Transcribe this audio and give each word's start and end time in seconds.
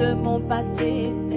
de 0.00 0.14
mon 0.14 0.40
passé. 0.48 1.29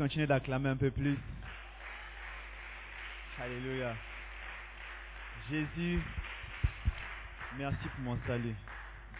Continuer 0.00 0.26
d'acclamer 0.26 0.70
un 0.70 0.76
peu 0.76 0.90
plus. 0.90 1.18
Alléluia. 3.38 3.94
Jésus, 5.50 6.00
merci 7.58 7.86
pour 7.94 8.00
mon 8.04 8.18
salut. 8.26 8.54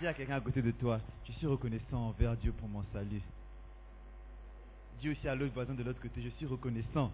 Dis 0.00 0.06
à 0.06 0.14
quelqu'un 0.14 0.36
à 0.36 0.40
côté 0.40 0.62
de 0.62 0.70
toi, 0.70 0.98
je 1.26 1.32
suis 1.32 1.46
reconnaissant 1.46 1.98
envers 1.98 2.34
Dieu 2.34 2.52
pour 2.52 2.66
mon 2.66 2.82
salut. 2.94 3.20
Dis 5.02 5.10
aussi 5.10 5.28
à 5.28 5.34
l'autre 5.34 5.52
voisin 5.52 5.74
de 5.74 5.82
l'autre 5.82 6.00
côté, 6.00 6.22
je 6.22 6.30
suis 6.30 6.46
reconnaissant. 6.46 7.12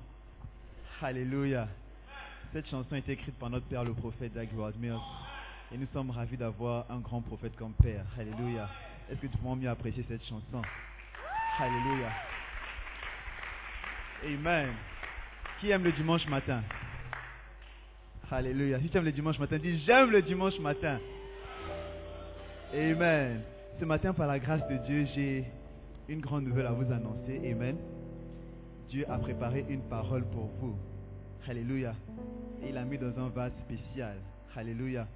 Alléluia. 1.03 1.67
Cette 2.53 2.69
chanson 2.69 2.95
été 2.95 3.15
écrite 3.15 3.37
par 3.37 3.51
notre 3.51 3.67
père 3.67 3.83
le 3.83 3.95
prophète 3.95 4.33
Doug 4.33 4.49
Mills. 4.79 4.95
Et 5.73 5.77
nous 5.77 5.89
sommes 5.93 6.13
ravis 6.13 6.37
d'avoir 6.37 6.89
un 6.89 7.01
grand 7.01 7.21
prophète 7.21 7.57
comme 7.57 7.73
père. 7.73 8.05
Alléluia. 8.17 8.71
Est-ce 9.11 9.21
que 9.21 9.27
tu 9.27 9.39
peux 9.39 9.55
mieux 9.57 9.69
apprécier 9.69 10.05
cette 10.09 10.25
chanson? 10.25 10.63
Alléluia. 11.59 12.13
Amen. 14.25 14.69
Qui 15.61 15.71
aime 15.71 15.85
le 15.85 15.93
dimanche 15.93 16.27
matin? 16.29 16.63
Alléluia. 18.31 18.81
Si 18.81 18.89
tu 18.89 18.97
aimes 18.97 19.05
le 19.05 19.13
dimanche 19.13 19.39
matin, 19.39 19.59
dis 19.59 19.79
j'aime 19.85 20.11
le 20.11 20.23
dimanche 20.23 20.59
matin. 20.59 20.99
Amen. 22.75 23.43
Ce 23.79 23.85
matin, 23.85 24.13
par 24.13 24.27
la 24.27 24.39
grâce 24.39 24.67
de 24.69 24.77
Dieu, 24.87 25.07
j'ai 25.15 25.45
une 26.09 26.21
grande 26.21 26.45
nouvelle 26.45 26.67
à 26.67 26.73
vous 26.73 26.91
annoncer. 26.93 27.41
Amen. 27.53 27.77
Dieu 28.89 29.05
a 29.09 29.19
préparé 29.19 29.65
une 29.69 29.83
parole 29.83 30.25
pour 30.25 30.47
vous. 30.61 30.77
Alléluia. 31.49 31.95
Il 32.67 32.75
l'a 32.75 32.85
mis 32.85 32.99
dans 32.99 33.19
un 33.19 33.29
vase 33.29 33.53
spécial. 33.65 34.17
Alléluia. 34.57 35.07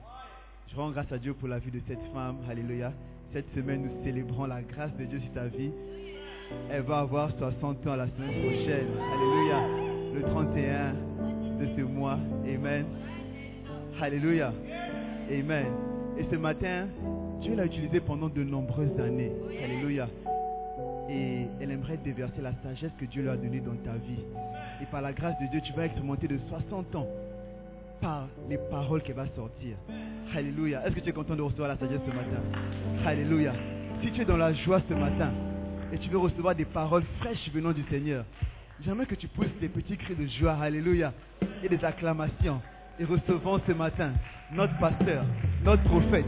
Je 0.69 0.77
rends 0.77 0.91
grâce 0.91 1.11
à 1.11 1.19
Dieu 1.19 1.35
pour 1.35 1.49
la 1.49 1.59
vie 1.59 1.71
de 1.71 1.81
cette 1.89 2.03
femme. 2.13 2.39
Alléluia. 2.49 2.93
Cette 3.33 3.53
semaine, 3.55 3.83
nous 3.83 4.05
célébrons 4.05 4.47
la 4.47 4.63
grâce 4.63 4.95
de 4.97 5.05
Dieu 5.05 5.21
sur 5.21 5.33
ta 5.33 5.47
vie. 5.47 5.73
Elle 6.73 6.83
va 6.83 7.01
avoir 7.01 7.31
60 7.37 7.87
ans 7.87 7.97
la 7.97 8.07
semaine 8.09 8.41
prochaine. 8.43 8.87
Alléluia. 9.13 9.61
Le 10.15 10.23
31 10.23 10.93
de 11.61 11.67
ce 11.77 11.83
mois. 11.83 12.19
Amen. 12.47 12.87
Alléluia. 14.01 14.53
Amen. 15.31 15.67
Et 16.19 16.25
ce 16.31 16.37
matin, 16.37 16.87
Dieu 17.41 17.55
l'a 17.55 17.67
utilisé 17.67 18.01
pendant 18.01 18.29
de 18.29 18.43
nombreuses 18.43 18.99
années. 19.01 19.33
Alléluia. 19.63 20.09
Et 21.09 21.47
elle 21.61 21.73
aimerait 21.73 21.99
déverser 22.05 22.41
la 22.41 22.53
sagesse 22.63 22.93
que 22.99 23.05
Dieu 23.05 23.23
lui 23.23 23.31
a 23.31 23.37
donnée 23.37 23.61
dans 23.61 23.77
ta 23.85 23.93
vie. 23.93 24.23
Et 24.81 24.87
par 24.87 25.03
la 25.03 25.13
grâce 25.13 25.35
de 25.41 25.47
Dieu, 25.51 25.61
tu 25.65 25.73
vas 25.73 25.87
expérimenter 25.87 26.29
de 26.29 26.39
60 26.49 26.95
ans 26.95 27.07
par 28.01 28.29
les 28.49 28.59
paroles 28.71 29.03
qu'elle 29.03 29.17
va 29.17 29.27
sortir. 29.35 29.77
Alléluia. 30.35 30.87
Est-ce 30.87 30.95
que 30.95 31.01
tu 31.01 31.11
es 31.11 31.13
content 31.13 31.35
de 31.35 31.43
recevoir 31.43 31.69
la 31.69 31.77
sagesse 31.77 32.01
ce 32.07 32.11
matin? 32.11 32.41
Alléluia. 33.05 33.53
Si 34.03 34.13
tu 34.13 34.23
es 34.23 34.25
dans 34.25 34.37
la 34.37 34.53
joie 34.53 34.81
ce 34.89 34.95
matin 34.95 35.31
et 35.93 35.99
tu 35.99 36.09
veux 36.09 36.19
recevoir 36.19 36.55
des 36.55 36.65
paroles 36.65 37.05
fraîches 37.21 37.51
venant 37.53 37.73
du 37.73 37.83
Seigneur, 37.91 38.25
j'aimerais 38.85 39.07
que 39.07 39.15
tu 39.15 39.29
pousses 39.29 39.55
des 39.61 39.69
petits 39.69 39.97
cris 39.97 40.15
de 40.15 40.27
joie. 40.27 40.57
Alléluia. 40.61 41.13
Et 41.63 41.69
des 41.69 41.85
acclamations. 41.85 42.61
Et 42.99 43.05
recevons 43.05 43.61
ce 43.67 43.73
matin 43.73 44.13
notre 44.53 44.77
pasteur, 44.79 45.25
notre 45.65 45.83
prophète, 45.85 46.25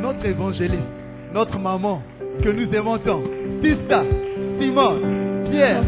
notre 0.00 0.24
évangéliste, 0.24 0.82
notre 1.32 1.58
maman 1.58 2.02
que 2.42 2.48
nous 2.48 2.72
aimons 2.74 2.98
tant. 2.98 3.22
Tista, 3.62 4.02
Simon, 4.58 5.00
Pierre, 5.50 5.84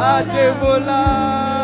Adébola. 0.00 1.61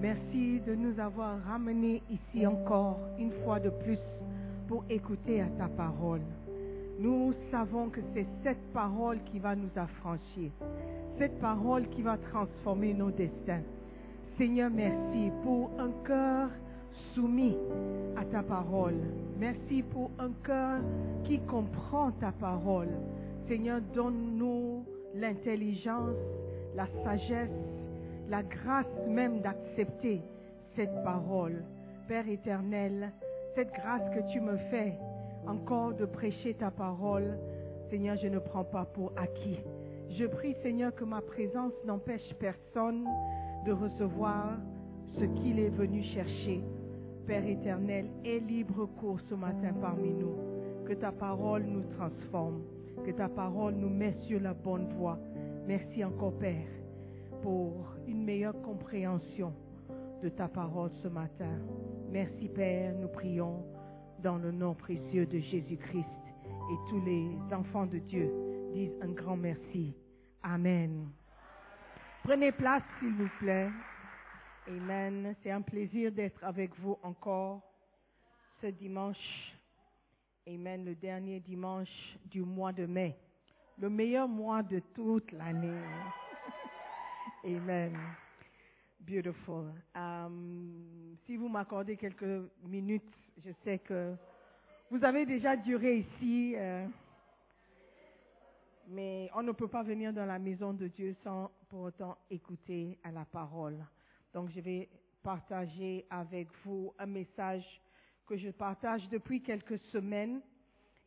Merci 0.00 0.60
de 0.66 0.74
nous 0.74 0.98
avoir 1.00 1.40
ramenés 1.42 2.02
ici 2.10 2.46
encore 2.46 2.98
une 3.18 3.32
fois 3.44 3.58
de 3.58 3.70
plus 3.70 3.98
pour 4.68 4.84
écouter 4.90 5.40
à 5.40 5.46
ta 5.58 5.68
parole. 5.68 6.20
Nous 6.98 7.34
savons 7.50 7.90
que 7.90 8.00
c'est 8.14 8.26
cette 8.42 8.72
parole 8.72 9.18
qui 9.30 9.38
va 9.38 9.54
nous 9.54 9.70
affranchir, 9.76 10.50
cette 11.18 11.38
parole 11.40 11.88
qui 11.90 12.02
va 12.02 12.16
transformer 12.16 12.94
nos 12.94 13.10
destins. 13.10 13.62
Seigneur, 14.38 14.70
merci 14.70 15.30
pour 15.42 15.70
un 15.78 15.90
cœur 16.06 16.50
soumis 17.14 17.56
à 18.16 18.24
ta 18.24 18.42
parole. 18.42 18.94
Merci 19.38 19.82
pour 19.82 20.10
un 20.18 20.30
cœur 20.44 20.80
qui 21.24 21.38
comprend 21.40 22.12
ta 22.12 22.32
parole. 22.32 22.88
Seigneur, 23.48 23.80
donne-nous 23.94 24.84
l'intelligence, 25.14 26.16
la 26.74 26.86
sagesse, 27.04 27.50
la 28.28 28.42
grâce 28.42 28.86
même 29.08 29.40
d'accepter 29.40 30.20
cette 30.74 31.02
parole. 31.04 31.62
Père 32.08 32.28
éternel, 32.28 33.12
cette 33.54 33.72
grâce 33.72 34.08
que 34.14 34.32
tu 34.32 34.40
me 34.40 34.56
fais 34.70 34.94
encore 35.46 35.94
de 35.94 36.04
prêcher 36.04 36.54
ta 36.54 36.70
parole, 36.70 37.38
Seigneur, 37.90 38.16
je 38.22 38.28
ne 38.28 38.38
prends 38.38 38.64
pas 38.64 38.84
pour 38.84 39.12
acquis. 39.16 39.60
Je 40.10 40.24
prie, 40.26 40.54
Seigneur, 40.62 40.94
que 40.94 41.04
ma 41.04 41.20
présence 41.20 41.72
n'empêche 41.84 42.34
personne 42.38 43.04
de 43.64 43.72
recevoir 43.72 44.52
ce 45.18 45.24
qu'il 45.24 45.58
est 45.58 45.70
venu 45.70 46.02
chercher. 46.02 46.62
Père 47.26 47.46
éternel, 47.46 48.06
aie 48.24 48.40
libre 48.40 48.86
cours 49.00 49.20
ce 49.28 49.34
matin 49.34 49.72
parmi 49.80 50.10
nous. 50.10 50.36
Que 50.86 50.94
ta 50.94 51.10
parole 51.10 51.64
nous 51.64 51.82
transforme, 51.96 52.62
que 53.04 53.10
ta 53.10 53.28
parole 53.28 53.74
nous 53.74 53.88
met 53.88 54.14
sur 54.26 54.40
la 54.40 54.54
bonne 54.54 54.88
voie. 54.96 55.18
Merci 55.66 56.04
encore, 56.04 56.34
Père, 56.34 56.68
pour 57.42 57.95
une 58.06 58.24
meilleure 58.24 58.60
compréhension 58.62 59.52
de 60.22 60.28
ta 60.28 60.48
parole 60.48 60.90
ce 61.02 61.08
matin. 61.08 61.58
Merci, 62.10 62.48
Père, 62.48 62.94
nous 62.94 63.08
prions 63.08 63.64
dans 64.22 64.36
le 64.36 64.50
nom 64.50 64.74
précieux 64.74 65.26
de 65.26 65.38
Jésus-Christ. 65.38 66.06
Et 66.70 66.90
tous 66.90 67.00
les 67.04 67.36
enfants 67.54 67.86
de 67.86 67.98
Dieu 67.98 68.30
disent 68.72 68.96
un 69.02 69.12
grand 69.12 69.36
merci. 69.36 69.94
Amen. 70.42 71.08
Prenez 72.24 72.52
place, 72.52 72.82
s'il 72.98 73.12
vous 73.12 73.28
plaît. 73.38 73.68
Amen. 74.68 75.34
C'est 75.42 75.50
un 75.50 75.62
plaisir 75.62 76.10
d'être 76.10 76.42
avec 76.42 76.76
vous 76.80 76.98
encore 77.02 77.62
ce 78.60 78.66
dimanche. 78.66 79.54
Amen. 80.48 80.84
Le 80.84 80.94
dernier 80.94 81.40
dimanche 81.40 82.16
du 82.24 82.42
mois 82.42 82.72
de 82.72 82.86
mai. 82.86 83.16
Le 83.78 83.88
meilleur 83.88 84.26
mois 84.26 84.62
de 84.62 84.80
toute 84.94 85.30
l'année. 85.32 85.82
Amen. 87.46 87.96
Beautiful. 88.98 89.72
Um, 89.94 91.16
si 91.24 91.36
vous 91.36 91.48
m'accordez 91.48 91.96
quelques 91.96 92.50
minutes, 92.64 93.14
je 93.36 93.52
sais 93.62 93.78
que 93.78 94.16
vous 94.90 95.04
avez 95.04 95.24
déjà 95.24 95.54
duré 95.54 95.98
ici, 95.98 96.54
euh, 96.56 96.88
mais 98.88 99.30
on 99.32 99.44
ne 99.44 99.52
peut 99.52 99.68
pas 99.68 99.84
venir 99.84 100.12
dans 100.12 100.26
la 100.26 100.40
maison 100.40 100.72
de 100.72 100.88
Dieu 100.88 101.14
sans 101.22 101.52
pour 101.68 101.82
autant 101.82 102.18
écouter 102.30 102.98
à 103.04 103.12
la 103.12 103.24
parole. 103.24 103.78
Donc 104.34 104.50
je 104.50 104.58
vais 104.58 104.88
partager 105.22 106.04
avec 106.10 106.48
vous 106.64 106.92
un 106.98 107.06
message 107.06 107.80
que 108.26 108.36
je 108.36 108.50
partage 108.50 109.08
depuis 109.08 109.40
quelques 109.40 109.78
semaines 109.92 110.40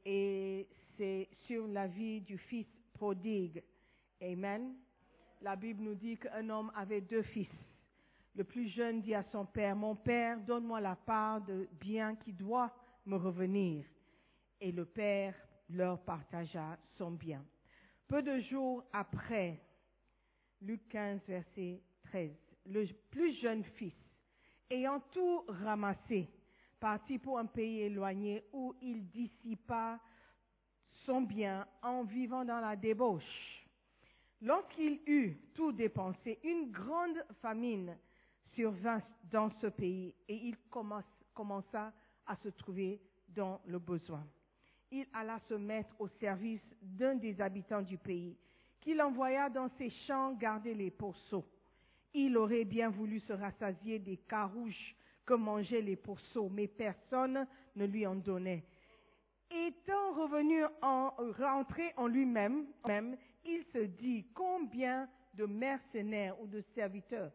et 0.05 0.69
c'est 0.95 1.27
sur 1.47 1.67
la 1.67 1.87
vie 1.87 2.21
du 2.21 2.37
fils 2.37 2.67
prodigue. 2.93 3.61
Amen. 4.21 4.73
La 5.41 5.55
Bible 5.55 5.83
nous 5.83 5.95
dit 5.95 6.17
qu'un 6.17 6.49
homme 6.49 6.71
avait 6.75 7.01
deux 7.01 7.21
fils. 7.21 7.49
Le 8.35 8.43
plus 8.43 8.67
jeune 8.69 9.01
dit 9.01 9.15
à 9.15 9.23
son 9.31 9.45
père, 9.45 9.75
Mon 9.75 9.95
père, 9.95 10.39
donne-moi 10.41 10.81
la 10.81 10.95
part 10.95 11.41
de 11.41 11.67
bien 11.79 12.15
qui 12.15 12.33
doit 12.33 12.73
me 13.05 13.15
revenir. 13.15 13.85
Et 14.59 14.71
le 14.71 14.85
père 14.85 15.33
leur 15.69 16.03
partagea 16.03 16.77
son 16.97 17.11
bien. 17.11 17.43
Peu 18.07 18.21
de 18.21 18.39
jours 18.39 18.83
après, 18.91 19.61
Luc 20.61 20.87
15, 20.89 21.21
verset 21.27 21.81
13, 22.03 22.31
le 22.65 22.85
plus 23.09 23.39
jeune 23.39 23.63
fils, 23.63 23.93
ayant 24.69 24.99
tout 25.11 25.45
ramassé, 25.47 26.27
partit 26.79 27.17
pour 27.17 27.39
un 27.39 27.45
pays 27.45 27.81
éloigné 27.81 28.43
où 28.51 28.75
il 28.81 29.07
dissipa 29.09 29.99
son 31.05 31.21
bien 31.21 31.65
en 31.81 32.03
vivant 32.03 32.43
dans 32.43 32.59
la 32.59 32.75
débauche. 32.75 33.58
Lorsqu'il 34.41 35.01
eut 35.05 35.37
tout 35.53 35.71
dépensé, 35.71 36.39
une 36.43 36.71
grande 36.71 37.23
famine 37.41 37.97
survint 38.53 39.01
dans 39.23 39.49
ce 39.61 39.67
pays 39.67 40.15
et 40.27 40.35
il 40.35 40.55
commença 41.33 41.93
à 42.25 42.35
se 42.37 42.49
trouver 42.49 43.01
dans 43.27 43.59
le 43.65 43.79
besoin. 43.79 44.25
Il 44.91 45.07
alla 45.13 45.39
se 45.47 45.53
mettre 45.53 45.93
au 45.99 46.07
service 46.07 46.61
d'un 46.81 47.15
des 47.15 47.39
habitants 47.41 47.81
du 47.81 47.97
pays, 47.97 48.37
qu'il 48.79 49.01
envoya 49.01 49.49
dans 49.49 49.69
ses 49.77 49.89
champs 50.07 50.33
garder 50.33 50.73
les 50.73 50.89
pourceaux. 50.89 51.45
Il 52.13 52.37
aurait 52.37 52.65
bien 52.65 52.89
voulu 52.89 53.19
se 53.19 53.33
rassasier 53.33 53.99
des 53.99 54.17
carouches 54.17 54.95
que 55.25 55.33
mangeaient 55.35 55.81
les 55.81 55.95
pourceaux, 55.95 56.49
mais 56.49 56.67
personne 56.67 57.45
ne 57.75 57.85
lui 57.85 58.07
en 58.07 58.15
donnait. 58.15 58.63
Étant 59.51 60.13
revenu 60.13 60.63
en, 60.81 61.11
rentré 61.37 61.93
en 61.97 62.07
lui-même, 62.07 62.65
même, 62.87 63.15
il 63.49 63.63
se 63.71 63.85
dit 63.85 64.25
combien 64.33 65.09
de 65.33 65.45
mercenaires 65.45 66.39
ou 66.41 66.47
de 66.47 66.61
serviteurs 66.75 67.31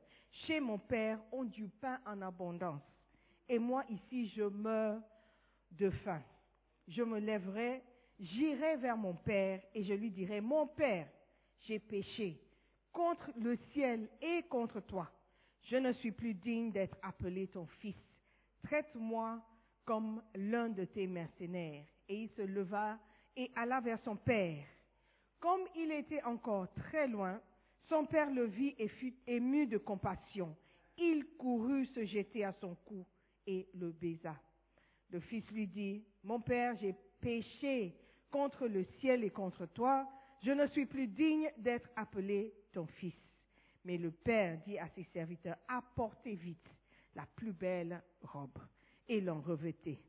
chez 0.47 0.61
mon 0.61 0.78
père 0.78 1.21
ont 1.33 1.44
du 1.44 1.68
pain 1.68 2.00
en 2.06 2.23
abondance? 2.23 2.83
Et 3.49 3.59
moi 3.59 3.85
ici, 3.88 4.28
je 4.28 4.42
meurs 4.42 5.00
de 5.73 5.90
faim. 5.90 6.23
Je 6.88 7.02
me 7.02 7.18
lèverai, 7.18 7.83
j'irai 8.18 8.76
vers 8.76 8.97
mon 8.97 9.14
père 9.14 9.61
et 9.75 9.85
je 9.85 9.94
lui 9.94 10.11
dirai, 10.11 10.40
mon 10.40 10.66
père, 10.66 11.09
j'ai 11.61 11.78
péché 11.78 12.40
contre 12.92 13.30
le 13.37 13.56
ciel 13.73 14.09
et 14.23 14.42
contre 14.44 14.80
toi. 14.80 15.11
Je 15.62 15.76
ne 15.76 15.92
suis 15.94 16.12
plus 16.12 16.35
digne 16.35 16.71
d'être 16.71 16.97
appelé 17.02 17.49
ton 17.49 17.66
fils. 17.66 17.97
Traite-moi 18.62 19.42
comme 19.85 20.23
l'un 20.35 20.68
de 20.68 20.85
tes 20.85 21.06
mercenaires. 21.06 21.85
Et 22.09 22.23
il 22.23 22.28
se 22.30 22.42
leva 22.42 22.99
et 23.37 23.50
alla 23.56 23.80
vers 23.80 24.00
son 24.00 24.16
père. 24.16 24.64
Comme 25.45 25.69
il 25.77 25.93
était 25.93 26.23
encore 26.23 26.73
très 26.73 27.07
loin, 27.07 27.39
son 27.91 28.07
père 28.07 28.31
le 28.31 28.47
vit 28.47 28.75
et 28.79 28.89
fut 28.89 29.15
ému 29.27 29.67
de 29.67 29.77
compassion. 29.77 30.57
Il 30.97 31.27
courut 31.37 31.85
se 31.85 32.03
jeter 32.07 32.47
à 32.47 32.55
son 32.55 32.75
cou 32.77 33.05
et 33.47 33.69
le 33.75 33.91
baisa. 33.91 34.35
Le 35.11 35.21
fils 35.21 35.45
lui 35.51 35.67
dit, 35.67 36.03
Mon 36.23 36.41
père, 36.41 36.75
j'ai 36.81 36.95
péché 37.21 37.95
contre 38.31 38.67
le 38.67 38.85
ciel 39.01 39.23
et 39.23 39.29
contre 39.29 39.67
toi. 39.67 40.09
Je 40.43 40.51
ne 40.51 40.67
suis 40.69 40.87
plus 40.87 41.09
digne 41.09 41.53
d'être 41.59 41.91
appelé 41.95 42.55
ton 42.73 42.87
fils. 42.87 43.21
Mais 43.85 43.99
le 43.99 44.13
père 44.13 44.59
dit 44.67 44.79
à 44.79 44.89
ses 44.95 45.05
serviteurs, 45.13 45.59
Apportez 45.69 46.37
vite 46.37 46.71
la 47.15 47.27
plus 47.37 47.53
belle 47.53 48.03
robe 48.23 48.61
et 49.07 49.21
l'en 49.21 49.43
revêtez. 49.43 50.01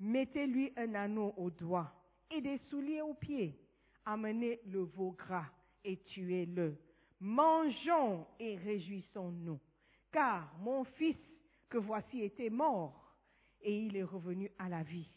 Mettez-lui 0.00 0.72
un 0.78 0.94
anneau 0.94 1.34
au 1.36 1.50
doigt 1.50 1.92
et 2.30 2.40
des 2.40 2.56
souliers 2.70 3.02
aux 3.02 3.12
pieds. 3.12 3.67
Amenez 4.10 4.58
le 4.64 4.84
veau 4.84 5.10
gras 5.10 5.50
et 5.84 5.98
tuez-le. 5.98 6.78
Mangeons 7.20 8.26
et 8.40 8.56
réjouissons-nous. 8.56 9.60
Car 10.10 10.50
mon 10.60 10.84
fils 10.84 11.18
que 11.68 11.76
voici 11.76 12.22
était 12.22 12.48
mort 12.48 13.14
et 13.60 13.78
il 13.78 13.94
est 13.98 14.02
revenu 14.02 14.50
à 14.58 14.70
la 14.70 14.82
vie. 14.82 15.10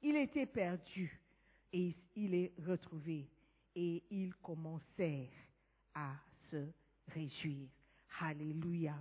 Il 0.00 0.14
était 0.14 0.46
perdu 0.46 1.20
et 1.72 1.96
il 2.14 2.34
est 2.36 2.52
retrouvé. 2.64 3.28
Et 3.74 4.04
ils 4.12 4.32
commencèrent 4.36 5.28
à 5.92 6.12
se 6.48 6.68
réjouir. 7.08 7.68
Alléluia. 8.20 8.94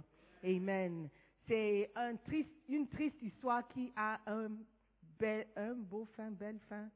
Amen. 0.43 1.07
C'est 1.47 1.91
une 2.67 2.87
triste 2.87 3.21
histoire 3.21 3.67
qui 3.67 3.93
a 3.95 4.19
un 4.27 4.49
beau 5.75 6.05
fin, 6.15 6.31
belle 6.31 6.59
fin, 6.67 6.89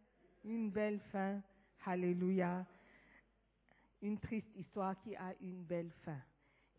une 0.44 0.72
belle 0.72 1.00
fin. 1.12 1.40
Alléluia. 1.86 2.66
Une 4.02 4.20
triste 4.20 4.50
histoire 4.56 5.00
qui 5.02 5.16
a 5.16 5.34
une 5.42 5.64
belle 5.64 5.92
fin. 6.04 6.20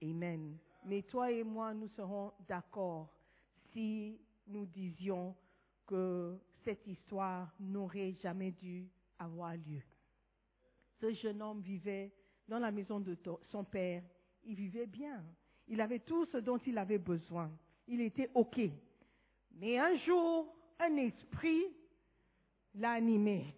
Amen. 0.03 0.57
Mais 0.85 1.03
toi 1.03 1.31
et 1.31 1.43
moi, 1.43 1.75
nous 1.75 1.89
serons 1.89 2.33
d'accord 2.49 3.09
si 3.73 4.19
nous 4.47 4.67
disions 4.67 5.35
que 5.87 6.39
cette 6.65 6.87
histoire 6.87 7.53
n'aurait 7.59 8.15
jamais 8.23 8.53
dû 8.53 8.89
avoir 9.19 9.55
lieu. 9.55 9.83
Ce 11.01 11.13
jeune 11.15 11.43
homme 11.43 11.61
vivait 11.61 12.13
dans 12.49 12.59
la 12.59 12.71
maison 12.71 13.01
de 13.01 13.17
son 13.51 13.65
père. 13.65 14.03
Il 14.45 14.55
vivait 14.55 14.87
bien. 14.87 15.25
Il 15.69 15.81
avait 15.81 16.01
tout 16.01 16.27
ce 16.27 16.39
dont 16.39 16.59
il 16.59 16.77
avait 16.79 16.99
besoin. 16.99 17.51
Il 17.87 18.01
était 18.01 18.31
OK. 18.35 18.61
Mais 19.53 19.79
un 19.79 19.97
jour, 19.99 20.55
un 20.79 20.97
esprit 20.97 21.65
l'a 22.75 22.93
animé. 22.93 23.55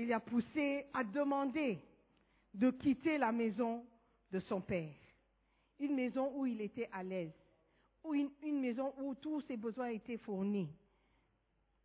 Il 0.00 0.08
l'a 0.08 0.18
poussé 0.18 0.86
à 0.94 1.04
demander 1.04 1.78
de 2.54 2.70
quitter 2.70 3.18
la 3.18 3.32
maison 3.32 3.84
de 4.32 4.40
son 4.40 4.62
père. 4.62 4.94
Une 5.78 5.94
maison 5.94 6.32
où 6.34 6.46
il 6.46 6.58
était 6.62 6.88
à 6.90 7.02
l'aise. 7.02 7.34
Une, 8.10 8.30
une 8.42 8.62
maison 8.62 8.94
où 8.98 9.14
tous 9.14 9.42
ses 9.42 9.58
besoins 9.58 9.88
étaient 9.88 10.16
fournis. 10.16 10.70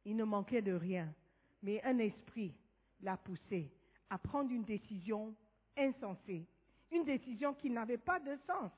Il 0.06 0.16
ne 0.16 0.24
manquait 0.24 0.62
de 0.62 0.72
rien. 0.72 1.14
Mais 1.62 1.84
un 1.84 2.00
esprit 2.00 2.54
l'a 3.02 3.18
poussé 3.18 3.70
à 4.10 4.18
prendre 4.18 4.50
une 4.50 4.64
décision 4.64 5.36
insensée. 5.76 6.46
Une 6.94 7.04
décision 7.04 7.54
qui 7.54 7.70
n'avait 7.70 7.98
pas 7.98 8.22
de 8.22 8.38
sens. 8.48 8.72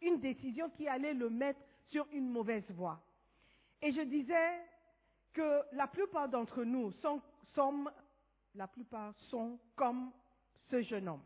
Une 0.00 0.20
décision 0.20 0.70
qui 0.70 0.86
allait 0.86 1.14
le 1.14 1.28
mettre 1.28 1.58
sur 1.88 2.06
une 2.12 2.28
mauvaise 2.28 2.70
voie. 2.70 3.02
Et 3.82 3.90
je 3.90 4.02
disais 4.02 4.60
que 5.32 5.62
la 5.72 5.88
plupart 5.88 6.28
d'entre 6.28 6.62
nous 6.62 6.92
sont, 7.02 7.20
sommes, 7.52 7.90
la 8.56 8.66
plupart 8.66 9.14
sont 9.30 9.58
comme 9.74 10.10
ce 10.70 10.82
jeune 10.82 11.08
homme. 11.08 11.22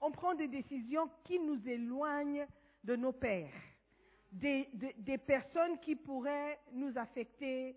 On 0.00 0.10
prend 0.10 0.34
des 0.34 0.48
décisions 0.48 1.08
qui 1.24 1.38
nous 1.38 1.60
éloignent 1.68 2.46
de 2.84 2.96
nos 2.96 3.12
pères, 3.12 3.52
des, 4.32 4.68
personnes 5.26 5.78
qui 5.80 5.96
pourraient 5.96 6.58
nous 6.72 6.96
affecter 6.96 7.76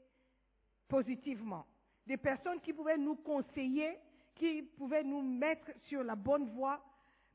positivement, 0.87 1.65
des 2.05 2.17
personnes 2.17 2.59
qui 2.61 2.73
pouvaient 2.73 2.97
nous 2.97 3.15
conseiller, 3.15 3.97
qui 4.35 4.63
pouvaient 4.63 5.03
nous 5.03 5.21
mettre 5.21 5.71
sur 5.83 6.03
la 6.03 6.15
bonne 6.15 6.49
voie, 6.49 6.81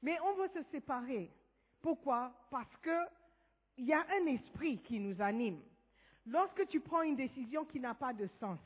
mais 0.02 0.18
on 0.20 0.34
veut 0.34 0.48
se 0.48 0.62
séparer. 0.70 1.30
Pourquoi? 1.80 2.32
Parce 2.50 2.76
que 2.78 2.98
il 3.76 3.86
y 3.86 3.92
a 3.92 4.06
un 4.20 4.26
esprit 4.26 4.78
qui 4.78 5.00
nous 5.00 5.20
anime. 5.20 5.60
Lorsque 6.26 6.66
tu 6.68 6.80
prends 6.80 7.02
une 7.02 7.16
décision 7.16 7.64
qui 7.64 7.80
n'a 7.80 7.94
pas 7.94 8.12
de 8.12 8.28
sens, 8.38 8.60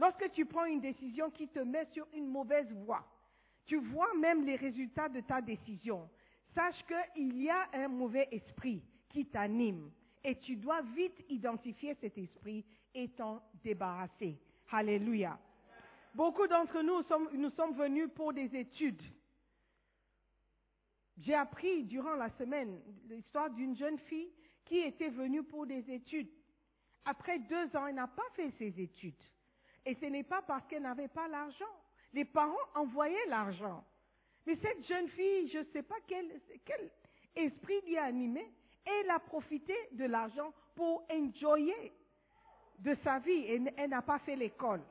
lorsque 0.00 0.32
tu 0.32 0.46
prends 0.46 0.64
une 0.64 0.80
décision 0.80 1.30
qui 1.30 1.46
te 1.48 1.58
met 1.58 1.84
sur 1.92 2.06
une 2.14 2.26
mauvaise 2.26 2.72
voie, 2.84 3.06
tu 3.66 3.76
vois 3.76 4.12
même 4.14 4.44
les 4.44 4.56
résultats 4.56 5.10
de 5.10 5.20
ta 5.20 5.42
décision. 5.42 6.08
Sache 6.54 6.82
qu'il 7.14 7.42
y 7.42 7.50
a 7.50 7.68
un 7.74 7.88
mauvais 7.88 8.26
esprit 8.32 8.82
qui 9.10 9.26
t'anime 9.26 9.90
et 10.24 10.36
tu 10.36 10.56
dois 10.56 10.80
vite 10.82 11.22
identifier 11.28 11.94
cet 12.00 12.16
esprit 12.16 12.64
et 12.94 13.10
t'en 13.10 13.42
débarrasser. 13.62 14.38
Alléluia. 14.72 15.38
Beaucoup 16.14 16.46
d'entre 16.46 16.80
nous 16.82 17.02
nous 17.38 17.50
sommes 17.50 17.74
venus 17.74 18.08
pour 18.14 18.32
des 18.32 18.56
études. 18.56 19.02
J'ai 21.18 21.34
appris 21.34 21.84
durant 21.84 22.14
la 22.14 22.30
semaine 22.30 22.80
l'histoire 23.08 23.50
d'une 23.50 23.76
jeune 23.76 23.98
fille 23.98 24.32
qui 24.64 24.78
était 24.78 25.10
venue 25.10 25.42
pour 25.42 25.66
des 25.66 25.88
études. 25.90 26.30
Après 27.04 27.38
deux 27.38 27.76
ans, 27.76 27.86
elle 27.86 27.96
n'a 27.96 28.08
pas 28.08 28.28
fait 28.34 28.50
ses 28.58 28.80
études. 28.80 29.22
Et 29.86 29.94
ce 29.94 30.06
n'est 30.06 30.24
pas 30.24 30.42
parce 30.42 30.66
qu'elle 30.66 30.82
n'avait 30.82 31.08
pas 31.08 31.28
l'argent. 31.28 31.64
Les 32.12 32.24
parents 32.24 32.54
envoyaient 32.74 33.26
l'argent. 33.28 33.84
Mais 34.46 34.56
cette 34.56 34.86
jeune 34.86 35.08
fille, 35.08 35.48
je 35.48 35.58
ne 35.58 35.64
sais 35.72 35.82
pas 35.82 35.96
quel, 36.06 36.40
esprit 37.36 37.80
lui 37.86 37.96
a 37.96 38.04
animé, 38.04 38.50
elle 38.84 39.10
a 39.10 39.18
profité 39.18 39.74
de 39.92 40.04
l'argent 40.04 40.52
pour 40.74 41.06
enjoyer 41.10 41.92
de 42.78 42.94
sa 43.04 43.18
vie 43.18 43.30
et 43.30 43.62
elle 43.76 43.90
n'a 43.90 44.02
pas 44.02 44.18
fait 44.20 44.36
l'école. 44.36 44.82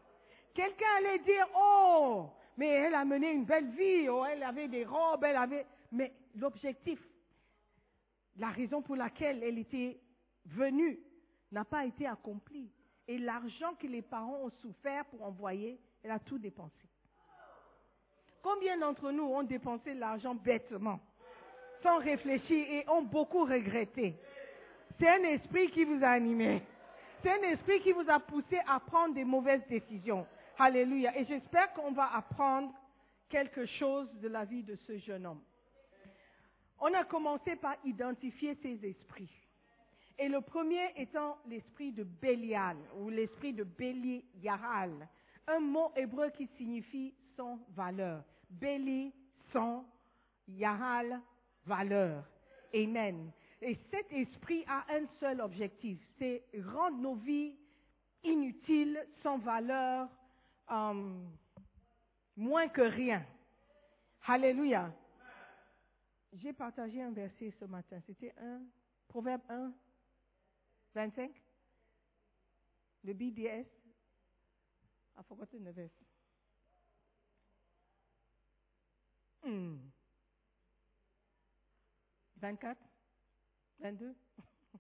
Quelqu'un 0.54 0.96
allait 0.98 1.20
dire, 1.20 1.48
oh, 1.56 2.30
mais 2.58 2.68
elle 2.68 2.96
a 2.96 3.06
mené 3.06 3.32
une 3.32 3.46
belle 3.46 3.70
vie, 3.72 4.08
oh, 4.10 4.26
elle 4.26 4.44
avait 4.44 4.68
des 4.68 4.86
robes, 4.86 5.24
elle 5.24 5.36
avait... 5.36 5.66
Mais 5.92 6.14
l'objectif, 6.36 7.00
la 8.38 8.50
raison 8.50 8.82
pour 8.82 8.96
laquelle 8.96 9.44
elle 9.44 9.58
était 9.58 10.00
venue 10.46 11.00
n'a 11.52 11.66
pas 11.66 11.86
été 11.86 12.06
accomplie. 12.08 12.72
Et 13.10 13.18
l'argent 13.18 13.74
que 13.80 13.88
les 13.88 14.04
parents 14.04 14.44
ont 14.44 14.52
souffert 14.62 15.04
pour 15.06 15.24
envoyer, 15.24 15.80
elle 16.04 16.12
a 16.12 16.20
tout 16.20 16.38
dépensé. 16.38 16.88
Combien 18.44 18.78
d'entre 18.78 19.12
nous 19.12 19.24
ont 19.24 19.42
dépensé 19.42 19.96
l'argent 19.96 20.36
bêtement, 20.36 21.00
sans 21.82 21.98
réfléchir 21.98 22.68
et 22.70 22.88
ont 22.88 23.02
beaucoup 23.02 23.46
regretté? 23.46 24.14
C'est 25.00 25.10
un 25.10 25.24
esprit 25.24 25.72
qui 25.72 25.86
vous 25.86 26.04
a 26.04 26.10
animé. 26.10 26.62
C'est 27.24 27.32
un 27.32 27.50
esprit 27.50 27.82
qui 27.82 27.94
vous 27.94 28.08
a 28.08 28.20
poussé 28.20 28.60
à 28.68 28.80
prendre 28.80 29.16
des 29.16 29.26
mauvaises 29.26 29.66
décisions. 29.68 30.28
Alléluia. 30.60 31.18
Et 31.18 31.26
j'espère 31.26 31.74
qu'on 31.74 31.92
va 31.94 32.16
apprendre 32.16 32.72
quelque 33.28 33.66
chose 33.66 34.08
de 34.20 34.28
la 34.28 34.46
vie 34.46 34.62
de 34.62 34.76
ce 34.76 35.00
jeune 35.00 35.26
homme. 35.26 35.42
On 36.80 36.94
a 36.94 37.06
commencé 37.06 37.56
par 37.56 37.76
identifier 37.84 38.54
ces 38.62 38.86
esprits. 38.86 39.49
Et 40.22 40.28
le 40.28 40.42
premier 40.42 40.92
étant 40.98 41.38
l'esprit 41.48 41.94
de 41.94 42.04
Bélial 42.04 42.76
ou 42.98 43.10
l'esprit 43.10 43.54
de 43.54 43.64
Béliaral, 43.64 45.08
un 45.48 45.60
mot 45.60 45.94
hébreu 45.96 46.30
qui 46.32 46.46
signifie 46.58 47.16
sans 47.38 47.58
valeur. 47.70 48.24
Béli, 48.50 49.14
sans, 49.54 49.86
Yaral, 50.50 51.22
valeur. 51.66 52.26
Amen. 52.76 53.32
Et 53.62 53.78
cet 53.90 54.12
esprit 54.12 54.66
a 54.68 54.86
un 54.94 55.06
seul 55.22 55.40
objectif, 55.40 56.00
c'est 56.18 56.44
rendre 56.66 56.98
nos 56.98 57.16
vies 57.16 57.56
inutiles, 58.24 59.00
sans 59.24 59.38
valeur, 59.38 60.10
euh, 60.70 61.14
moins 62.36 62.68
que 62.68 62.82
rien. 62.82 63.26
Alléluia. 64.28 64.92
J'ai 66.34 66.54
partagé 66.54 67.02
un 67.02 67.12
verset 67.12 67.52
ce 67.58 67.66
matin. 67.66 68.00
C'était 68.06 68.34
un 68.38 68.62
Proverbe 69.08 69.42
1, 69.50 69.72
25. 70.94 71.30
Le 73.04 73.14
BDS. 73.14 73.66
I 75.18 75.22
forgotten 75.28 75.64
the 75.64 75.72
verse. 75.72 75.92
Hmm. 79.44 79.76
24 82.40 82.76
22 83.82 84.16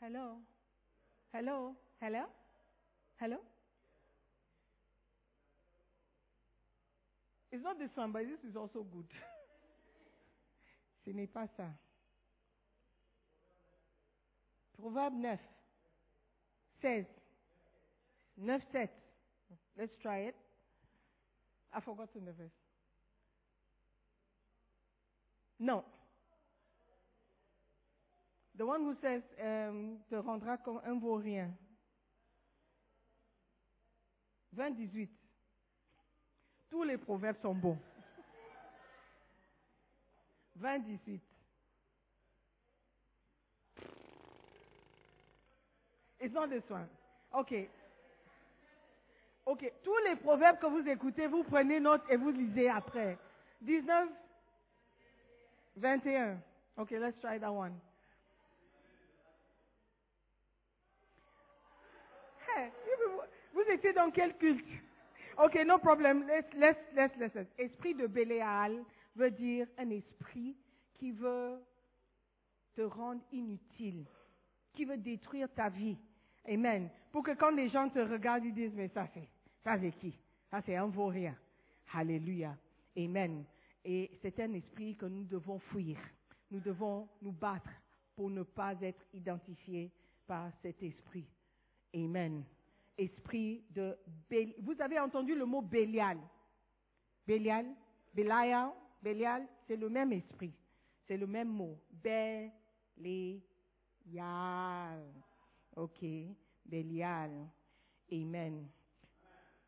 Hello? 0.00 0.36
Hello? 1.32 1.74
Hello? 2.00 2.24
Hello? 3.18 3.36
It's 7.52 7.62
not 7.62 7.78
this 7.78 7.90
one, 7.94 8.12
but 8.12 8.22
this 8.22 8.42
is 8.48 8.56
also 8.56 8.82
good. 8.82 9.06
Ce 11.04 11.10
n'est 11.10 11.26
pas 11.26 11.46
ça. 11.56 11.68
Proverbe 14.80 15.14
9, 15.14 15.38
16, 16.80 17.06
9, 18.38 18.62
7. 18.72 18.88
Let's 19.78 19.92
try 20.02 20.18
it. 20.20 20.34
I've 21.72 21.84
forgotten 21.84 22.24
the 22.24 22.32
verse. 22.32 22.50
No. 25.58 25.84
The 28.56 28.66
one 28.66 28.80
who 28.80 28.94
says, 29.00 29.22
um, 29.40 29.98
te 30.08 30.16
rendra 30.16 30.58
comme 30.58 30.80
un 30.86 30.98
vaurien. 30.98 31.50
20, 34.52 35.08
Tous 36.70 36.84
les 36.84 36.96
proverbes 36.96 37.38
sont 37.42 37.54
bons. 37.54 37.78
20, 40.56 40.80
18. 40.80 41.20
It's 46.20 46.34
not 46.34 46.50
this 46.50 46.68
one. 46.68 46.88
OK. 47.32 47.68
OK. 49.46 49.72
Tous 49.82 49.98
les 50.06 50.16
proverbes 50.16 50.58
que 50.58 50.66
vous 50.66 50.86
écoutez, 50.88 51.26
vous 51.26 51.44
prenez 51.44 51.80
note 51.80 52.02
et 52.10 52.16
vous 52.16 52.30
lisez 52.30 52.68
après. 52.68 53.18
19, 53.62 54.08
21. 55.76 56.38
OK, 56.76 56.90
let's 56.92 57.18
try 57.20 57.38
that 57.38 57.50
one. 57.50 57.74
Hey, 62.56 62.70
vous 63.52 63.62
étiez 63.70 63.92
dans 63.92 64.10
quel 64.10 64.36
culte? 64.36 64.66
OK, 65.38 65.54
no 65.64 65.78
problem. 65.78 66.26
Let's, 66.26 66.52
let's, 66.54 66.80
let's 66.94 67.16
listen. 67.16 67.46
Esprit 67.58 67.94
de 67.94 68.06
Béléal 68.06 68.84
veut 69.16 69.30
dire 69.30 69.66
un 69.78 69.90
esprit 69.90 70.56
qui 70.94 71.12
veut 71.12 71.58
te 72.74 72.82
rendre 72.82 73.22
inutile, 73.32 74.04
qui 74.74 74.84
veut 74.84 74.98
détruire 74.98 75.48
ta 75.54 75.68
vie. 75.68 75.96
Amen. 76.48 76.90
Pour 77.12 77.22
que 77.22 77.32
quand 77.32 77.50
les 77.50 77.68
gens 77.68 77.88
te 77.88 77.98
regardent, 77.98 78.44
ils 78.44 78.54
disent, 78.54 78.74
mais 78.74 78.88
ça 78.88 79.06
c'est, 79.12 79.28
ça 79.62 79.78
c'est 79.78 79.92
qui? 79.92 80.14
Ça 80.50 80.60
c'est 80.62 80.76
un 80.76 80.86
vaurien. 80.86 81.36
Alléluia. 81.92 82.56
Amen. 82.96 83.44
Et 83.84 84.10
c'est 84.22 84.38
un 84.40 84.52
esprit 84.54 84.96
que 84.96 85.06
nous 85.06 85.24
devons 85.24 85.58
fuir. 85.58 85.98
Nous 86.50 86.60
devons 86.60 87.08
nous 87.22 87.32
battre 87.32 87.70
pour 88.14 88.30
ne 88.30 88.42
pas 88.42 88.74
être 88.82 89.04
identifiés 89.12 89.90
par 90.26 90.50
cet 90.62 90.82
esprit. 90.82 91.26
Amen. 91.94 92.44
Esprit 92.98 93.64
de 93.70 93.96
Bélial. 94.28 94.56
Vous 94.62 94.80
avez 94.80 94.98
entendu 94.98 95.34
le 95.34 95.46
mot 95.46 95.62
Bélial? 95.62 96.18
Bélial, 97.26 97.66
Bélial, 98.12 98.70
Bélial, 99.02 99.46
c'est 99.66 99.76
le 99.76 99.88
même 99.88 100.12
esprit. 100.12 100.52
C'est 101.06 101.16
le 101.16 101.26
même 101.26 101.48
mot. 101.48 101.78
Bélial. 101.90 102.60
OK. 105.76 106.04
Bélial. 106.64 107.30
Amen. 108.12 108.66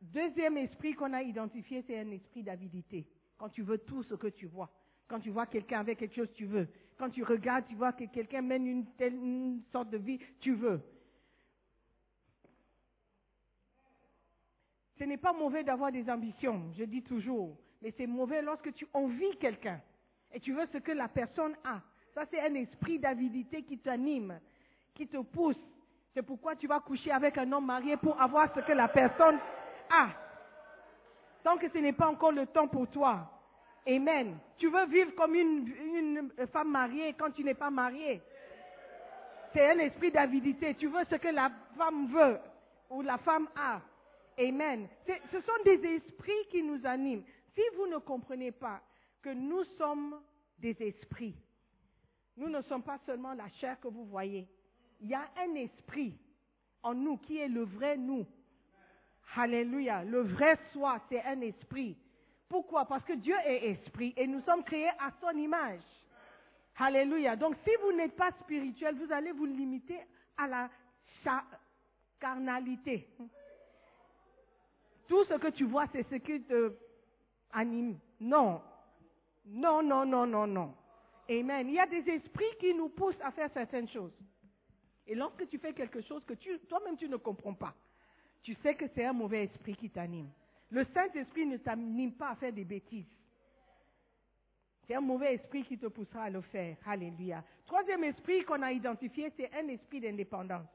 Deuxième 0.00 0.56
esprit 0.58 0.94
qu'on 0.94 1.12
a 1.12 1.22
identifié, 1.22 1.82
c'est 1.86 1.98
un 1.98 2.10
esprit 2.10 2.42
d'avidité. 2.42 3.06
Quand 3.38 3.48
tu 3.48 3.62
veux 3.62 3.78
tout 3.78 4.02
ce 4.02 4.14
que 4.14 4.26
tu 4.26 4.46
vois. 4.46 4.70
Quand 5.08 5.20
tu 5.20 5.30
vois 5.30 5.46
quelqu'un 5.46 5.80
avec 5.80 5.98
quelque 5.98 6.14
chose, 6.14 6.32
tu 6.32 6.46
veux. 6.46 6.68
Quand 6.98 7.10
tu 7.10 7.22
regardes, 7.22 7.66
tu 7.66 7.74
vois 7.74 7.92
que 7.92 8.04
quelqu'un 8.04 8.42
mène 8.42 8.66
une 8.66 8.86
telle 8.96 9.18
sorte 9.70 9.90
de 9.90 9.98
vie, 9.98 10.18
tu 10.40 10.54
veux. 10.54 10.80
Ce 14.98 15.04
n'est 15.04 15.16
pas 15.16 15.32
mauvais 15.32 15.64
d'avoir 15.64 15.90
des 15.90 16.08
ambitions, 16.08 16.72
je 16.78 16.84
dis 16.84 17.02
toujours. 17.02 17.56
Mais 17.80 17.92
c'est 17.96 18.06
mauvais 18.06 18.42
lorsque 18.42 18.72
tu 18.74 18.86
envies 18.92 19.36
quelqu'un 19.40 19.80
et 20.32 20.40
tu 20.40 20.52
veux 20.52 20.66
ce 20.72 20.78
que 20.78 20.92
la 20.92 21.08
personne 21.08 21.56
a. 21.64 21.82
Ça, 22.14 22.24
c'est 22.30 22.40
un 22.40 22.54
esprit 22.54 22.98
d'avidité 22.98 23.62
qui 23.62 23.78
t'anime, 23.78 24.38
qui 24.94 25.06
te 25.06 25.18
pousse. 25.18 25.56
C'est 26.14 26.22
pourquoi 26.22 26.56
tu 26.56 26.66
vas 26.66 26.80
coucher 26.80 27.10
avec 27.10 27.38
un 27.38 27.50
homme 27.52 27.66
marié 27.66 27.96
pour 27.96 28.20
avoir 28.20 28.52
ce 28.54 28.60
que 28.60 28.72
la 28.72 28.88
personne 28.88 29.38
a. 29.90 30.08
Tant 31.42 31.56
que 31.56 31.68
ce 31.70 31.78
n'est 31.78 31.94
pas 31.94 32.08
encore 32.08 32.32
le 32.32 32.46
temps 32.46 32.68
pour 32.68 32.88
toi. 32.88 33.30
Amen. 33.86 34.38
Tu 34.58 34.68
veux 34.68 34.86
vivre 34.86 35.14
comme 35.14 35.34
une, 35.34 36.30
femme 36.52 36.70
mariée 36.70 37.14
quand 37.14 37.30
tu 37.32 37.42
n'es 37.42 37.54
pas 37.54 37.70
mariée. 37.70 38.20
C'est 39.52 39.70
un 39.70 39.78
esprit 39.78 40.10
d'avidité. 40.10 40.74
Tu 40.74 40.86
veux 40.86 41.04
ce 41.10 41.16
que 41.16 41.28
la 41.28 41.50
femme 41.76 42.08
veut 42.12 42.38
ou 42.90 43.02
la 43.02 43.18
femme 43.18 43.48
a. 43.56 43.80
Amen. 44.38 44.88
Ce 45.06 45.40
sont 45.40 45.62
des 45.64 45.84
esprits 45.96 46.46
qui 46.50 46.62
nous 46.62 46.86
animent. 46.86 47.24
Si 47.54 47.62
vous 47.76 47.86
ne 47.86 47.98
comprenez 47.98 48.52
pas 48.52 48.80
que 49.22 49.30
nous 49.30 49.64
sommes 49.78 50.20
des 50.58 50.76
esprits, 50.80 51.34
nous 52.36 52.48
ne 52.48 52.62
sommes 52.62 52.82
pas 52.82 52.98
seulement 53.04 53.34
la 53.34 53.48
chair 53.60 53.78
que 53.80 53.88
vous 53.88 54.04
voyez. 54.06 54.46
Il 55.02 55.08
y 55.08 55.14
a 55.14 55.28
un 55.36 55.54
esprit 55.56 56.16
en 56.82 56.94
nous 56.94 57.16
qui 57.18 57.38
est 57.38 57.48
le 57.48 57.64
vrai 57.64 57.96
nous. 57.96 58.24
Alléluia. 59.34 60.04
Le 60.04 60.20
vrai 60.20 60.58
soi, 60.72 61.00
c'est 61.08 61.22
un 61.22 61.40
esprit. 61.40 61.96
Pourquoi? 62.48 62.84
Parce 62.84 63.04
que 63.04 63.14
Dieu 63.14 63.34
est 63.44 63.70
esprit 63.70 64.14
et 64.16 64.26
nous 64.26 64.40
sommes 64.42 64.62
créés 64.62 64.90
à 65.00 65.10
son 65.20 65.36
image. 65.36 65.82
Alléluia. 66.76 67.34
Donc 67.34 67.56
si 67.64 67.70
vous 67.82 67.92
n'êtes 67.92 68.14
pas 68.14 68.30
spirituel, 68.42 68.94
vous 68.96 69.12
allez 69.12 69.32
vous 69.32 69.46
limiter 69.46 69.98
à 70.36 70.46
la 70.46 70.70
carnalité. 72.20 73.08
Tout 75.08 75.24
ce 75.24 75.34
que 75.34 75.48
tu 75.48 75.64
vois, 75.64 75.86
c'est 75.92 76.08
ce 76.08 76.16
qui 76.16 76.42
te 76.42 76.74
anime. 77.52 77.98
Non. 78.20 78.62
Non, 79.44 79.82
non, 79.82 80.06
non, 80.06 80.26
non, 80.26 80.46
non. 80.46 80.74
Amen. 81.28 81.68
Il 81.68 81.74
y 81.74 81.80
a 81.80 81.86
des 81.86 82.08
esprits 82.08 82.56
qui 82.60 82.72
nous 82.74 82.88
poussent 82.88 83.20
à 83.20 83.30
faire 83.32 83.50
certaines 83.52 83.88
choses. 83.88 84.12
Et 85.06 85.14
lorsque 85.14 85.48
tu 85.48 85.58
fais 85.58 85.72
quelque 85.72 86.00
chose 86.02 86.22
que 86.24 86.34
toi-même 86.68 86.96
tu 86.96 87.08
ne 87.08 87.16
comprends 87.16 87.54
pas, 87.54 87.74
tu 88.42 88.54
sais 88.62 88.74
que 88.74 88.86
c'est 88.94 89.04
un 89.04 89.12
mauvais 89.12 89.44
esprit 89.44 89.74
qui 89.76 89.90
t'anime. 89.90 90.30
Le 90.70 90.84
Saint-Esprit 90.94 91.46
ne 91.46 91.58
t'anime 91.58 92.12
pas 92.12 92.30
à 92.30 92.36
faire 92.36 92.52
des 92.52 92.64
bêtises. 92.64 93.06
C'est 94.86 94.94
un 94.94 95.00
mauvais 95.00 95.34
esprit 95.34 95.64
qui 95.64 95.78
te 95.78 95.86
poussera 95.86 96.24
à 96.24 96.30
le 96.30 96.40
faire. 96.40 96.76
Alléluia. 96.86 97.44
Troisième 97.66 98.04
esprit 98.04 98.42
qu'on 98.44 98.62
a 98.62 98.72
identifié, 98.72 99.32
c'est 99.36 99.52
un 99.54 99.68
esprit 99.68 100.00
d'indépendance. 100.00 100.66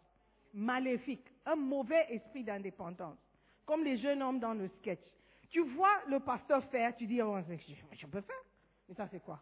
Maléfique. 0.53 1.25
Un 1.45 1.55
mauvais 1.55 2.05
esprit 2.09 2.43
d'indépendance. 2.43 3.17
Comme 3.65 3.83
les 3.83 3.97
jeunes 3.97 4.23
hommes 4.23 4.39
dans 4.39 4.53
le 4.53 4.69
sketch. 4.79 5.03
Tu 5.49 5.61
vois 5.61 6.01
le 6.07 6.19
pasteur 6.19 6.63
faire, 6.65 6.95
tu 6.95 7.05
dis, 7.05 7.21
oh, 7.21 7.37
je, 7.39 8.05
peux 8.07 8.21
faire. 8.21 8.43
Mais 8.87 8.95
ça, 8.95 9.07
c'est 9.11 9.23
quoi? 9.23 9.41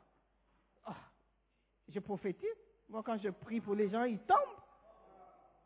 Oh, 0.87 0.93
Je 1.89 1.99
prophétise. 1.99 2.49
Moi, 2.89 3.03
quand 3.03 3.17
je 3.17 3.29
prie 3.29 3.59
pour 3.59 3.75
les 3.75 3.89
gens, 3.89 4.03
ils 4.03 4.19
tombent. 4.19 4.64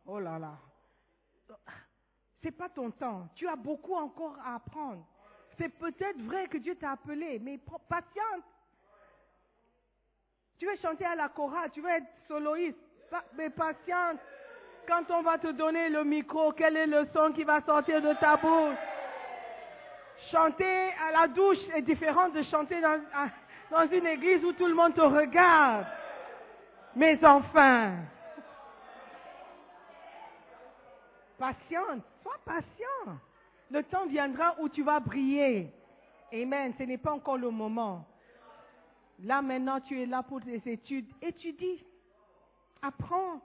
Oh 0.05 0.19
là 0.19 0.39
là. 0.39 0.53
C'est 2.41 2.51
pas 2.51 2.69
ton 2.69 2.91
temps. 2.91 3.27
Tu 3.35 3.47
as 3.47 3.55
beaucoup 3.55 3.95
encore 3.95 4.37
à 4.45 4.55
apprendre. 4.55 5.05
C'est 5.57 5.69
peut-être 5.69 6.21
vrai 6.21 6.47
que 6.47 6.57
Dieu 6.57 6.75
t'a 6.75 6.91
appelé, 6.91 7.39
mais 7.39 7.59
patiente. 7.89 8.45
Tu 10.57 10.65
veux 10.65 10.75
chanter 10.77 11.05
à 11.05 11.15
la 11.15 11.29
chorale, 11.29 11.69
tu 11.71 11.81
veux 11.81 11.89
être 11.89 12.07
soloiste, 12.27 12.77
mais 13.33 13.49
patiente. 13.49 14.19
Quand 14.87 15.09
on 15.11 15.21
va 15.21 15.37
te 15.37 15.47
donner 15.47 15.89
le 15.89 16.03
micro, 16.03 16.51
quel 16.53 16.75
est 16.77 16.87
le 16.87 17.07
son 17.13 17.31
qui 17.33 17.43
va 17.43 17.61
sortir 17.61 18.01
de 18.01 18.13
ta 18.13 18.37
bouche? 18.37 18.77
Chanter 20.31 20.91
à 21.07 21.11
la 21.11 21.27
douche 21.27 21.59
est 21.75 21.81
différent 21.81 22.29
de 22.29 22.41
chanter 22.43 22.81
dans, 22.81 22.99
dans 23.71 23.87
une 23.89 24.07
église 24.07 24.43
où 24.43 24.53
tout 24.53 24.65
le 24.65 24.73
monde 24.73 24.93
te 24.95 25.01
regarde. 25.01 25.85
Mais 26.95 27.23
enfin, 27.23 27.95
patiente, 31.39 32.03
sois 32.21 32.37
patient. 32.45 33.17
Le 33.71 33.81
temps 33.83 34.05
viendra 34.05 34.55
où 34.59 34.69
tu 34.69 34.83
vas 34.83 34.99
briller. 34.99 35.71
Amen. 36.31 36.73
Ce 36.77 36.83
n'est 36.83 36.97
pas 36.97 37.13
encore 37.13 37.37
le 37.37 37.49
moment. 37.49 38.05
Là 39.23 39.41
maintenant, 39.41 39.79
tu 39.79 40.01
es 40.01 40.05
là 40.05 40.21
pour 40.21 40.41
tes 40.41 40.61
études. 40.65 41.07
Étudie. 41.21 41.83
Apprends. 42.81 43.41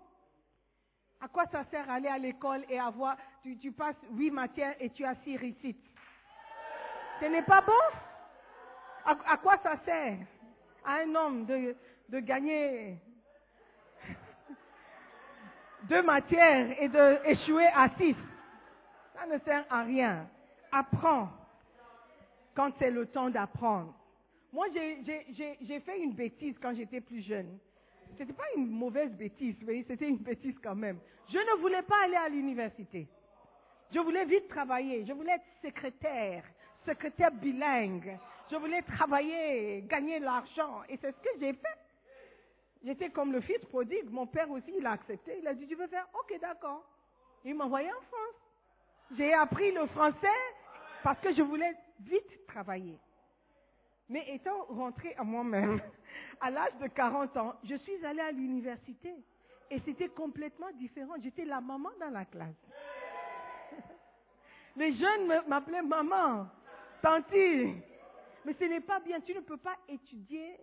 À 1.20 1.28
quoi 1.28 1.46
ça 1.46 1.64
sert 1.70 1.88
aller 1.88 2.08
à 2.08 2.18
l'école 2.18 2.64
et 2.68 2.78
avoir, 2.78 3.16
tu, 3.42 3.72
passes 3.72 3.96
huit 4.10 4.30
matières 4.30 4.74
et 4.78 4.90
tu 4.90 5.04
as 5.04 5.14
six 5.24 5.36
récites 5.36 5.82
Ce 7.20 7.24
n'est 7.24 7.42
pas 7.42 7.62
bon? 7.62 7.72
À, 9.06 9.36
quoi 9.38 9.56
ça 9.62 9.76
sert 9.84 10.18
à 10.84 10.96
un 10.96 11.14
homme 11.14 11.46
de 11.46 12.20
gagner 12.20 12.98
deux 15.88 16.02
matières 16.02 16.80
et 16.80 16.88
d'échouer 16.88 17.66
à 17.74 17.88
six 17.98 18.16
Ça 19.14 19.26
ne 19.26 19.38
sert 19.40 19.64
à 19.70 19.82
rien. 19.82 20.26
Apprends 20.72 21.28
quand 22.54 22.70
c'est 22.78 22.90
le 22.90 23.06
temps 23.06 23.30
d'apprendre. 23.30 23.94
Moi, 24.52 24.66
j'ai 24.72 25.80
fait 25.80 26.00
une 26.00 26.12
bêtise 26.12 26.56
quand 26.62 26.74
j'étais 26.74 27.00
plus 27.00 27.22
jeune. 27.22 27.58
Ce 28.16 28.20
n'était 28.20 28.32
pas 28.32 28.44
une 28.56 28.68
mauvaise 28.70 29.10
bêtise, 29.12 29.56
mais 29.62 29.84
c'était 29.88 30.08
une 30.08 30.18
bêtise 30.18 30.54
quand 30.62 30.76
même. 30.76 30.98
Je 31.32 31.38
ne 31.38 31.60
voulais 31.60 31.82
pas 31.82 32.04
aller 32.04 32.16
à 32.16 32.28
l'université. 32.28 33.08
Je 33.92 33.98
voulais 33.98 34.24
vite 34.24 34.48
travailler. 34.48 35.04
Je 35.06 35.12
voulais 35.12 35.32
être 35.32 35.44
secrétaire, 35.62 36.44
secrétaire 36.86 37.32
bilingue. 37.32 38.16
Je 38.50 38.56
voulais 38.56 38.82
travailler, 38.82 39.82
gagner 39.88 40.20
de 40.20 40.24
l'argent. 40.24 40.82
Et 40.88 40.96
c'est 40.98 41.10
ce 41.10 41.20
que 41.20 41.40
j'ai 41.40 41.52
fait. 41.54 41.78
J'étais 42.84 43.08
comme 43.08 43.32
le 43.32 43.40
fils 43.40 43.64
prodigue. 43.70 44.10
Mon 44.10 44.26
père 44.26 44.50
aussi, 44.50 44.72
il 44.76 44.86
a 44.86 44.92
accepté. 44.92 45.38
Il 45.40 45.48
a 45.48 45.54
dit, 45.54 45.66
tu 45.66 45.74
veux 45.74 45.86
faire? 45.86 46.06
Ok, 46.14 46.38
d'accord. 46.40 46.84
Il 47.44 47.54
m'a 47.54 47.64
envoyé 47.64 47.90
en 47.90 48.00
France. 48.02 49.16
J'ai 49.16 49.32
appris 49.32 49.72
le 49.72 49.86
français 49.86 50.26
parce 51.02 51.18
que 51.20 51.32
je 51.34 51.42
voulais 51.42 51.74
vite 52.00 52.46
travailler. 52.46 52.98
Mais 54.08 54.24
étant 54.34 54.64
rentré 54.68 55.14
à 55.14 55.24
moi-même, 55.24 55.80
à 56.40 56.50
l'âge 56.50 56.76
de 56.82 56.88
40 56.88 57.36
ans, 57.38 57.54
je 57.64 57.74
suis 57.76 58.04
allée 58.04 58.20
à 58.20 58.32
l'université. 58.32 59.14
Et 59.70 59.80
c'était 59.86 60.08
complètement 60.08 60.70
différent. 60.72 61.14
J'étais 61.22 61.46
la 61.46 61.62
maman 61.62 61.90
dans 61.98 62.10
la 62.10 62.26
classe. 62.26 62.54
Les 64.76 64.92
jeunes 64.92 65.42
m'appelaient 65.48 65.82
maman, 65.82 66.48
tantie. 67.00 67.76
Mais 68.44 68.54
ce 68.58 68.64
n'est 68.64 68.80
pas 68.80 69.00
bien. 69.00 69.20
Tu 69.20 69.34
ne 69.34 69.40
peux 69.40 69.56
pas 69.56 69.76
étudier 69.88 70.58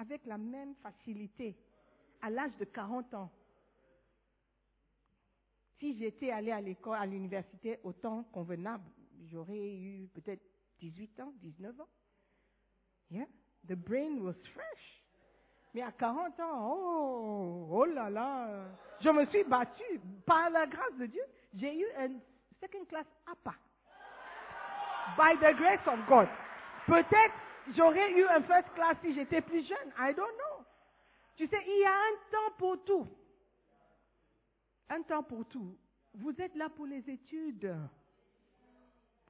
avec 0.00 0.24
la 0.24 0.38
même 0.38 0.74
facilité 0.82 1.54
à 2.22 2.30
l'âge 2.30 2.56
de 2.58 2.64
40 2.64 3.12
ans. 3.14 3.30
Si 5.78 5.96
j'étais 5.98 6.30
allée 6.30 6.52
à 6.52 6.60
l'école, 6.60 6.96
à 6.96 7.04
l'université 7.04 7.78
au 7.84 7.92
temps 7.92 8.24
convenable, 8.32 8.84
j'aurais 9.30 9.74
eu 9.74 10.08
peut-être 10.14 10.42
18 10.78 11.20
ans, 11.20 11.32
19 11.42 11.80
ans. 11.80 11.88
Yeah, 13.10 13.26
the 13.68 13.74
brain 13.74 14.20
was 14.20 14.34
fresh. 14.54 15.02
Mais 15.74 15.82
à 15.82 15.92
40 15.92 16.40
ans, 16.40 16.74
oh, 16.74 17.68
oh 17.70 17.84
là 17.84 18.08
là, 18.08 18.68
je 19.00 19.10
me 19.10 19.26
suis 19.26 19.44
battue. 19.44 20.00
Par 20.24 20.48
la 20.50 20.66
grâce 20.66 20.94
de 20.98 21.06
Dieu, 21.06 21.22
j'ai 21.54 21.78
eu 21.78 21.86
un 21.98 22.08
second 22.60 22.84
class 22.86 23.06
APA. 23.30 23.54
By 25.16 25.36
the 25.36 25.54
grace 25.56 25.86
of 25.86 26.06
God. 26.08 26.28
Peut-être 26.86 27.34
j'aurais 27.76 28.12
eu 28.12 28.24
un 28.26 28.42
first 28.42 28.72
class 28.74 28.96
si 29.02 29.14
j'étais 29.14 29.40
plus 29.40 29.66
jeune. 29.66 29.92
I 29.98 30.14
don't 30.14 30.26
know. 30.26 30.64
Tu 31.36 31.46
sais, 31.46 31.62
il 31.66 31.80
y 31.80 31.84
a 31.84 31.92
un 31.92 32.16
temps 32.30 32.54
pour 32.58 32.84
tout. 32.84 33.06
Un 34.88 35.02
temps 35.02 35.22
pour 35.22 35.46
tout. 35.46 35.76
Vous 36.14 36.38
êtes 36.40 36.54
là 36.54 36.68
pour 36.68 36.86
les 36.86 37.08
études. 37.08 37.74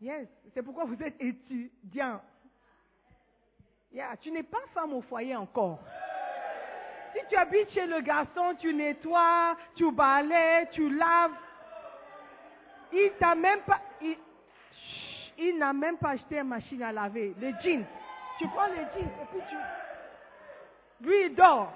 Yes, 0.00 0.28
c'est 0.54 0.62
pourquoi 0.62 0.84
vous 0.84 1.00
êtes 1.02 1.20
étudiant. 1.20 2.20
Yeah, 3.92 4.16
tu 4.16 4.30
n'es 4.30 4.42
pas 4.42 4.62
femme 4.72 4.92
au 4.94 5.02
foyer 5.02 5.36
encore. 5.36 5.80
Si 7.12 7.20
tu 7.28 7.36
habites 7.36 7.70
chez 7.70 7.86
le 7.86 8.00
garçon, 8.00 8.54
tu 8.58 8.72
nettoies, 8.72 9.56
tu 9.74 9.90
balayes, 9.92 10.68
tu 10.72 10.88
laves. 10.90 11.34
Il 12.92 13.12
n'a 13.18 13.34
même 13.34 13.60
pas 15.98 16.10
acheté 16.10 16.38
une 16.38 16.48
machine 16.48 16.82
à 16.82 16.92
laver, 16.92 17.34
les 17.38 17.52
jeans. 17.62 17.84
Tu 18.40 18.48
prends 18.48 18.68
les 18.68 18.86
jeans 18.94 19.10
et 19.20 19.26
puis 19.30 19.40
tu, 19.50 21.06
lui 21.06 21.26
il 21.26 21.34
dort. 21.34 21.74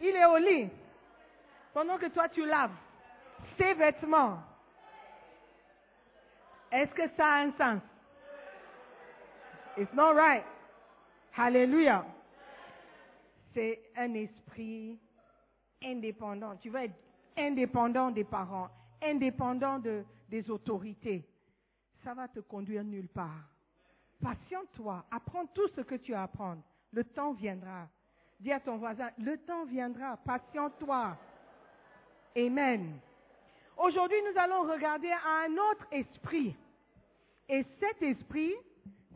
Il 0.00 0.14
est 0.14 0.24
au 0.26 0.36
lit. 0.36 0.70
Pendant 1.74 1.98
que 1.98 2.06
toi 2.06 2.28
tu 2.28 2.46
laves 2.46 2.70
ses 3.58 3.74
vêtements. 3.74 4.38
Est-ce 6.70 6.94
que 6.94 7.08
ça 7.16 7.26
a 7.26 7.38
un 7.40 7.52
sens? 7.58 7.82
It's 9.76 9.92
not 9.92 10.14
right. 10.14 10.44
Hallelujah. 11.36 12.04
C'est 13.54 13.90
un 13.96 14.14
esprit 14.14 15.00
indépendant. 15.82 16.54
Tu 16.58 16.70
vas 16.70 16.84
être 16.84 16.94
indépendant 17.36 18.12
des 18.12 18.22
parents, 18.22 18.68
indépendant 19.02 19.80
de, 19.80 20.04
des 20.28 20.48
autorités. 20.48 21.28
Ça 22.04 22.14
va 22.14 22.28
te 22.28 22.38
conduire 22.38 22.84
nulle 22.84 23.08
part. 23.08 23.57
Patiente-toi. 24.22 25.04
Apprends 25.10 25.46
tout 25.46 25.68
ce 25.76 25.80
que 25.82 25.94
tu 25.94 26.14
as 26.14 26.20
à 26.20 26.24
apprendre. 26.24 26.62
Le 26.92 27.04
temps 27.04 27.32
viendra. 27.32 27.88
Dis 28.40 28.52
à 28.52 28.60
ton 28.60 28.76
voisin, 28.76 29.10
le 29.18 29.36
temps 29.38 29.64
viendra. 29.64 30.16
Patiente-toi. 30.18 31.16
Amen. 32.36 32.98
Aujourd'hui, 33.76 34.18
nous 34.22 34.38
allons 34.40 34.62
regarder 34.62 35.10
un 35.10 35.52
autre 35.70 35.86
esprit. 35.92 36.54
Et 37.48 37.64
cet 37.80 38.02
esprit, 38.02 38.54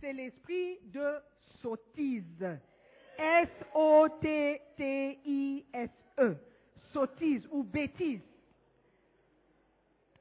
c'est 0.01 0.13
l'esprit 0.13 0.79
de 0.85 1.21
sottise. 1.61 2.47
S-O-T-T-I-S-E. 3.19 3.87
Sottise 6.93 7.49
ou 7.51 7.63
bêtise. 7.63 8.23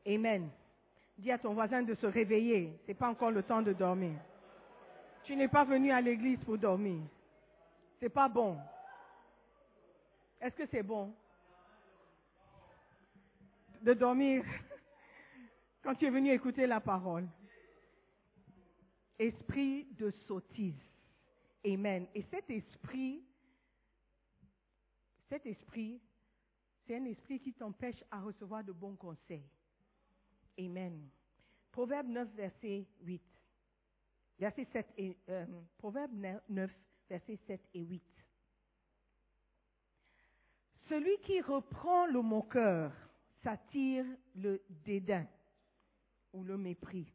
Amen. 0.07 0.49
Dis 1.17 1.31
à 1.31 1.37
ton 1.37 1.53
voisin 1.53 1.83
de 1.83 1.93
se 1.95 2.05
réveiller. 2.05 2.79
Ce 2.83 2.87
n'est 2.89 2.95
pas 2.95 3.09
encore 3.09 3.31
le 3.31 3.43
temps 3.43 3.61
de 3.61 3.73
dormir. 3.73 4.19
Tu 5.31 5.37
n'es 5.37 5.47
pas 5.47 5.63
venu 5.63 5.93
à 5.93 6.01
l'église 6.01 6.43
pour 6.43 6.57
dormir. 6.57 7.01
C'est 8.01 8.09
pas 8.09 8.27
bon. 8.27 8.57
Est-ce 10.41 10.53
que 10.57 10.65
c'est 10.65 10.83
bon? 10.83 11.15
De 13.81 13.93
dormir 13.93 14.43
quand 15.83 15.95
tu 15.95 16.05
es 16.05 16.09
venu 16.09 16.33
écouter 16.33 16.67
la 16.67 16.81
parole? 16.81 17.29
Esprit 19.17 19.85
de 19.91 20.11
sottise. 20.27 20.83
Amen. 21.65 22.07
Et 22.13 22.23
cet 22.23 22.49
esprit, 22.49 23.23
cet 25.29 25.45
esprit, 25.45 26.01
c'est 26.85 26.97
un 26.97 27.05
esprit 27.05 27.39
qui 27.39 27.53
t'empêche 27.53 28.03
à 28.11 28.19
recevoir 28.19 28.65
de 28.65 28.73
bons 28.73 28.97
conseils. 28.97 29.47
Amen. 30.59 31.07
Proverbe 31.71 32.07
9, 32.07 32.27
verset 32.35 32.85
8. 33.03 33.30
Verset 34.41 34.65
7 34.73 34.93
et, 34.97 35.17
euh, 35.29 35.45
Proverbe 35.77 36.13
9, 36.49 36.71
verset 37.07 37.37
7 37.45 37.61
et 37.75 37.81
8. 37.81 38.03
Celui 40.89 41.15
qui 41.19 41.39
reprend 41.41 42.07
le 42.07 42.23
moqueur 42.23 42.91
s'attire 43.43 44.03
le 44.33 44.63
dédain 44.83 45.27
ou 46.33 46.43
le 46.43 46.57
mépris. 46.57 47.13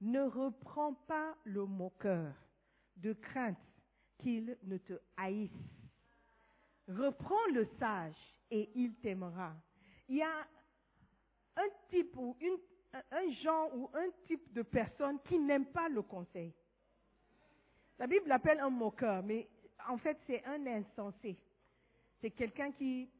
Ne 0.00 0.22
reprends 0.22 0.94
pas 0.94 1.36
le 1.44 1.66
moqueur 1.66 2.32
de 2.96 3.12
crainte 3.12 3.58
qu'il 4.16 4.56
ne 4.62 4.78
te 4.78 4.94
haïsse. 5.18 5.52
Reprends 6.88 7.46
le 7.52 7.68
sage 7.78 8.34
et 8.50 8.70
il 8.74 8.94
t'aimera. 9.00 9.54
Il 10.08 10.16
y 10.16 10.22
a 10.22 10.48
un 11.56 11.68
type 11.90 12.16
ou 12.16 12.38
une, 12.40 12.56
un 12.92 13.30
genre 13.42 13.74
ou 13.74 13.90
un 13.94 14.10
type 14.26 14.52
de 14.52 14.62
personne 14.62 15.18
qui 15.20 15.38
n'aime 15.38 15.66
pas 15.66 15.88
le 15.88 16.02
conseil. 16.02 16.52
La 17.98 18.06
Bible 18.06 18.28
l'appelle 18.28 18.60
un 18.60 18.70
moqueur, 18.70 19.22
mais 19.22 19.48
en 19.88 19.98
fait 19.98 20.18
c'est 20.26 20.44
un 20.44 20.66
insensé. 20.66 21.36
C'est 22.20 22.30
quelqu'un 22.30 22.72
qui 22.72 23.10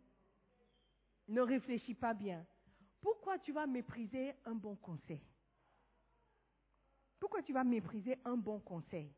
ne 1.29 1.41
réfléchit 1.41 1.95
pas 1.95 2.15
bien. 2.15 2.45
Pourquoi 3.01 3.39
tu 3.39 3.53
vas 3.53 3.67
mépriser 3.67 4.35
un 4.45 4.55
bon 4.55 4.77
conseil? 4.77 5.23
Pourquoi 7.21 7.43
tu 7.43 7.53
vas 7.53 7.65
mépriser 7.65 8.19
un 8.25 8.37
bon 8.37 8.61
conseil? 8.61 9.13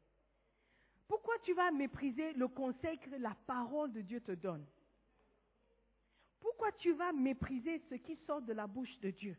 Pourquoi 1.06 1.38
tu 1.42 1.54
vas 1.54 1.70
mépriser 1.70 2.32
le 2.34 2.48
conseil 2.48 2.98
que 2.98 3.10
la 3.16 3.34
parole 3.46 3.92
de 3.92 4.00
Dieu 4.00 4.20
te 4.20 4.32
donne? 4.32 4.64
Pourquoi 6.40 6.72
tu 6.72 6.92
vas 6.92 7.12
mépriser 7.12 7.82
ce 7.90 7.96
qui 7.96 8.16
sort 8.26 8.42
de 8.42 8.52
la 8.52 8.66
bouche 8.66 8.98
de 9.00 9.10
Dieu? 9.10 9.36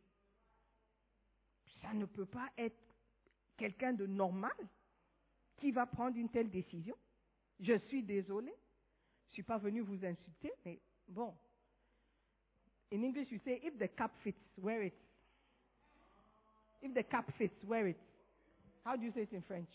Ça 1.82 1.94
ne 1.94 2.06
peut 2.06 2.26
pas 2.26 2.50
être 2.58 2.78
quelqu'un 3.58 3.94
de 3.94 4.06
normal 4.06 4.52
qui 5.58 5.72
va 5.72 5.86
prendre 5.86 6.17
une 6.17 6.30
telle 6.30 6.50
décision. 6.50 6.96
Je 7.60 7.78
suis 7.88 8.04
désolé. 8.04 8.54
Je 9.28 9.34
suis 9.34 9.44
pas 9.44 9.58
venu 9.58 9.82
vous 9.82 10.04
insulter, 10.04 10.52
mais 10.65 10.80
bon. 11.08 11.34
In 12.91 13.04
English, 13.04 13.32
you 13.32 13.39
say, 13.46 13.62
if 13.63 13.78
the 13.78 13.88
cap 13.96 14.12
fits, 14.24 14.36
wear 14.58 14.84
it. 14.84 14.94
If 16.82 16.94
the 16.94 17.04
cap 17.04 17.32
fits, 17.38 17.63
wear 17.63 17.88
it. 17.88 17.98
How 18.84 18.98
do 18.98 19.06
you 19.06 19.12
say 19.13 19.22
it 19.22 19.34
in 19.34 19.41
French? 19.44 19.70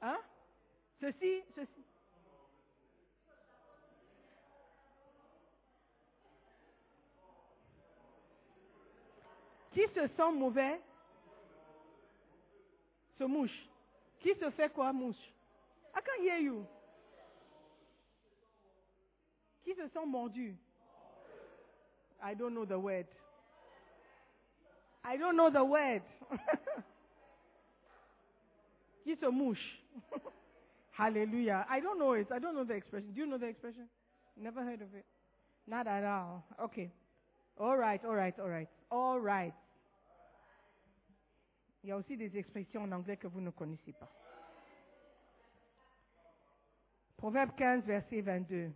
Hein? 0.00 0.18
Ceci, 1.00 1.42
ceci. 1.56 1.84
Qui 9.74 9.86
se 9.88 10.06
sent 10.06 10.32
mauvais 10.32 10.80
se 13.18 13.24
mouche. 13.24 13.68
Qui 14.20 14.34
se 14.34 14.50
fait 14.50 14.72
quoi, 14.72 14.92
mouche? 14.92 15.16
I 15.94 16.00
can't 16.00 16.22
hear 16.22 16.38
you. 16.38 16.66
Qui 19.64 19.74
se 19.74 19.88
sent 19.88 20.06
mordu? 20.06 20.54
I 22.22 22.34
don't 22.34 22.54
know 22.54 22.64
the 22.64 22.78
word. 22.78 23.06
I 25.04 25.16
don't 25.16 25.36
know 25.36 25.50
the 25.50 25.64
word. 25.64 26.02
Qui 29.04 29.16
se 29.16 29.26
mouche? 29.30 29.82
Hallelujah. 30.92 31.66
I 31.68 31.80
don't 31.80 31.98
know 31.98 32.12
it. 32.12 32.28
I 32.32 32.38
don't 32.38 32.54
know 32.54 32.64
the 32.64 32.74
expression. 32.74 33.12
Do 33.12 33.20
you 33.20 33.26
know 33.26 33.38
the 33.38 33.48
expression? 33.48 33.88
Never 34.40 34.62
heard 34.62 34.80
of 34.80 34.94
it. 34.94 35.04
Not 35.66 35.86
at 35.86 36.04
all. 36.04 36.44
Okay. 36.62 36.90
All 37.58 37.76
right, 37.76 38.00
all 38.04 38.14
right, 38.14 38.34
all 38.40 38.48
right. 38.48 38.68
All 38.90 39.18
right. 39.18 39.54
Il 41.84 41.88
y 41.88 41.92
a 41.92 41.98
aussi 41.98 42.16
des 42.16 42.34
expressions 42.38 42.82
en 42.82 42.92
anglais 42.92 43.18
que 43.18 43.26
vous 43.26 43.42
ne 43.42 43.50
connaissez 43.50 43.92
pas. 43.92 44.10
Proverbe 47.18 47.54
15, 47.54 47.84
verset 47.84 48.22
22. 48.22 48.72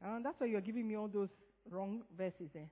And 0.00 0.22
that's 0.22 0.40
why 0.40 0.46
you're 0.46 0.64
giving 0.64 0.88
me 0.88 0.96
all 0.96 1.10
those 1.10 1.28
wrong 1.70 2.02
verses 2.16 2.50
there. 2.54 2.70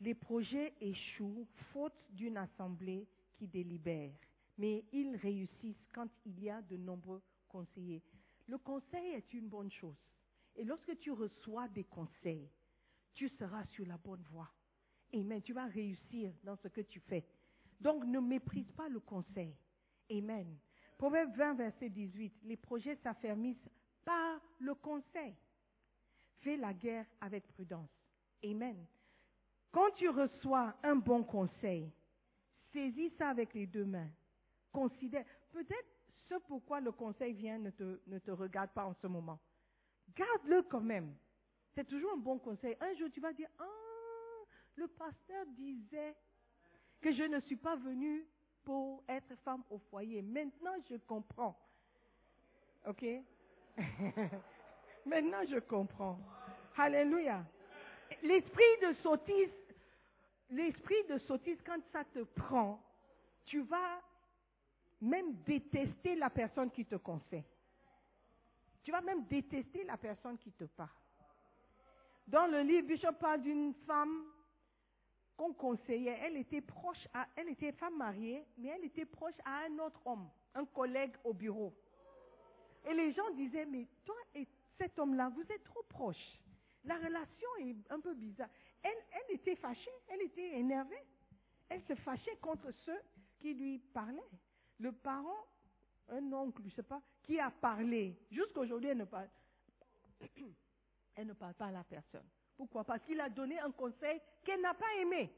Les 0.00 0.14
projets 0.14 0.74
échouent 0.82 1.46
faute 1.72 1.96
d'une 2.10 2.36
assemblée 2.36 3.08
qui 3.38 3.48
délibère, 3.48 4.12
mais 4.58 4.84
ils 4.92 5.16
réussissent 5.16 5.88
quand 5.94 6.08
il 6.26 6.38
y 6.44 6.50
a 6.50 6.60
de 6.60 6.76
nombreux 6.76 7.22
conseillers. 7.48 8.02
Le 8.46 8.58
conseil 8.58 9.12
est 9.14 9.32
une 9.32 9.48
bonne 9.48 9.70
chose. 9.72 9.96
Et 10.54 10.64
lorsque 10.64 10.98
tu 10.98 11.12
reçois 11.12 11.66
des 11.68 11.84
conseils, 11.84 12.50
tu 13.14 13.30
seras 13.30 13.64
sur 13.68 13.86
la 13.86 13.96
bonne 13.96 14.22
voie. 14.30 14.50
Amen. 15.14 15.42
Tu 15.42 15.52
vas 15.52 15.66
réussir 15.66 16.32
dans 16.44 16.56
ce 16.56 16.68
que 16.68 16.80
tu 16.80 17.00
fais. 17.00 17.24
Donc 17.80 18.04
ne 18.04 18.20
méprise 18.20 18.70
pas 18.72 18.88
le 18.88 19.00
conseil. 19.00 19.54
Amen. 20.10 20.56
Proverbe 20.96 21.34
20, 21.36 21.54
verset 21.54 21.88
18. 21.88 22.34
Les 22.44 22.56
projets 22.56 22.96
s'affermissent 22.96 23.68
par 24.04 24.40
le 24.58 24.74
conseil. 24.74 25.34
Fais 26.40 26.56
la 26.56 26.72
guerre 26.72 27.06
avec 27.20 27.46
prudence. 27.48 27.90
Amen. 28.44 28.86
Quand 29.70 29.90
tu 29.96 30.08
reçois 30.08 30.74
un 30.82 30.96
bon 30.96 31.22
conseil, 31.22 31.92
saisis 32.72 33.10
ça 33.18 33.28
avec 33.28 33.54
les 33.54 33.66
deux 33.66 33.84
mains. 33.84 34.10
Considère. 34.72 35.24
Peut-être 35.52 35.88
ce 36.28 36.34
pourquoi 36.46 36.80
le 36.80 36.92
conseil 36.92 37.32
vient 37.32 37.58
ne 37.58 37.70
te, 37.70 38.00
ne 38.06 38.18
te 38.18 38.30
regarde 38.30 38.70
pas 38.70 38.84
en 38.84 38.94
ce 38.94 39.06
moment. 39.06 39.38
Garde-le 40.14 40.62
quand 40.62 40.80
même. 40.80 41.14
C'est 41.74 41.86
toujours 41.86 42.12
un 42.12 42.18
bon 42.18 42.38
conseil. 42.38 42.76
Un 42.80 42.94
jour, 42.94 43.08
tu 43.12 43.20
vas 43.20 43.32
dire, 43.32 43.48
ah, 43.58 43.87
pasteur 44.88 45.46
disait 45.56 46.16
que 47.00 47.12
je 47.12 47.22
ne 47.22 47.40
suis 47.40 47.56
pas 47.56 47.76
venue 47.76 48.26
pour 48.64 49.02
être 49.08 49.34
femme 49.44 49.62
au 49.70 49.78
foyer. 49.78 50.22
Maintenant, 50.22 50.74
je 50.90 50.96
comprends. 50.96 51.56
OK? 52.86 53.04
Maintenant, 55.06 55.44
je 55.48 55.58
comprends. 55.60 56.18
Alléluia. 56.76 57.44
L'esprit 58.22 58.78
de 58.82 58.92
sottise, 59.02 59.50
l'esprit 60.50 61.02
de 61.08 61.18
sottise, 61.18 61.58
quand 61.64 61.80
ça 61.92 62.04
te 62.04 62.20
prend, 62.20 62.82
tu 63.46 63.62
vas 63.62 64.02
même 65.00 65.34
détester 65.44 66.16
la 66.16 66.30
personne 66.30 66.70
qui 66.70 66.84
te 66.84 66.96
conseille. 66.96 67.44
Tu 68.82 68.90
vas 68.90 69.00
même 69.00 69.24
détester 69.26 69.84
la 69.84 69.96
personne 69.96 70.38
qui 70.38 70.50
te 70.52 70.64
parle. 70.64 70.88
Dans 72.26 72.46
le 72.46 72.60
livre, 72.60 72.86
Bishop 72.86 73.12
parle 73.20 73.42
d'une 73.42 73.74
femme 73.86 74.24
qu'on 75.38 75.54
conseillait. 75.54 76.18
Elle 76.20 76.36
était 76.36 76.60
proche, 76.60 77.06
à, 77.14 77.26
elle 77.36 77.48
était 77.48 77.72
femme 77.72 77.96
mariée, 77.96 78.44
mais 78.58 78.68
elle 78.68 78.84
était 78.84 79.06
proche 79.06 79.38
à 79.44 79.64
un 79.66 79.78
autre 79.78 80.04
homme, 80.04 80.28
un 80.54 80.66
collègue 80.66 81.14
au 81.24 81.32
bureau. 81.32 81.72
Et 82.84 82.92
les 82.92 83.12
gens 83.12 83.30
disaient, 83.34 83.64
mais 83.64 83.86
toi 84.04 84.16
et 84.34 84.46
cet 84.76 84.98
homme-là, 84.98 85.30
vous 85.30 85.42
êtes 85.42 85.64
trop 85.64 85.82
proches. 85.88 86.38
La 86.84 86.96
relation 86.96 87.48
est 87.60 87.76
un 87.90 88.00
peu 88.00 88.14
bizarre. 88.14 88.50
Elle, 88.82 88.96
était 89.30 89.56
fâchée, 89.56 89.90
elle 90.08 90.22
était 90.22 90.58
énervée. 90.58 91.04
Elle 91.68 91.82
se 91.82 91.94
fâchait 91.94 92.36
contre 92.40 92.70
ceux 92.84 93.00
qui 93.38 93.54
lui 93.54 93.78
parlaient. 93.78 94.20
Le 94.78 94.92
parent, 94.92 95.46
un 96.08 96.32
oncle, 96.32 96.62
je 96.62 96.68
ne 96.68 96.72
sais 96.72 96.82
pas, 96.82 97.02
qui 97.22 97.38
a 97.38 97.50
parlé. 97.50 98.16
Jusqu'aujourd'hui, 98.30 98.88
elle 98.88 98.98
ne 98.98 99.04
parle 99.04 99.28
pas 101.58 101.66
à 101.66 101.70
la 101.70 101.84
personne. 101.84 102.28
Pourquoi? 102.58 102.84
Parce 102.84 103.02
qu'il 103.04 103.20
a 103.20 103.30
donné 103.30 103.58
un 103.60 103.70
conseil 103.70 104.20
qu'elle 104.44 104.60
n'a 104.60 104.74
pas 104.74 104.94
aimé. 105.00 105.32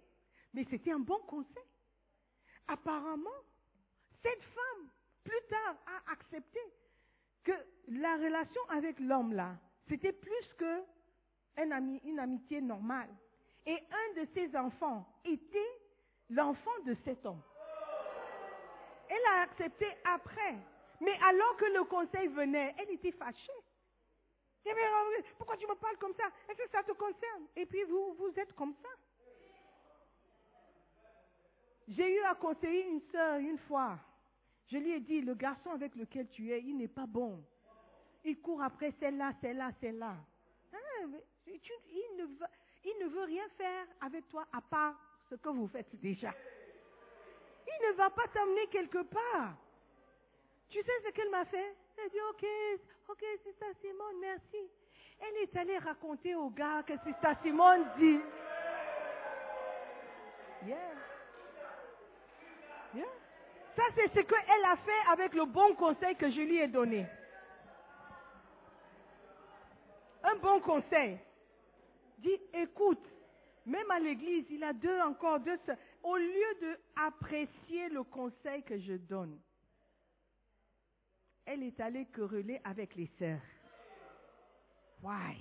Mais 0.54 0.66
c'était 0.68 0.90
un 0.90 0.98
bon 0.98 1.20
conseil. 1.26 1.62
Apparemment, 2.66 3.30
cette 4.22 4.42
femme, 4.42 4.88
plus 5.22 5.42
tard, 5.48 5.76
a 5.86 6.12
accepté 6.12 6.60
que 7.44 7.52
la 7.88 8.16
relation 8.16 8.62
avec 8.70 8.98
l'homme 8.98 9.34
là, 9.34 9.54
c'était 9.86 10.12
plus 10.12 10.54
que 10.56 10.82
une 11.58 12.18
amitié 12.18 12.60
normale. 12.62 13.10
Et 13.66 13.76
un 13.76 14.22
de 14.22 14.26
ses 14.32 14.56
enfants 14.56 15.06
était 15.24 15.80
l'enfant 16.30 16.78
de 16.86 16.96
cet 17.04 17.26
homme. 17.26 17.42
Elle 19.08 19.26
a 19.34 19.42
accepté 19.42 19.86
après. 20.04 20.56
Mais 21.00 21.18
alors 21.28 21.56
que 21.56 21.66
le 21.66 21.84
conseil 21.84 22.28
venait, 22.28 22.74
elle 22.78 22.90
était 22.90 23.12
fâchée. 23.12 23.52
Pourquoi 25.36 25.56
tu 25.56 25.66
me 25.66 25.74
parles 25.74 25.96
comme 25.98 26.14
ça? 26.14 26.24
Est-ce 26.48 26.58
que 26.58 26.70
ça 26.70 26.82
te 26.82 26.92
concerne? 26.92 27.46
Et 27.56 27.66
puis 27.66 27.82
vous, 27.84 28.14
vous 28.14 28.32
êtes 28.38 28.52
comme 28.54 28.74
ça. 28.74 28.88
J'ai 31.88 32.14
eu 32.14 32.20
à 32.22 32.34
conseiller 32.34 32.86
une 32.86 33.00
sœur 33.10 33.38
une 33.38 33.58
fois. 33.58 33.98
Je 34.66 34.76
lui 34.76 34.92
ai 34.92 35.00
dit, 35.00 35.20
le 35.20 35.34
garçon 35.34 35.70
avec 35.70 35.96
lequel 35.96 36.28
tu 36.28 36.52
es, 36.52 36.60
il 36.62 36.76
n'est 36.76 36.88
pas 36.88 37.06
bon. 37.06 37.42
Il 38.24 38.40
court 38.40 38.62
après 38.62 38.92
celle-là, 39.00 39.32
celle-là, 39.40 39.72
celle-là. 39.80 40.16
Ah, 40.72 40.76
il, 41.46 42.16
ne 42.16 42.26
veut, 42.26 42.46
il 42.84 42.98
ne 43.00 43.08
veut 43.08 43.24
rien 43.24 43.48
faire 43.56 43.86
avec 44.00 44.28
toi 44.28 44.46
à 44.52 44.60
part 44.60 44.94
ce 45.28 45.34
que 45.34 45.48
vous 45.48 45.66
faites 45.66 45.98
déjà. 46.00 46.32
Il 47.66 47.88
ne 47.88 47.92
va 47.94 48.10
pas 48.10 48.28
t'amener 48.28 48.66
quelque 48.68 49.02
part. 49.02 49.56
Tu 50.70 50.78
sais 50.78 50.92
ce 51.04 51.10
qu'elle 51.10 51.30
m'a 51.30 51.44
fait? 51.44 51.74
Elle 51.98 52.10
dit, 52.10 52.20
ok, 52.30 52.46
ok, 53.08 53.24
c'est 53.44 53.58
ça 53.58 53.66
Simone, 53.80 54.20
merci. 54.20 54.70
Elle 55.20 55.42
est 55.42 55.56
allée 55.56 55.78
raconter 55.78 56.34
au 56.34 56.48
gars 56.48 56.82
que 56.86 56.94
c'est 57.04 57.14
ça 57.20 57.34
Simone 57.42 57.84
dit. 57.98 58.20
Yeah. 60.66 60.76
Yeah. 62.94 63.06
Ça, 63.76 63.82
c'est 63.94 64.08
ce 64.08 64.20
qu'elle 64.20 64.64
a 64.64 64.76
fait 64.76 65.10
avec 65.12 65.34
le 65.34 65.44
bon 65.44 65.74
conseil 65.74 66.14
que 66.16 66.30
je 66.30 66.40
lui 66.40 66.58
ai 66.58 66.68
donné. 66.68 67.06
Un 70.22 70.36
bon 70.36 70.60
conseil. 70.60 71.18
Dit, 72.18 72.40
écoute, 72.52 73.04
même 73.66 73.90
à 73.90 73.98
l'église, 73.98 74.44
il 74.50 74.62
a 74.62 74.72
deux 74.72 75.00
encore, 75.00 75.40
deux 75.40 75.58
Au 76.02 76.16
lieu 76.16 76.54
de 76.60 76.78
apprécier 76.96 77.88
le 77.88 78.02
conseil 78.04 78.62
que 78.62 78.78
je 78.78 78.94
donne, 78.94 79.38
elle 81.44 81.62
est 81.62 81.80
allée 81.80 82.06
quereller 82.06 82.60
avec 82.64 82.94
les 82.94 83.08
sœurs. 83.18 83.40
Why? 85.02 85.36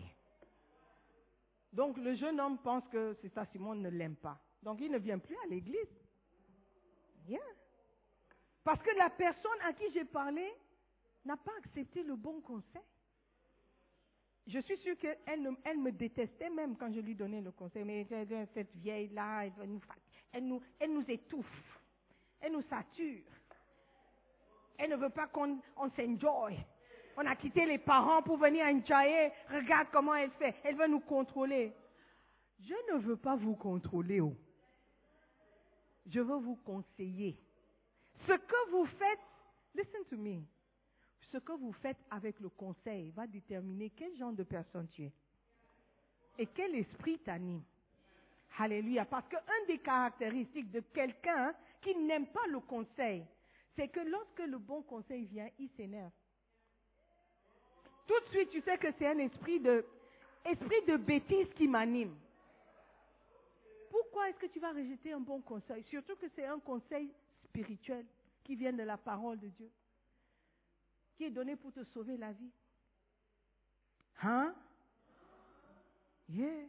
Donc 1.73 1.97
le 1.97 2.15
jeune 2.15 2.39
homme 2.39 2.57
pense 2.59 2.88
que 2.89 3.15
c'est 3.21 3.33
ça, 3.33 3.45
Simone 3.45 3.81
ne 3.81 3.89
l'aime 3.89 4.15
pas. 4.15 4.39
Donc 4.63 4.79
il 4.81 4.91
ne 4.91 4.97
vient 4.97 5.19
plus 5.19 5.38
à 5.43 5.47
l'église. 5.47 5.75
Yeah. 7.27 7.39
Parce 8.63 8.81
que 8.81 8.91
la 8.97 9.09
personne 9.09 9.62
à 9.63 9.73
qui 9.73 9.83
j'ai 9.93 10.05
parlé 10.05 10.47
n'a 11.25 11.38
pas 11.38 11.51
accepté 11.59 12.03
le 12.03 12.15
bon 12.15 12.41
conseil. 12.41 12.81
Je 14.47 14.59
suis 14.59 14.77
sûre 14.77 14.97
qu'elle 14.97 15.17
elle 15.63 15.77
me 15.77 15.91
détestait 15.91 16.49
même 16.49 16.75
quand 16.75 16.91
je 16.91 16.99
lui 16.99 17.13
donnais 17.13 17.41
le 17.41 17.51
conseil. 17.51 17.83
Mais 17.83 18.07
cette 18.53 18.75
vieille-là, 18.77 19.45
elle 19.45 19.69
nous, 19.69 19.81
elle, 20.31 20.47
nous, 20.47 20.62
elle 20.79 20.93
nous 20.93 21.05
étouffe. 21.07 21.79
Elle 22.39 22.53
nous 22.53 22.63
sature. 22.63 23.23
Elle 24.79 24.91
ne 24.91 24.95
veut 24.95 25.09
pas 25.09 25.27
qu'on 25.27 25.59
s'enjoy. 25.95 26.57
On 27.17 27.25
a 27.25 27.35
quitté 27.35 27.65
les 27.65 27.77
parents 27.77 28.21
pour 28.21 28.37
venir 28.37 28.65
enjoyer. 28.65 29.31
Regarde 29.49 29.89
comment 29.91 30.15
elle 30.15 30.31
fait. 30.31 30.55
Elle 30.63 30.75
veut 30.75 30.87
nous 30.87 31.01
contrôler. 31.01 31.73
Je 32.61 32.73
ne 32.93 32.99
veux 32.99 33.17
pas 33.17 33.35
vous 33.35 33.55
contrôler. 33.55 34.21
Oh. 34.21 34.33
Je 36.07 36.21
veux 36.21 36.37
vous 36.37 36.55
conseiller. 36.55 37.37
Ce 38.25 38.33
que 38.33 38.71
vous 38.71 38.85
faites, 38.85 39.19
listen 39.75 40.03
to 40.09 40.17
me, 40.17 40.41
ce 41.31 41.37
que 41.37 41.51
vous 41.51 41.73
faites 41.73 41.99
avec 42.09 42.39
le 42.39 42.49
conseil 42.49 43.11
va 43.11 43.27
déterminer 43.27 43.91
quel 43.91 44.15
genre 44.15 44.33
de 44.33 44.43
personne 44.43 44.87
tu 44.87 45.03
es 45.03 45.11
et 46.37 46.47
quel 46.47 46.73
esprit 46.75 47.19
t'anime. 47.19 47.63
Alléluia. 48.57 49.05
Parce 49.05 49.27
qu'une 49.27 49.67
des 49.67 49.79
caractéristiques 49.79 50.71
de 50.71 50.79
quelqu'un 50.79 51.53
qui 51.81 51.95
n'aime 51.95 52.27
pas 52.27 52.47
le 52.49 52.59
conseil, 52.61 53.25
c'est 53.79 53.87
que 53.87 54.01
lorsque 54.01 54.39
le 54.39 54.57
bon 54.57 54.81
conseil 54.81 55.23
vient, 55.23 55.49
il 55.57 55.69
s'énerve. 55.69 56.11
Tout 58.05 58.19
de 58.19 58.25
suite, 58.25 58.49
tu 58.49 58.61
sais 58.61 58.77
que 58.77 58.91
c'est 58.97 59.07
un 59.07 59.19
esprit 59.19 59.61
de, 59.61 59.85
esprit 60.43 60.81
de 60.85 60.97
bêtise 60.97 61.47
qui 61.55 61.65
m'anime. 61.65 62.13
Pourquoi 63.89 64.29
est-ce 64.29 64.39
que 64.39 64.47
tu 64.47 64.59
vas 64.59 64.73
rejeter 64.73 65.13
un 65.13 65.21
bon 65.21 65.39
conseil? 65.39 65.81
Surtout 65.83 66.17
que 66.17 66.27
c'est 66.35 66.45
un 66.45 66.59
conseil 66.59 67.09
spirituel 67.45 68.05
qui 68.43 68.57
vient 68.57 68.73
de 68.73 68.83
la 68.83 68.97
parole 68.97 69.39
de 69.39 69.47
Dieu, 69.47 69.71
qui 71.15 71.23
est 71.23 71.29
donné 71.29 71.55
pour 71.55 71.71
te 71.71 71.83
sauver 71.85 72.17
la 72.17 72.33
vie. 72.33 72.51
Hein? 74.21 74.53
Yeah. 76.27 76.67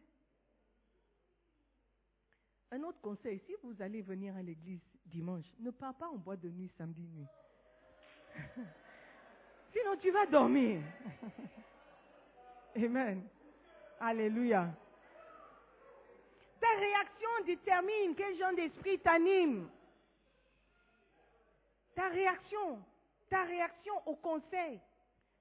Un 2.73 2.83
autre 2.85 3.01
conseil, 3.01 3.41
si 3.41 3.55
vous 3.63 3.83
allez 3.83 4.01
venir 4.01 4.37
à 4.37 4.43
l'église 4.43 4.81
dimanche, 5.07 5.47
ne 5.59 5.71
pars 5.71 5.95
pas 5.95 6.09
en 6.09 6.17
boîte 6.17 6.41
de 6.41 6.51
nuit 6.51 6.71
samedi 6.79 7.03
nuit. 7.03 7.27
Sinon, 9.73 9.97
tu 9.97 10.11
vas 10.13 10.27
dormir. 10.27 10.81
Amen. 12.77 13.29
Alléluia. 13.99 14.69
Ta 16.61 16.69
réaction 16.79 17.29
détermine 17.45 18.15
quel 18.15 18.37
genre 18.37 18.55
d'esprit 18.55 19.01
t'anime. 19.01 19.69
Ta 21.95 22.09
réaction, 22.09 22.83
ta 23.29 23.45
réaction 23.45 23.95
au 24.07 24.15
conseil, 24.17 24.81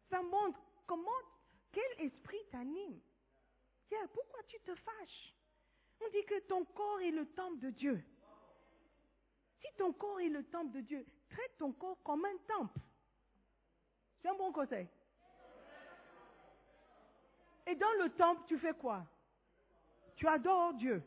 ça 0.09 0.21
montre 0.23 0.59
comment, 0.87 1.11
quel 1.71 2.07
esprit 2.07 2.43
t'anime. 2.51 2.99
Tiens, 3.87 4.07
pourquoi 4.13 4.41
tu 4.47 4.59
te 4.61 4.73
fâches? 4.73 5.35
On 6.01 6.09
dit 6.09 6.25
que 6.25 6.39
ton 6.47 6.65
corps 6.65 7.01
est 7.01 7.11
le 7.11 7.25
temple 7.27 7.59
de 7.59 7.69
Dieu. 7.71 8.03
Si 9.61 9.67
ton 9.77 9.91
corps 9.93 10.19
est 10.21 10.29
le 10.29 10.43
temple 10.45 10.71
de 10.71 10.81
Dieu, 10.81 11.05
traite 11.29 11.57
ton 11.57 11.71
corps 11.73 12.01
comme 12.03 12.23
un 12.25 12.37
temple. 12.47 12.79
C'est 14.21 14.29
un 14.29 14.35
bon 14.35 14.51
conseil. 14.51 14.87
Et 17.67 17.75
dans 17.75 17.91
le 18.03 18.09
temple, 18.11 18.41
tu 18.47 18.57
fais 18.57 18.73
quoi? 18.73 19.05
Tu 20.15 20.27
adores 20.27 20.73
Dieu. 20.73 21.03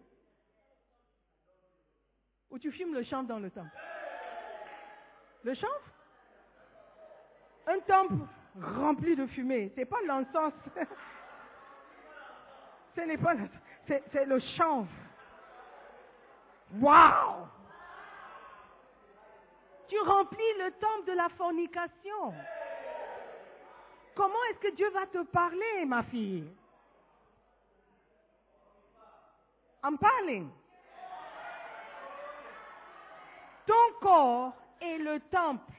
Ou 2.50 2.58
tu 2.58 2.70
fumes 2.70 2.94
le 2.94 3.02
chanvre 3.02 3.28
dans 3.28 3.38
le 3.38 3.50
temple 3.50 3.76
Le 5.42 5.54
chanvre 5.54 5.90
Un 7.66 7.80
temple 7.80 8.14
rempli 8.60 9.16
de 9.16 9.26
fumée. 9.26 9.72
C'est 9.74 9.86
pas 9.86 10.00
l'encens. 10.02 10.52
Ce 12.94 13.00
n'est 13.00 13.16
pas 13.16 13.32
le, 13.34 13.48
c'est, 13.48 13.61
c'est 13.86 14.24
le 14.24 14.38
chanvre. 14.56 14.88
Waouh 16.80 17.46
Tu 19.88 19.98
remplis 20.00 20.54
le 20.58 20.70
temple 20.72 21.06
de 21.06 21.12
la 21.12 21.28
fornication. 21.30 22.34
Comment 24.14 24.42
est-ce 24.50 24.58
que 24.60 24.74
Dieu 24.74 24.90
va 24.90 25.06
te 25.06 25.22
parler, 25.24 25.84
ma 25.86 26.02
fille? 26.04 26.50
I'm 29.84 29.98
parling. 29.98 30.50
Ton 33.66 33.92
corps 34.00 34.52
est 34.80 34.98
le 34.98 35.20
temple. 35.30 35.72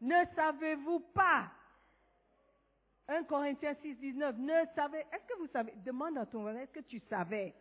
Ne 0.00 0.24
savez-vous 0.34 1.00
pas 1.14 1.44
1 3.08 3.24
Corinthiens 3.24 3.74
6, 3.82 3.94
19. 3.96 4.36
Ne 4.38 4.64
savez, 4.74 4.98
est-ce 5.12 5.32
que 5.32 5.38
vous 5.38 5.48
savez, 5.52 5.72
demande 5.84 6.18
à 6.18 6.26
ton 6.26 6.42
voisin, 6.42 6.60
est-ce 6.60 6.72
que 6.72 6.84
tu 6.84 7.00
savais 7.08 7.54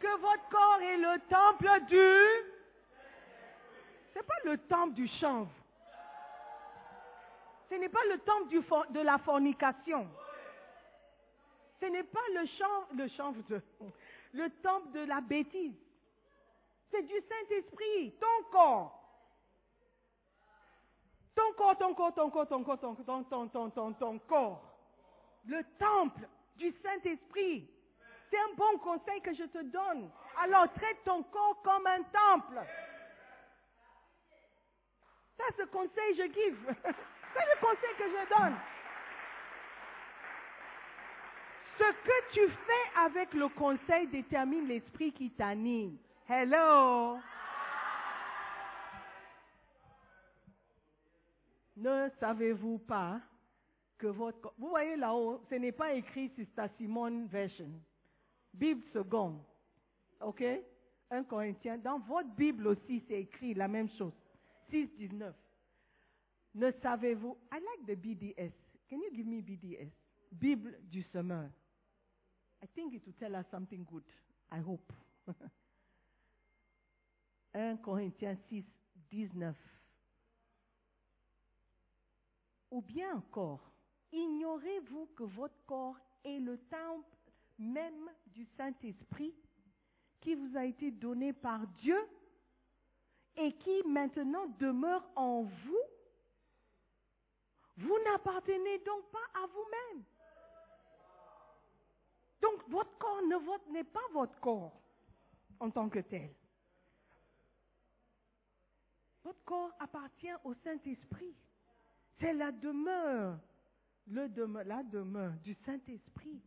que 0.00 0.20
votre 0.20 0.48
corps 0.48 0.80
est 0.80 0.96
le 0.96 1.20
temple 1.28 1.68
du, 1.88 2.50
c'est 4.14 4.26
pas 4.26 4.34
le 4.44 4.58
temple 4.58 4.94
du 4.94 5.06
chanvre. 5.20 5.50
Ce 7.68 7.74
n'est 7.74 7.88
pas 7.88 8.04
le 8.10 8.18
temple 8.18 8.92
de 8.92 9.00
la 9.00 9.18
fornication. 9.18 10.08
Ce 11.80 11.86
n'est 11.86 12.02
pas 12.02 12.24
le 12.34 12.46
chanvre, 12.58 12.88
le 12.96 13.08
chanvre 13.08 13.42
de, 13.48 13.62
le 14.32 14.50
temple 14.62 14.90
de 14.92 15.00
la 15.00 15.20
bêtise. 15.20 15.76
C'est 16.90 17.02
du 17.02 17.14
Saint-Esprit, 17.14 18.12
ton 18.18 18.50
corps. 18.50 18.99
Ton 21.40 21.52
corps, 21.54 21.78
ton 21.78 21.94
corps, 21.94 22.14
ton 22.14 22.30
corps, 22.30 22.46
ton 22.46 22.62
corps, 22.62 22.78
ton, 22.78 22.94
ton, 23.24 23.48
ton, 23.48 23.70
ton, 23.70 23.92
ton, 23.94 24.18
corps. 24.18 24.62
Le 25.46 25.62
temple 25.78 26.28
du 26.56 26.70
Saint-Esprit. 26.82 27.66
C'est 28.28 28.36
un 28.36 28.54
bon 28.56 28.78
conseil 28.78 29.22
que 29.22 29.32
je 29.32 29.44
te 29.44 29.62
donne. 29.62 30.10
Alors 30.38 30.70
traite 30.74 31.02
ton 31.02 31.22
corps 31.22 31.62
comme 31.62 31.86
un 31.86 32.02
temple. 32.02 32.60
Ça, 35.38 35.44
ce 35.56 35.62
conseil, 35.64 36.14
je 36.14 36.30
give. 36.30 36.74
C'est 36.84 37.46
le 37.46 37.60
conseil 37.60 37.94
que 37.96 38.04
je 38.04 38.28
donne. 38.36 38.56
Ce 41.78 41.84
que 41.84 42.32
tu 42.32 42.48
fais 42.48 43.00
avec 43.00 43.32
le 43.32 43.48
conseil 43.48 44.08
détermine 44.08 44.68
l'esprit 44.68 45.12
qui 45.12 45.30
t'anime. 45.30 45.96
Hello? 46.28 47.18
Ne 51.80 52.10
savez-vous 52.20 52.78
pas 52.78 53.22
que 53.96 54.06
votre... 54.06 54.52
Vous 54.58 54.68
voyez 54.68 54.96
là-haut, 54.96 55.40
ce 55.48 55.54
n'est 55.54 55.72
pas 55.72 55.94
écrit 55.94 56.28
sur 56.34 56.44
ta 56.54 56.68
Simone 56.76 57.26
Version. 57.26 57.70
Bible 58.52 58.82
seconde. 58.92 59.40
OK? 60.20 60.44
1 61.10 61.24
Corinthiens. 61.24 61.78
Dans 61.78 61.98
votre 62.00 62.28
Bible 62.34 62.66
aussi, 62.66 63.02
c'est 63.08 63.22
écrit 63.22 63.54
la 63.54 63.66
même 63.66 63.88
chose. 63.96 64.12
6, 64.68 64.88
19. 64.98 65.34
Ne 66.56 66.70
savez-vous... 66.82 67.38
I 67.50 67.60
like 67.60 67.86
the 67.86 67.98
BDS. 67.98 68.52
Can 68.90 68.98
you 68.98 69.10
give 69.14 69.26
me 69.26 69.40
BDS? 69.40 69.90
Bible 70.32 70.78
du 70.82 71.02
semeur. 71.04 71.48
I 72.62 72.66
think 72.74 72.92
it 72.92 73.06
will 73.06 73.14
tell 73.14 73.34
us 73.34 73.46
something 73.50 73.86
good. 73.86 74.04
I 74.52 74.60
hope. 74.60 74.92
1 77.54 77.78
Corinthiens 77.78 78.36
6, 78.50 78.64
19. 79.10 79.54
Ou 82.70 82.82
bien 82.82 83.16
encore, 83.16 83.72
ignorez-vous 84.12 85.06
que 85.16 85.24
votre 85.24 85.64
corps 85.66 85.98
est 86.24 86.38
le 86.38 86.58
temple 86.66 87.16
même 87.58 88.10
du 88.26 88.44
Saint-Esprit 88.56 89.34
qui 90.20 90.34
vous 90.34 90.56
a 90.56 90.64
été 90.64 90.90
donné 90.90 91.32
par 91.32 91.66
Dieu 91.66 91.98
et 93.36 93.52
qui 93.56 93.82
maintenant 93.86 94.46
demeure 94.58 95.08
en 95.16 95.42
vous? 95.42 95.78
Vous 97.76 97.98
n'appartenez 98.04 98.78
donc 98.80 99.10
pas 99.10 99.42
à 99.42 99.46
vous-même. 99.46 100.04
Donc 102.40 102.68
votre 102.68 102.96
corps 102.98 103.22
n'est 103.70 103.84
pas 103.84 104.06
votre 104.12 104.38
corps 104.40 104.80
en 105.58 105.70
tant 105.70 105.88
que 105.88 105.98
tel. 106.00 106.34
Votre 109.24 109.44
corps 109.44 109.72
appartient 109.78 110.32
au 110.44 110.54
Saint-Esprit. 110.54 111.34
C'est 112.20 112.34
la 112.34 112.52
demeure, 112.52 113.38
la 114.08 114.82
demeure 114.82 115.32
du 115.42 115.54
Saint-Esprit. 115.64 116.42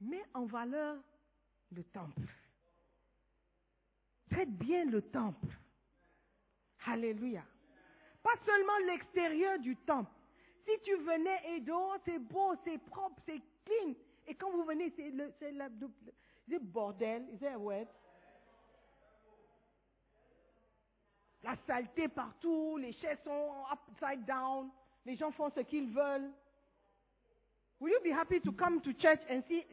Mets 0.00 0.24
en 0.34 0.46
valeur 0.46 0.96
le 1.70 1.84
temple. 1.84 2.26
Faites 4.28 4.50
bien 4.50 4.84
le 4.86 5.02
temple. 5.02 5.46
Alléluia. 6.86 7.44
Pas 8.22 8.36
seulement 8.44 8.78
l'extérieur 8.86 9.58
du 9.60 9.76
temple. 9.76 10.10
Si 10.64 10.72
tu 10.82 10.96
venais 10.96 11.56
et 11.56 11.60
dehors, 11.60 11.98
c'est 12.04 12.18
beau, 12.18 12.54
c'est 12.64 12.78
propre, 12.78 13.20
c'est 13.26 13.40
clean. 13.64 13.94
Et 14.26 14.34
quand 14.34 14.50
vous 14.50 14.64
venez, 14.64 14.92
c'est 14.96 15.10
le, 15.10 15.32
c'est 15.38 15.52
le, 15.52 15.64
le 16.48 16.58
bordel. 16.58 17.24
Is 17.32 17.38
that 17.38 17.54
a 17.54 17.58
word? 17.58 17.86
La 21.42 21.56
saleté 21.66 22.08
partout, 22.08 22.76
les 22.76 22.92
chaises 22.92 23.18
sont 23.24 23.52
upside 23.72 24.24
down, 24.26 24.68
les 25.06 25.16
gens 25.16 25.30
font 25.32 25.50
ce 25.54 25.60
qu'ils 25.60 25.90
veulent. 25.90 26.30
Will 27.80 27.92
you 27.92 28.00
be 28.04 28.12
happy 28.14 28.40
to 28.40 28.52
come 28.52 28.80
to 28.82 28.92
church 28.92 29.20
and 29.30 29.42
see 29.48 29.64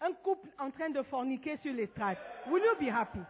un 0.00 0.12
couple 0.24 0.48
en 0.58 0.70
train 0.70 0.88
de 0.88 1.02
forniquer 1.02 1.58
sur 1.58 1.74
l'estrade? 1.74 2.16
Will 2.48 2.62
you 2.64 2.76
be 2.80 2.90
happy? 2.90 3.20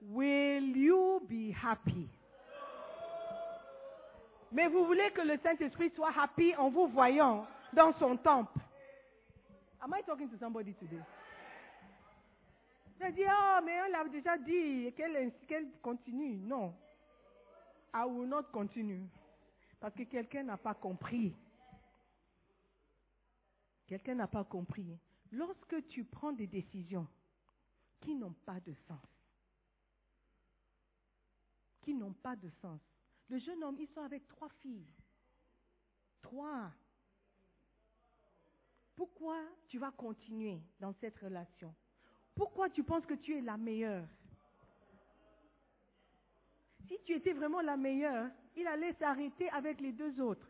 Will 0.00 0.76
you 0.76 1.20
be 1.28 1.52
happy? 1.52 2.08
Mais 4.52 4.68
vous 4.68 4.86
voulez 4.86 5.10
que 5.10 5.20
le 5.20 5.36
Saint-Esprit 5.42 5.90
soit 5.94 6.12
happy 6.16 6.54
en 6.56 6.70
vous 6.70 6.86
voyant 6.86 7.46
dans 7.72 7.92
son 7.98 8.16
temple. 8.16 8.58
Am 9.82 9.92
I 9.94 10.02
talking 10.06 10.30
to 10.30 10.38
somebody 10.38 10.72
today? 10.74 11.02
As 13.04 13.12
dit, 13.12 13.20
oh, 13.28 13.60
mais 13.62 13.82
on 13.82 13.90
l'a 13.90 14.08
déjà 14.08 14.38
dit, 14.38 14.90
qu'elle 14.94 15.70
continue. 15.82 16.38
Non. 16.38 16.74
I 17.92 18.02
will 18.06 18.26
not 18.26 18.44
continue. 18.44 19.06
Parce 19.78 19.94
que 19.94 20.04
quelqu'un 20.04 20.44
n'a 20.44 20.56
pas 20.56 20.72
compris. 20.72 21.36
Quelqu'un 23.86 24.14
n'a 24.14 24.26
pas 24.26 24.44
compris. 24.44 24.98
Lorsque 25.32 25.86
tu 25.88 26.04
prends 26.04 26.32
des 26.32 26.46
décisions 26.46 27.06
qui 28.00 28.14
n'ont 28.14 28.32
pas 28.46 28.58
de 28.60 28.72
sens, 28.88 29.06
qui 31.82 31.92
n'ont 31.92 32.14
pas 32.14 32.36
de 32.36 32.48
sens. 32.62 32.80
Le 33.28 33.38
jeune 33.38 33.62
homme, 33.64 33.76
ils 33.78 33.88
sont 33.88 34.00
avec 34.00 34.26
trois 34.28 34.48
filles. 34.62 34.88
Trois. 36.22 36.72
Pourquoi 38.96 39.42
tu 39.68 39.78
vas 39.78 39.90
continuer 39.90 40.62
dans 40.80 40.94
cette 40.94 41.18
relation? 41.18 41.74
Pourquoi 42.34 42.68
tu 42.70 42.82
penses 42.82 43.06
que 43.06 43.14
tu 43.14 43.36
es 43.36 43.40
la 43.40 43.56
meilleure? 43.56 44.06
Si 46.86 46.98
tu 47.04 47.14
étais 47.14 47.32
vraiment 47.32 47.60
la 47.60 47.76
meilleure, 47.76 48.30
il 48.56 48.66
allait 48.66 48.92
s'arrêter 48.94 49.48
avec 49.50 49.80
les 49.80 49.92
deux 49.92 50.20
autres. 50.20 50.46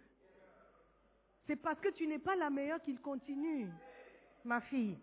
C'est 1.47 1.57
parce 1.57 1.81
que 1.81 1.91
tu 1.91 2.07
n'es 2.07 2.19
pas 2.19 2.37
la 2.37 2.51
meilleure 2.51 2.81
qu'il 2.83 3.01
continue, 3.01 3.69
ma 4.45 4.61
fille. 4.63 4.99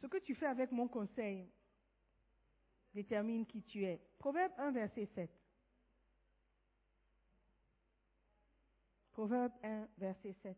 Ce 0.00 0.06
que 0.06 0.18
tu 0.18 0.34
fais 0.34 0.46
avec 0.46 0.70
mon 0.70 0.86
conseil 0.86 1.48
détermine 2.94 3.44
qui 3.44 3.62
tu 3.62 3.84
es. 3.84 4.00
Proverbe 4.18 4.52
1, 4.56 4.70
verset 4.70 5.06
7. 5.14 5.30
Proverbe 9.12 9.52
1, 9.62 9.88
verset 9.98 10.34
7. 10.42 10.56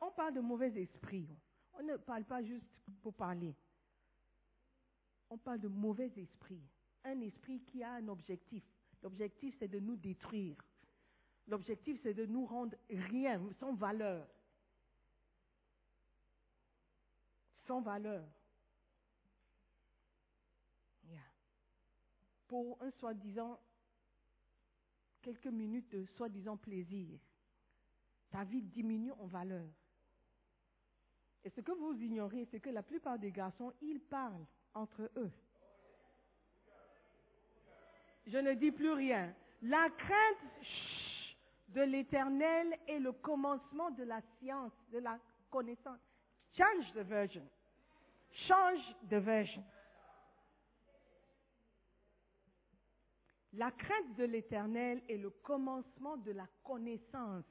On, 0.00 0.10
parle 0.12 0.34
de 0.34 0.40
mauvais 0.40 0.72
esprit. 0.80 1.28
On 1.78 1.82
ne 1.82 1.96
parle 1.96 2.24
pas 2.24 2.42
juste 2.42 2.66
pour 3.02 3.14
parler. 3.14 3.54
On 5.30 5.38
parle 5.38 5.60
de 5.60 5.68
mauvais 5.68 6.12
esprit. 6.16 6.62
Un 7.04 7.20
esprit 7.20 7.60
qui 7.62 7.82
a 7.82 7.94
un 7.94 8.08
objectif. 8.08 8.62
L'objectif, 9.02 9.54
c'est 9.58 9.68
de 9.68 9.80
nous 9.80 9.96
détruire. 9.96 10.56
L'objectif, 11.46 12.00
c'est 12.02 12.14
de 12.14 12.24
nous 12.24 12.46
rendre 12.46 12.76
rien, 12.88 13.40
sans 13.58 13.74
valeur. 13.74 14.26
Sans 17.66 17.80
valeur. 17.80 18.24
Pour 22.46 22.80
un 22.82 22.90
soi-disant, 22.92 23.58
quelques 25.22 25.46
minutes 25.46 25.90
de 25.90 26.04
soi-disant 26.04 26.56
plaisir, 26.56 27.18
ta 28.30 28.44
vie 28.44 28.62
diminue 28.62 29.12
en 29.12 29.26
valeur. 29.26 29.68
Et 31.44 31.50
ce 31.50 31.60
que 31.60 31.72
vous 31.72 31.92
ignorez, 32.00 32.46
c'est 32.50 32.60
que 32.60 32.70
la 32.70 32.82
plupart 32.82 33.18
des 33.18 33.30
garçons, 33.30 33.72
ils 33.82 34.00
parlent 34.00 34.46
entre 34.72 35.10
eux. 35.16 35.30
Je 38.26 38.38
ne 38.38 38.54
dis 38.54 38.72
plus 38.72 38.92
rien. 38.92 39.34
La 39.62 39.90
crainte 39.90 40.64
de 41.68 41.82
l'éternel 41.82 42.78
est 42.88 42.98
le 42.98 43.12
commencement 43.12 43.90
de 43.90 44.04
la 44.04 44.20
science, 44.38 44.72
de 44.90 44.98
la 44.98 45.18
connaissance. 45.50 46.00
Change 46.56 46.92
the 46.94 47.06
version. 47.06 47.46
Change 48.48 48.96
the 49.10 49.16
version. 49.16 49.64
La 53.52 53.70
crainte 53.70 54.16
de 54.16 54.24
l'éternel 54.24 55.02
est 55.08 55.18
le 55.18 55.30
commencement 55.30 56.16
de 56.16 56.32
la 56.32 56.46
connaissance. 56.64 57.44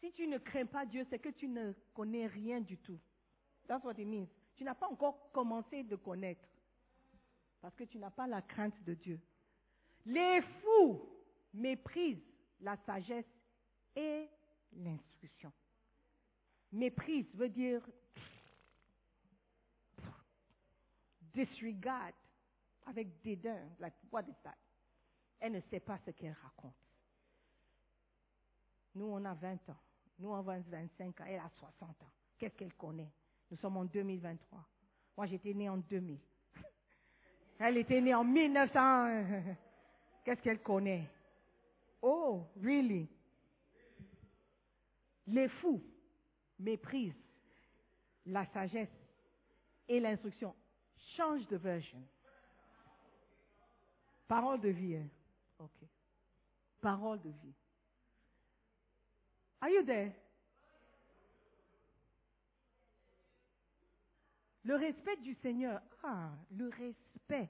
Si 0.00 0.12
tu 0.12 0.26
ne 0.26 0.38
crains 0.38 0.66
pas 0.66 0.86
Dieu, 0.86 1.04
c'est 1.10 1.18
que 1.18 1.30
tu 1.30 1.48
ne 1.48 1.72
connais 1.94 2.26
rien 2.26 2.60
du 2.60 2.78
tout. 2.78 2.98
That's 3.66 3.84
what 3.84 3.94
it 3.98 4.06
means. 4.06 4.28
Tu 4.56 4.64
n'as 4.64 4.74
pas 4.74 4.88
encore 4.88 5.30
commencé 5.32 5.82
de 5.82 5.96
connaître. 5.96 6.48
Parce 7.60 7.74
que 7.74 7.84
tu 7.84 7.98
n'as 7.98 8.10
pas 8.10 8.26
la 8.26 8.42
crainte 8.42 8.80
de 8.84 8.94
Dieu. 8.94 9.20
Les 10.06 10.40
fous 10.40 11.00
méprisent 11.52 12.22
la 12.60 12.76
sagesse 12.78 13.26
et 13.96 14.28
l'instruction. 14.72 15.52
Méprise 16.70 17.26
veut 17.34 17.48
dire 17.48 17.82
disregard, 21.38 22.12
avec 22.86 23.20
dédain. 23.22 23.68
Like, 23.78 23.94
what 24.10 24.22
is 24.22 24.36
that? 24.42 24.56
Elle 25.40 25.52
ne 25.52 25.60
sait 25.60 25.80
pas 25.80 25.98
ce 25.98 26.10
qu'elle 26.10 26.36
raconte. 26.42 26.74
Nous, 28.94 29.06
on 29.06 29.24
a 29.24 29.34
20 29.34 29.68
ans. 29.70 29.80
Nous, 30.18 30.28
on 30.28 30.36
a 30.36 30.42
25 30.42 31.20
ans. 31.20 31.24
Elle 31.26 31.40
a 31.40 31.48
60 31.48 32.02
ans. 32.02 32.10
Qu'est-ce 32.38 32.54
qu'elle 32.56 32.74
connaît? 32.74 33.10
Nous 33.50 33.56
sommes 33.58 33.76
en 33.76 33.84
2023. 33.84 34.64
Moi, 35.16 35.26
j'étais 35.26 35.54
née 35.54 35.68
en 35.68 35.78
2000. 35.78 36.18
Elle 37.58 37.78
était 37.78 38.00
née 38.00 38.14
en 38.14 38.24
1900. 38.24 39.54
Qu'est-ce 40.24 40.40
qu'elle 40.42 40.62
connaît? 40.62 41.08
Oh, 42.02 42.46
really? 42.62 43.08
Les 45.26 45.48
fous 45.48 45.82
méprisent 46.58 47.14
la 48.26 48.46
sagesse 48.46 48.88
et 49.88 50.00
l'instruction. 50.00 50.54
Change 51.16 51.46
de 51.48 51.56
version. 51.56 52.02
Parole 54.26 54.60
de 54.60 54.68
vie. 54.68 54.96
Hein? 54.96 55.08
Ok. 55.58 55.88
Parole 56.80 57.20
de 57.22 57.30
vie. 57.30 57.54
Are 59.60 59.70
you 59.70 59.82
there? 59.82 60.12
Le 64.64 64.76
respect 64.76 65.16
du 65.22 65.34
Seigneur. 65.36 65.80
Ah, 66.02 66.30
le 66.56 66.68
respect 66.68 67.48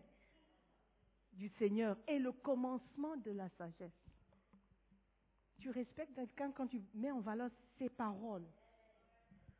du 1.32 1.48
Seigneur 1.58 1.96
est 2.06 2.18
le 2.18 2.32
commencement 2.32 3.16
de 3.24 3.32
la 3.32 3.48
sagesse. 3.50 3.90
Tu 5.58 5.70
respectes 5.70 6.14
quelqu'un 6.14 6.52
quand 6.52 6.68
tu 6.68 6.80
mets 6.94 7.10
en 7.10 7.20
valeur 7.20 7.50
ses 7.78 7.88
paroles. 7.88 8.46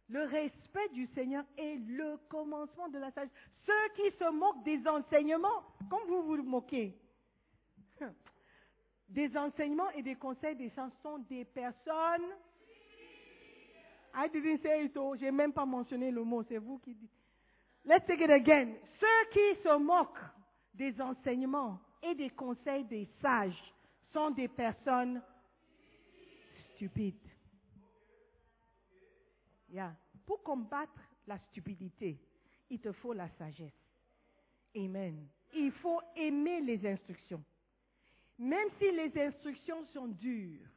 Le 0.08 0.22
respect 0.24 0.88
du 0.94 1.06
Seigneur 1.08 1.44
est 1.56 1.76
le 1.76 2.16
commencement 2.28 2.88
de 2.88 2.98
la 2.98 3.10
sagesse. 3.10 3.32
Ceux 3.66 3.94
qui 3.96 4.16
se 4.16 4.30
moquent 4.30 4.64
des 4.64 4.86
enseignements, 4.86 5.64
comme 5.90 6.06
vous 6.08 6.22
vous 6.22 6.42
moquez, 6.42 6.96
des 9.08 9.34
enseignements 9.36 9.90
et 9.90 10.02
des 10.02 10.16
conseils 10.16 10.56
des 10.56 10.70
gens 10.70 10.90
sont 11.02 11.18
des 11.30 11.44
personnes. 11.44 12.28
I 14.14 14.28
didn't 14.32 14.62
say 14.62 14.90
j'ai 15.18 15.30
même 15.30 15.52
pas 15.52 15.64
mentionné 15.64 16.10
le 16.10 16.24
mot, 16.24 16.42
c'est 16.42 16.58
vous 16.58 16.78
qui 16.78 16.94
dites. 16.94 17.10
Let's 17.84 18.04
take 18.06 18.22
it 18.22 18.30
again. 18.30 18.74
Ceux 19.00 19.30
qui 19.32 19.62
se 19.62 19.78
moquent 19.78 20.24
des 20.74 21.00
enseignements 21.00 21.78
et 22.02 22.14
des 22.14 22.30
conseils 22.30 22.84
des 22.84 23.08
sages 23.20 23.74
sont 24.12 24.30
des 24.30 24.48
personnes 24.48 25.22
stupides. 26.74 27.14
Yeah. 29.70 29.94
Pour 30.26 30.42
combattre 30.42 31.00
la 31.26 31.38
stupidité, 31.50 32.18
il 32.70 32.80
te 32.80 32.92
faut 32.92 33.12
la 33.12 33.28
sagesse. 33.30 33.72
Amen. 34.76 35.26
Il 35.54 35.72
faut 35.72 36.00
aimer 36.16 36.60
les 36.60 36.86
instructions. 36.86 37.42
Même 38.38 38.68
si 38.78 38.90
les 38.92 39.18
instructions 39.20 39.84
sont 39.86 40.08
dures, 40.08 40.68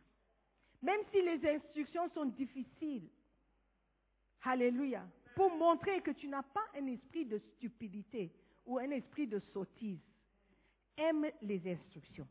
même 0.81 1.01
si 1.11 1.21
les 1.21 1.47
instructions 1.47 2.09
sont 2.09 2.25
difficiles, 2.25 3.09
Alléluia, 4.43 5.07
pour 5.35 5.55
montrer 5.55 6.01
que 6.01 6.11
tu 6.11 6.27
n'as 6.27 6.43
pas 6.43 6.65
un 6.75 6.87
esprit 6.87 7.25
de 7.25 7.37
stupidité 7.37 8.31
ou 8.65 8.79
un 8.79 8.89
esprit 8.89 9.27
de 9.27 9.39
sottise, 9.39 10.01
aime 10.97 11.27
les 11.41 11.71
instructions. 11.71 12.27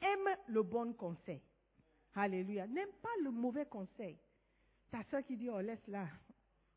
Aime 0.00 0.36
le 0.48 0.62
bon 0.62 0.92
conseil. 0.94 1.42
Alléluia. 2.14 2.66
N'aime 2.66 2.92
pas 3.02 3.14
le 3.22 3.30
mauvais 3.30 3.66
conseil. 3.66 4.16
Ta 4.90 5.02
soeur 5.04 5.24
qui 5.24 5.36
dit, 5.36 5.50
oh 5.50 5.60
laisse-la, 5.60 6.08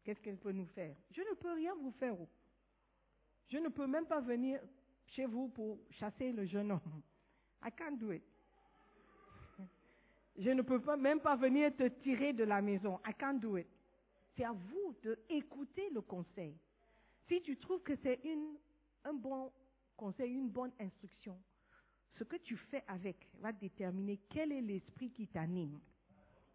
qu'est-ce 0.03 0.19
qu'elle 0.19 0.37
peut 0.37 0.51
nous 0.51 0.67
faire? 0.67 0.95
Je 1.11 1.21
ne 1.21 1.35
peux 1.35 1.53
rien 1.53 1.73
vous 1.75 1.91
faire. 1.91 2.15
Je 3.47 3.57
ne 3.57 3.69
peux 3.69 3.87
même 3.87 4.05
pas 4.05 4.19
venir 4.19 4.61
chez 5.07 5.25
vous 5.25 5.47
pour 5.49 5.79
chasser 5.91 6.31
le 6.31 6.45
jeune 6.45 6.71
homme. 6.71 7.01
I 7.63 7.71
can't 7.71 7.97
do 7.97 8.11
it. 8.11 8.23
Je 10.37 10.49
ne 10.49 10.61
peux 10.61 10.79
pas, 10.79 10.97
même 10.97 11.19
pas 11.19 11.35
venir 11.35 11.75
te 11.75 11.87
tirer 11.87 12.33
de 12.33 12.43
la 12.43 12.61
maison. 12.61 12.99
I 13.05 13.13
can't 13.13 13.39
do 13.39 13.57
it. 13.57 13.67
C'est 14.35 14.45
à 14.45 14.53
vous 14.53 14.95
d'écouter 15.03 15.89
le 15.91 16.01
conseil. 16.01 16.57
Si 17.27 17.41
tu 17.41 17.57
trouves 17.57 17.83
que 17.83 17.95
c'est 18.01 18.19
un 19.03 19.13
bon 19.13 19.51
conseil, 19.95 20.33
une 20.33 20.49
bonne 20.49 20.71
instruction, 20.79 21.37
ce 22.13 22.23
que 22.23 22.37
tu 22.37 22.57
fais 22.57 22.83
avec 22.87 23.27
va 23.39 23.51
déterminer 23.51 24.19
quel 24.29 24.51
est 24.51 24.61
l'esprit 24.61 25.11
qui 25.11 25.27
t'anime. 25.27 25.79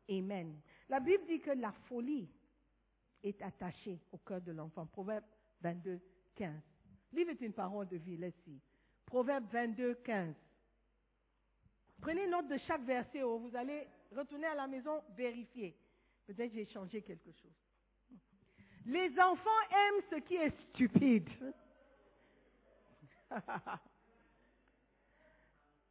Amen. 0.09 0.61
La 0.89 1.01
Bible 1.01 1.25
dit 1.27 1.41
que 1.41 1.51
la 1.51 1.73
folie 1.73 2.29
est 3.23 3.41
attachée 3.43 4.01
au 4.13 4.19
cœur 4.19 4.41
de 4.41 4.53
l'enfant. 4.53 4.87
Proverbe 4.87 5.25
22, 5.63 6.01
15. 6.35 6.53
Livre 7.13 7.33
une 7.41 7.53
parole 7.53 7.89
de 7.89 7.97
vie, 7.97 8.17
laisse-y. 8.17 8.61
Proverbe 9.05 9.47
22, 9.51 9.95
15. 9.95 10.35
Prenez 12.01 12.26
note 12.26 12.49
de 12.49 12.59
chaque 12.59 12.82
verset. 12.82 13.22
où 13.22 13.38
vous 13.38 13.57
allez 13.57 13.86
retourner 14.14 14.47
à 14.47 14.55
la 14.55 14.66
maison, 14.66 15.03
vérifier. 15.16 15.76
Peut-être 16.26 16.53
j'ai 16.53 16.66
changé 16.66 17.03
quelque 17.03 17.32
chose. 17.32 17.55
Les 18.84 19.18
enfants 19.18 19.51
aiment 19.70 20.03
ce 20.11 20.16
qui 20.16 20.36
est 20.36 20.57
stupide. 20.68 21.28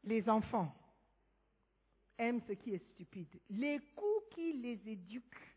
les 0.03 0.29
enfants 0.29 0.73
aiment 2.17 2.41
ce 2.47 2.53
qui 2.53 2.73
est 2.73 2.91
stupide. 2.93 3.39
Les 3.49 3.79
coups 3.95 4.35
qui 4.35 4.53
les 4.53 4.79
éduquent 4.89 5.55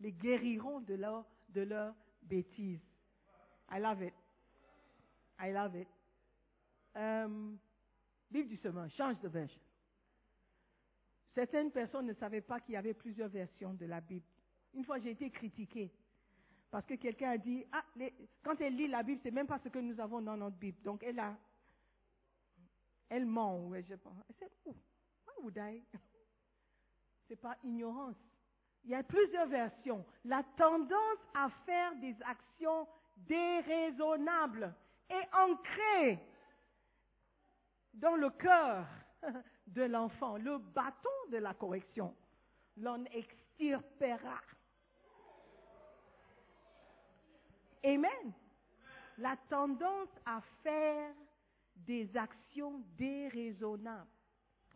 les 0.00 0.12
guériront 0.12 0.80
de 0.80 0.94
leur, 0.94 1.24
de 1.48 1.62
leur 1.62 1.94
bêtise. 2.22 2.80
I 3.70 3.80
love 3.80 4.02
it. 4.02 4.14
I 5.40 5.52
love 5.52 5.74
it. 5.76 5.88
Bible 8.30 8.48
du 8.48 8.56
semeur, 8.56 8.90
change 8.90 9.18
de 9.20 9.28
version. 9.28 9.60
Certaines 11.34 11.70
personnes 11.70 12.06
ne 12.06 12.14
savaient 12.14 12.40
pas 12.40 12.60
qu'il 12.60 12.74
y 12.74 12.76
avait 12.76 12.94
plusieurs 12.94 13.28
versions 13.28 13.74
de 13.74 13.86
la 13.86 14.00
Bible. 14.00 14.26
Une 14.74 14.84
fois, 14.84 14.98
j'ai 14.98 15.10
été 15.10 15.30
critiquée 15.30 15.92
parce 16.70 16.84
que 16.86 16.94
quelqu'un 16.94 17.30
a 17.30 17.38
dit, 17.38 17.64
ah, 17.72 17.84
quand 18.42 18.60
elle 18.60 18.76
lit 18.76 18.88
la 18.88 19.02
Bible, 19.02 19.20
c'est 19.22 19.30
même 19.30 19.46
pas 19.46 19.58
ce 19.58 19.68
que 19.68 19.78
nous 19.78 19.98
avons 20.00 20.20
dans 20.20 20.36
notre 20.36 20.56
Bible. 20.56 20.80
Donc 20.82 21.02
elle 21.02 21.18
a, 21.18 21.36
elle 23.08 23.24
ment, 23.24 23.66
ouais, 23.68 23.82
je 23.82 23.94
pense. 23.94 24.14
C'est 24.38 24.50
où? 24.66 24.70
Why 24.70 25.44
would 25.44 25.56
I? 25.56 25.82
C'est 27.28 27.36
pas 27.36 27.56
ignorance. 27.62 28.16
Il 28.84 28.90
y 28.90 28.94
a 28.94 29.02
plusieurs 29.02 29.48
versions. 29.48 30.04
La 30.24 30.42
tendance 30.56 31.18
à 31.34 31.48
faire 31.66 31.94
des 31.96 32.16
actions 32.22 32.86
déraisonnables 33.16 34.74
et 35.10 35.36
ancrées 35.36 36.18
dans 37.94 38.16
le 38.16 38.30
cœur 38.30 38.86
de 39.66 39.82
l'enfant, 39.82 40.36
le 40.36 40.58
bâton 40.58 41.08
de 41.30 41.38
la 41.38 41.54
correction, 41.54 42.14
l'en 42.76 43.04
extirpera. 43.06 44.40
Amen. 47.84 48.32
La 49.18 49.36
tendance 49.48 50.08
à 50.24 50.40
faire 50.62 51.12
des 51.74 52.16
actions 52.16 52.82
déraisonnables, 52.96 54.08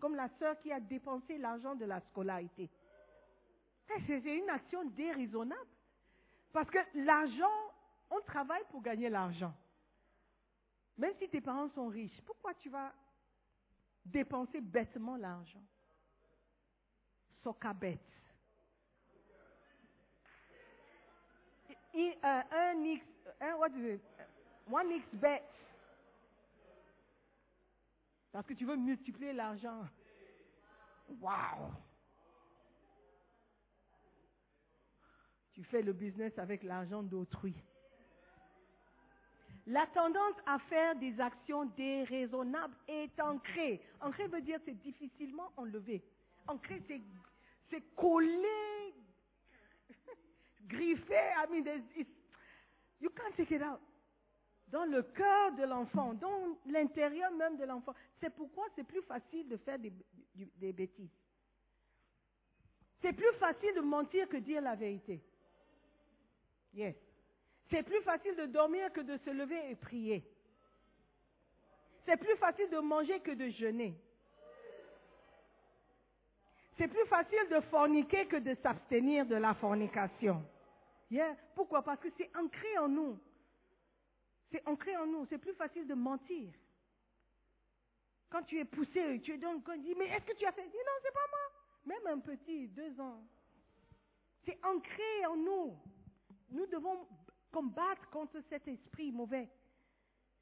comme 0.01 0.17
la 0.17 0.29
sœur 0.39 0.59
qui 0.61 0.73
a 0.73 0.81
dépensé 0.81 1.39
l'argent 1.39 1.75
de 1.75 1.85
la 1.85 2.01
scolarité. 2.01 2.71
Eh, 3.91 4.03
c'est 4.07 4.37
une 4.37 4.49
action 4.51 4.85
déraisonnable. 4.85 5.71
Parce 6.53 6.69
que 6.71 6.79
l'argent, 6.95 7.73
on 8.11 8.21
travaille 8.21 8.65
pour 8.71 8.83
gagner 8.83 9.09
l'argent. 9.09 9.55
Même 10.99 11.15
si 11.19 11.29
tes 11.29 11.41
parents 11.41 11.69
sont 11.71 11.89
riches, 11.89 12.21
pourquoi 12.27 12.55
tu 12.55 12.69
vas 12.69 12.93
dépenser 14.05 14.61
bêtement 14.61 15.17
l'argent 15.17 15.63
Soka 17.43 17.73
bête. 17.73 18.01
Euh, 21.95 22.43
un 22.53 22.85
X, 22.85 23.05
what 23.59 23.71
is 23.71 23.95
it? 23.95 24.03
One 24.71 24.93
X 24.93 25.05
bet. 25.15 25.43
Parce 28.31 28.47
que 28.47 28.55
tu 28.55 28.65
veux 28.65 28.77
multiplier 28.77 29.33
l'argent. 29.33 29.87
Wow! 31.21 31.73
Tu 35.53 35.63
fais 35.65 35.83
le 35.83 35.93
business 35.93 36.39
avec 36.39 36.63
l'argent 36.63 37.03
d'autrui. 37.03 37.55
La 39.67 39.87
tendance 39.89 40.35
à 40.47 40.59
faire 40.59 40.97
des 40.97 41.21
actions 41.21 41.67
déraisonnables 41.77 42.75
est 42.89 43.19
ancrée. 43.21 43.81
Ancrée 44.01 44.27
veut 44.27 44.41
dire 44.41 44.59
c'est 44.65 44.81
difficilement 44.81 45.53
enlevé. 45.57 46.03
Ancré, 46.49 46.83
c'est, 46.89 47.01
c'est 47.71 47.83
collé, 47.95 48.95
griffé. 50.67 51.15
I 51.15 51.47
mean, 51.51 51.65
you 53.01 53.11
can't 53.11 53.37
take 53.37 53.55
it 53.55 53.63
out. 53.63 53.81
Dans 54.67 54.85
le 54.85 55.03
cœur 55.03 55.53
de 55.53 55.65
l'enfant, 55.65 56.15
dans 56.15 56.57
l'intérieur 56.67 57.31
même 57.33 57.57
de 57.57 57.65
l'enfant. 57.65 57.95
C'est 58.21 58.35
pourquoi 58.35 58.65
c'est 58.75 58.85
plus 58.85 59.03
facile 59.03 59.49
de 59.49 59.59
faire 59.59 59.79
des, 59.79 60.73
bêtises. 60.73 61.11
C'est 63.01 63.13
plus 63.13 63.33
facile 63.39 63.75
de 63.75 63.81
mentir 63.81 64.29
que 64.29 64.39
dire 64.39 64.63
la 64.63 64.75
vérité. 64.75 65.23
Yes. 66.73 66.97
C'est 67.73 67.83
plus 67.83 68.03
facile 68.03 68.37
de 68.37 68.45
dormir 68.45 68.93
que 68.93 69.01
de 69.01 69.17
se 69.17 69.31
lever 69.31 69.71
et 69.71 69.77
prier. 69.77 70.23
C'est 72.05 72.19
plus 72.19 72.37
facile 72.37 72.69
de 72.69 72.79
manger 72.79 73.19
que 73.21 73.31
de 73.31 73.49
jeûner. 73.49 73.95
C'est 76.77 76.89
plus 76.89 77.07
facile 77.07 77.49
de 77.51 77.61
forniquer 77.61 78.27
que 78.27 78.37
de 78.37 78.55
s'abstenir 78.63 79.25
de 79.25 79.37
la 79.37 79.55
fornication. 79.55 80.45
Pourquoi? 81.55 81.83
Parce 81.83 82.01
que 82.01 82.09
c'est 82.19 82.31
ancré 82.37 82.77
en 82.77 82.89
nous. 82.89 83.19
C'est 84.51 84.67
ancré 84.69 84.95
en 84.99 85.07
nous. 85.07 85.25
C'est 85.31 85.39
plus 85.39 85.55
facile 85.55 85.87
de 85.87 85.95
mentir. 85.95 86.53
Quand 88.29 88.43
tu 88.43 88.59
es 88.59 88.67
poussé, 88.67 89.19
tu 89.23 89.33
es 89.33 89.39
donc, 89.39 89.65
quand 89.65 89.77
dit, 89.79 89.95
mais 89.95 90.09
est-ce 90.09 90.27
que 90.27 90.37
tu 90.37 90.45
as 90.45 90.53
fait? 90.53 90.67
Dis 90.69 90.77
non, 90.77 90.99
c'est 91.03 91.15
pas 91.15 91.29
moi. 91.31 91.97
Même 91.97 92.19
un 92.19 92.21
petit, 92.21 92.69
deux 92.69 93.01
ans. 93.01 93.23
C'est 94.45 94.59
ancré 94.63 95.27
en 95.27 95.37
nous. 95.37 95.79
Nous 96.51 96.67
devons 96.67 97.07
combattre 97.53 98.09
contre 98.11 98.41
cet 98.49 98.67
esprit 98.67 99.13
mauvais, 99.13 99.49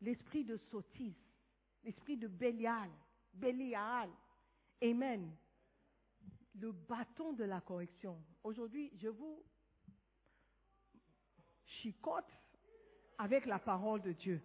l'esprit 0.00 0.44
de 0.44 0.56
sottise, 0.70 1.14
l'esprit 1.84 2.16
de 2.16 2.28
Bélial, 2.28 2.90
Bélial. 3.34 4.08
Amen. 4.82 5.36
Le 6.54 6.72
bâton 6.72 7.32
de 7.34 7.44
la 7.44 7.60
correction. 7.60 8.22
Aujourd'hui, 8.42 8.90
je 8.96 9.08
vous 9.08 9.42
chicote 11.66 12.32
avec 13.18 13.44
la 13.46 13.58
parole 13.58 14.00
de 14.02 14.12
Dieu. 14.12 14.40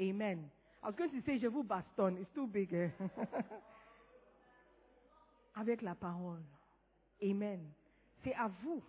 Amen. 0.00 0.48
I 0.82 0.86
was 0.86 0.94
going 0.96 1.10
to 1.10 1.20
say, 1.24 1.38
je 1.38 1.48
vous 1.48 1.64
bastonne. 1.64 2.18
It's 2.18 2.32
too 2.32 2.46
big. 2.46 2.72
Eh? 2.72 2.90
avec 5.56 5.82
la 5.82 5.94
parole. 5.94 6.44
Amen. 7.22 7.72
C'est 8.22 8.34
à 8.34 8.48
vous 8.62 8.82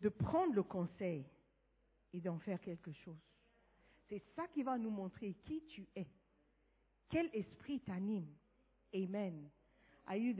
de 0.00 0.08
prendre 0.08 0.54
le 0.54 0.62
conseil 0.62 1.24
et 2.12 2.20
d'en 2.20 2.38
faire 2.38 2.60
quelque 2.60 2.92
chose. 2.92 3.20
C'est 4.08 4.22
ça 4.34 4.48
qui 4.48 4.62
va 4.62 4.76
nous 4.76 4.90
montrer 4.90 5.34
qui 5.44 5.62
tu 5.66 5.86
es. 5.94 6.06
Quel 7.08 7.30
esprit 7.32 7.80
t'anime. 7.80 8.34
Amen. 8.94 9.48
Are 10.06 10.16
you? 10.16 10.34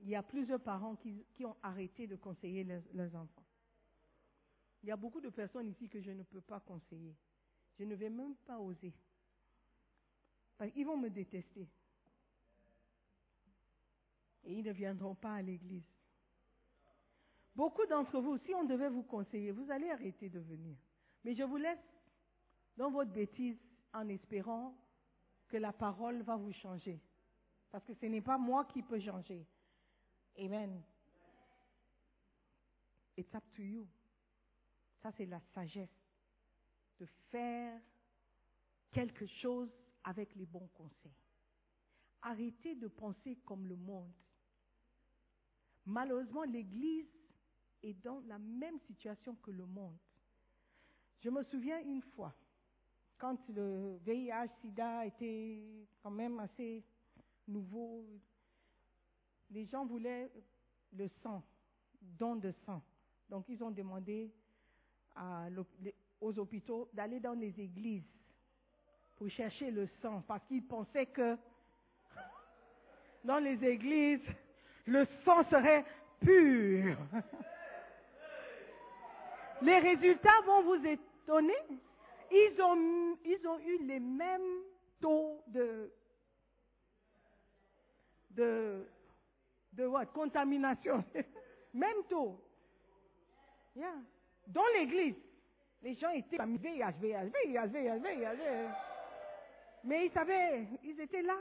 Il 0.00 0.08
y 0.08 0.14
a 0.14 0.22
plusieurs 0.22 0.60
parents 0.60 0.96
qui, 0.96 1.44
ont 1.44 1.56
arrêté 1.62 2.06
de 2.06 2.16
conseiller 2.16 2.64
leurs, 2.64 2.82
leurs, 2.92 3.14
enfants. 3.14 3.44
Il 4.82 4.88
y 4.88 4.92
a 4.92 4.96
beaucoup 4.96 5.20
de 5.20 5.30
personnes 5.30 5.68
ici 5.68 5.88
que 5.88 6.00
je 6.00 6.10
ne 6.10 6.22
peux 6.22 6.40
pas 6.40 6.60
conseiller. 6.60 7.16
Je 7.78 7.84
ne 7.84 7.94
vais 7.94 8.10
même 8.10 8.36
pas 8.36 8.58
oser. 8.58 8.92
Ils 10.76 10.84
vont 10.84 10.96
me 10.96 11.08
détester. 11.08 11.68
Et 14.44 14.58
ils 14.58 14.64
ne 14.64 14.72
viendront 14.72 15.14
pas 15.14 15.34
à 15.34 15.42
l'église. 15.42 15.97
Beaucoup 17.58 17.84
d'entre 17.86 18.20
vous, 18.20 18.38
si 18.38 18.54
on 18.54 18.62
devait 18.62 18.88
vous 18.88 19.02
conseiller, 19.02 19.50
vous 19.50 19.68
allez 19.68 19.90
arrêter 19.90 20.28
de 20.28 20.38
venir. 20.38 20.76
Mais 21.24 21.34
je 21.34 21.42
vous 21.42 21.56
laisse 21.56 21.82
dans 22.76 22.88
votre 22.88 23.10
bêtise 23.10 23.58
en 23.92 24.08
espérant 24.08 24.76
que 25.48 25.56
la 25.56 25.72
parole 25.72 26.22
va 26.22 26.36
vous 26.36 26.52
changer. 26.52 27.00
Parce 27.72 27.84
que 27.84 27.94
ce 27.94 28.06
n'est 28.06 28.20
pas 28.20 28.38
moi 28.38 28.64
qui 28.66 28.80
peux 28.80 29.00
changer. 29.00 29.44
Amen. 30.38 30.80
It's 33.16 33.34
up 33.34 33.42
to 33.56 33.62
you. 33.62 33.88
Ça, 35.02 35.10
c'est 35.16 35.26
la 35.26 35.40
sagesse 35.52 35.90
de 37.00 37.06
faire 37.32 37.76
quelque 38.92 39.26
chose 39.26 39.68
avec 40.04 40.32
les 40.36 40.46
bons 40.46 40.68
conseils. 40.74 41.10
Arrêtez 42.22 42.76
de 42.76 42.86
penser 42.86 43.34
comme 43.44 43.66
le 43.66 43.74
monde. 43.74 44.12
Malheureusement, 45.84 46.44
l'Église 46.44 47.17
est 47.82 47.94
dans 48.02 48.20
la 48.26 48.38
même 48.38 48.78
situation 48.86 49.36
que 49.42 49.50
le 49.50 49.66
monde. 49.66 49.96
Je 51.20 51.30
me 51.30 51.42
souviens 51.44 51.80
une 51.80 52.02
fois, 52.14 52.34
quand 53.18 53.38
le 53.48 53.98
VIH-Sida 54.04 55.06
était 55.06 55.62
quand 56.02 56.10
même 56.10 56.38
assez 56.40 56.84
nouveau, 57.46 58.04
les 59.50 59.66
gens 59.66 59.84
voulaient 59.84 60.30
le 60.92 61.08
sang, 61.22 61.42
don 62.00 62.36
de 62.36 62.52
sang. 62.64 62.82
Donc 63.28 63.44
ils 63.48 63.62
ont 63.62 63.70
demandé 63.70 64.30
aux 66.20 66.38
hôpitaux 66.38 66.88
d'aller 66.92 67.20
dans 67.20 67.32
les 67.32 67.58
églises 67.60 68.06
pour 69.16 69.28
chercher 69.30 69.70
le 69.70 69.88
sang 70.00 70.22
parce 70.26 70.44
qu'ils 70.46 70.64
pensaient 70.64 71.06
que 71.06 71.36
dans 73.24 73.38
les 73.38 73.62
églises, 73.64 74.22
le 74.86 75.06
sang 75.24 75.44
serait 75.50 75.84
pur. 76.20 76.96
Les 79.62 79.78
résultats 79.78 80.40
vont 80.46 80.62
vous 80.62 80.86
étonner. 80.86 81.56
Ils 82.30 82.62
ont, 82.62 83.18
ils 83.24 83.46
ont 83.46 83.58
eu 83.60 83.84
les 83.84 84.00
mêmes 84.00 84.62
taux 85.00 85.42
de, 85.48 85.90
de, 88.30 88.86
de 89.72 89.86
what? 89.86 90.06
Contamination. 90.06 91.04
Même 91.74 92.04
tôt. 92.08 92.40
Yeah. 93.74 93.94
Dans 94.46 94.66
l'église, 94.74 95.14
les 95.82 95.94
gens 95.94 96.10
étaient 96.10 96.36
VIH, 96.36 96.92
VIH, 97.00 97.24
VIH, 97.26 97.66
VIH, 97.66 97.98
VIH. 97.98 98.74
Mais 99.84 100.06
ils 100.06 100.12
savaient, 100.12 100.66
ils 100.82 101.00
étaient 101.00 101.22
là. 101.22 101.38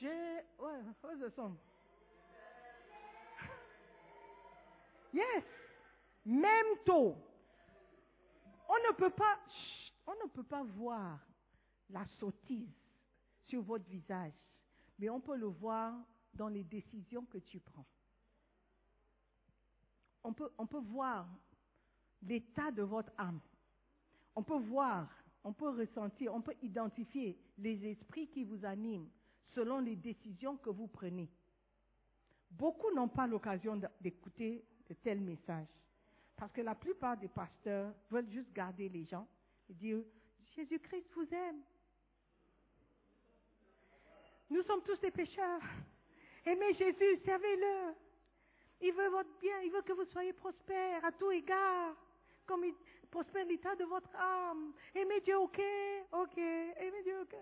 J'ai. 0.00 0.08
Ouais, 0.58 0.78
where's 1.02 1.20
the 1.20 1.34
song? 1.34 1.56
Yes. 5.12 5.42
Même 6.28 6.76
tôt. 6.84 7.16
On 8.68 8.74
ne 8.74 8.92
peut 8.92 10.42
pas, 10.42 10.62
voir 10.62 11.18
la 11.88 12.04
sottise 12.20 12.68
sur 13.46 13.62
votre 13.62 13.88
visage, 13.88 14.34
mais 14.98 15.08
on 15.08 15.20
peut 15.20 15.38
le 15.38 15.46
voir 15.46 15.94
dans 16.34 16.48
les 16.48 16.64
décisions 16.64 17.24
que 17.24 17.38
tu 17.38 17.60
prends. 17.60 17.86
On 20.22 20.34
peut 20.34 20.82
voir 20.82 21.26
l'état 22.22 22.70
de 22.72 22.82
votre 22.82 23.12
âme. 23.16 23.40
On 24.36 24.42
peut 24.42 24.58
voir, 24.58 25.08
on 25.42 25.54
peut 25.54 25.70
ressentir, 25.70 26.34
on 26.34 26.42
peut 26.42 26.56
identifier 26.60 27.40
les 27.56 27.86
esprits 27.86 28.28
qui 28.28 28.44
vous 28.44 28.66
animent 28.66 29.08
selon 29.54 29.78
les 29.78 29.96
décisions 29.96 30.58
que 30.58 30.68
vous 30.68 30.88
prenez. 30.88 31.30
Beaucoup 32.50 32.92
n'ont 32.94 33.08
pas 33.08 33.26
l'occasion 33.26 33.80
d'écouter 34.02 34.62
de 34.90 34.92
tels 34.92 35.22
messages. 35.22 35.66
Parce 36.38 36.52
que 36.52 36.60
la 36.60 36.76
plupart 36.76 37.16
des 37.16 37.28
pasteurs 37.28 37.92
veulent 38.08 38.30
juste 38.30 38.52
garder 38.52 38.88
les 38.88 39.04
gens 39.04 39.26
et 39.68 39.74
dire, 39.74 40.04
Jésus-Christ 40.54 41.08
vous 41.14 41.34
aime. 41.34 41.60
Nous 44.48 44.62
sommes 44.62 44.82
tous 44.82 44.98
des 45.00 45.10
pécheurs. 45.10 45.60
Aimez 46.46 46.72
Jésus, 46.74 47.18
servez-le. 47.24 47.92
Il 48.80 48.92
veut 48.92 49.08
votre 49.08 49.36
bien, 49.40 49.60
il 49.64 49.72
veut 49.72 49.82
que 49.82 49.92
vous 49.92 50.04
soyez 50.04 50.32
prospères 50.32 51.04
à 51.04 51.10
tout 51.10 51.32
égard, 51.32 51.96
comme 52.46 52.64
il 52.64 52.74
prospère 53.10 53.44
l'état 53.44 53.74
de 53.74 53.84
votre 53.84 54.14
âme. 54.14 54.72
Aimez 54.94 55.20
Dieu, 55.20 55.36
ok, 55.36 55.60
ok, 56.12 56.38
aimez 56.38 57.02
Dieu, 57.02 57.20
ok. 57.22 57.34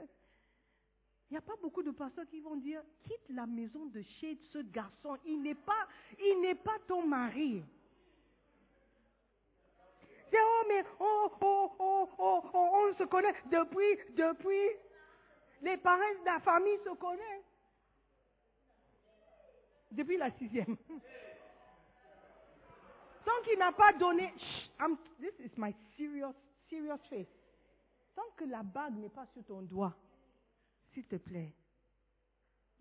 Il 1.29 1.35
n'y 1.35 1.37
a 1.37 1.43
pas 1.43 1.57
beaucoup 1.57 1.83
de 1.83 1.91
pasteurs 1.91 2.27
qui 2.27 2.41
vont 2.41 2.57
dire, 2.57 2.83
quitte 3.03 3.29
la 3.29 3.47
maison 3.47 3.85
de 3.87 4.01
chez 4.01 4.39
ce 4.51 4.59
garçon, 4.59 5.19
il 5.27 5.43
n'est 5.43 5.55
pas, 5.55 5.87
il 6.19 6.41
n'est 6.41 6.55
pas 6.55 6.79
ton 6.87 7.07
mari. 7.07 7.63
Oh, 10.39 10.63
mais, 10.69 10.85
oh, 11.01 11.31
oh, 11.41 11.73
oh, 11.79 12.09
oh, 12.19 12.43
oh, 12.53 12.71
on 12.75 12.95
se 12.99 13.05
connaît 13.05 13.35
depuis, 13.47 13.99
depuis, 14.15 14.71
les 15.63 15.77
parents 15.79 16.21
de 16.21 16.25
la 16.25 16.41
famille 16.41 16.79
se 16.85 16.91
connaissent. 16.95 17.45
Depuis 19.93 20.17
la 20.17 20.31
sixième. 20.33 20.77
Tant 23.25 23.43
qu'il 23.45 23.59
n'a 23.59 23.73
pas 23.73 23.93
donné, 23.95 24.33
I'm- 24.81 24.99
this 25.21 25.33
is 25.41 25.51
my 25.57 25.75
serious, 25.97 26.35
serious 26.69 26.99
face. 27.09 27.27
Tant 28.15 28.31
que 28.37 28.45
la 28.45 28.63
bague 28.63 28.97
n'est 28.97 29.09
pas 29.11 29.27
sur 29.33 29.45
ton 29.45 29.63
doigt, 29.63 29.95
s'il 30.93 31.05
te 31.07 31.17
plaît, 31.17 31.53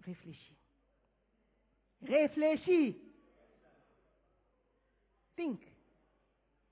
réfléchis. 0.03 0.57
Réfléchis. 2.01 2.97
Think. 5.35 5.61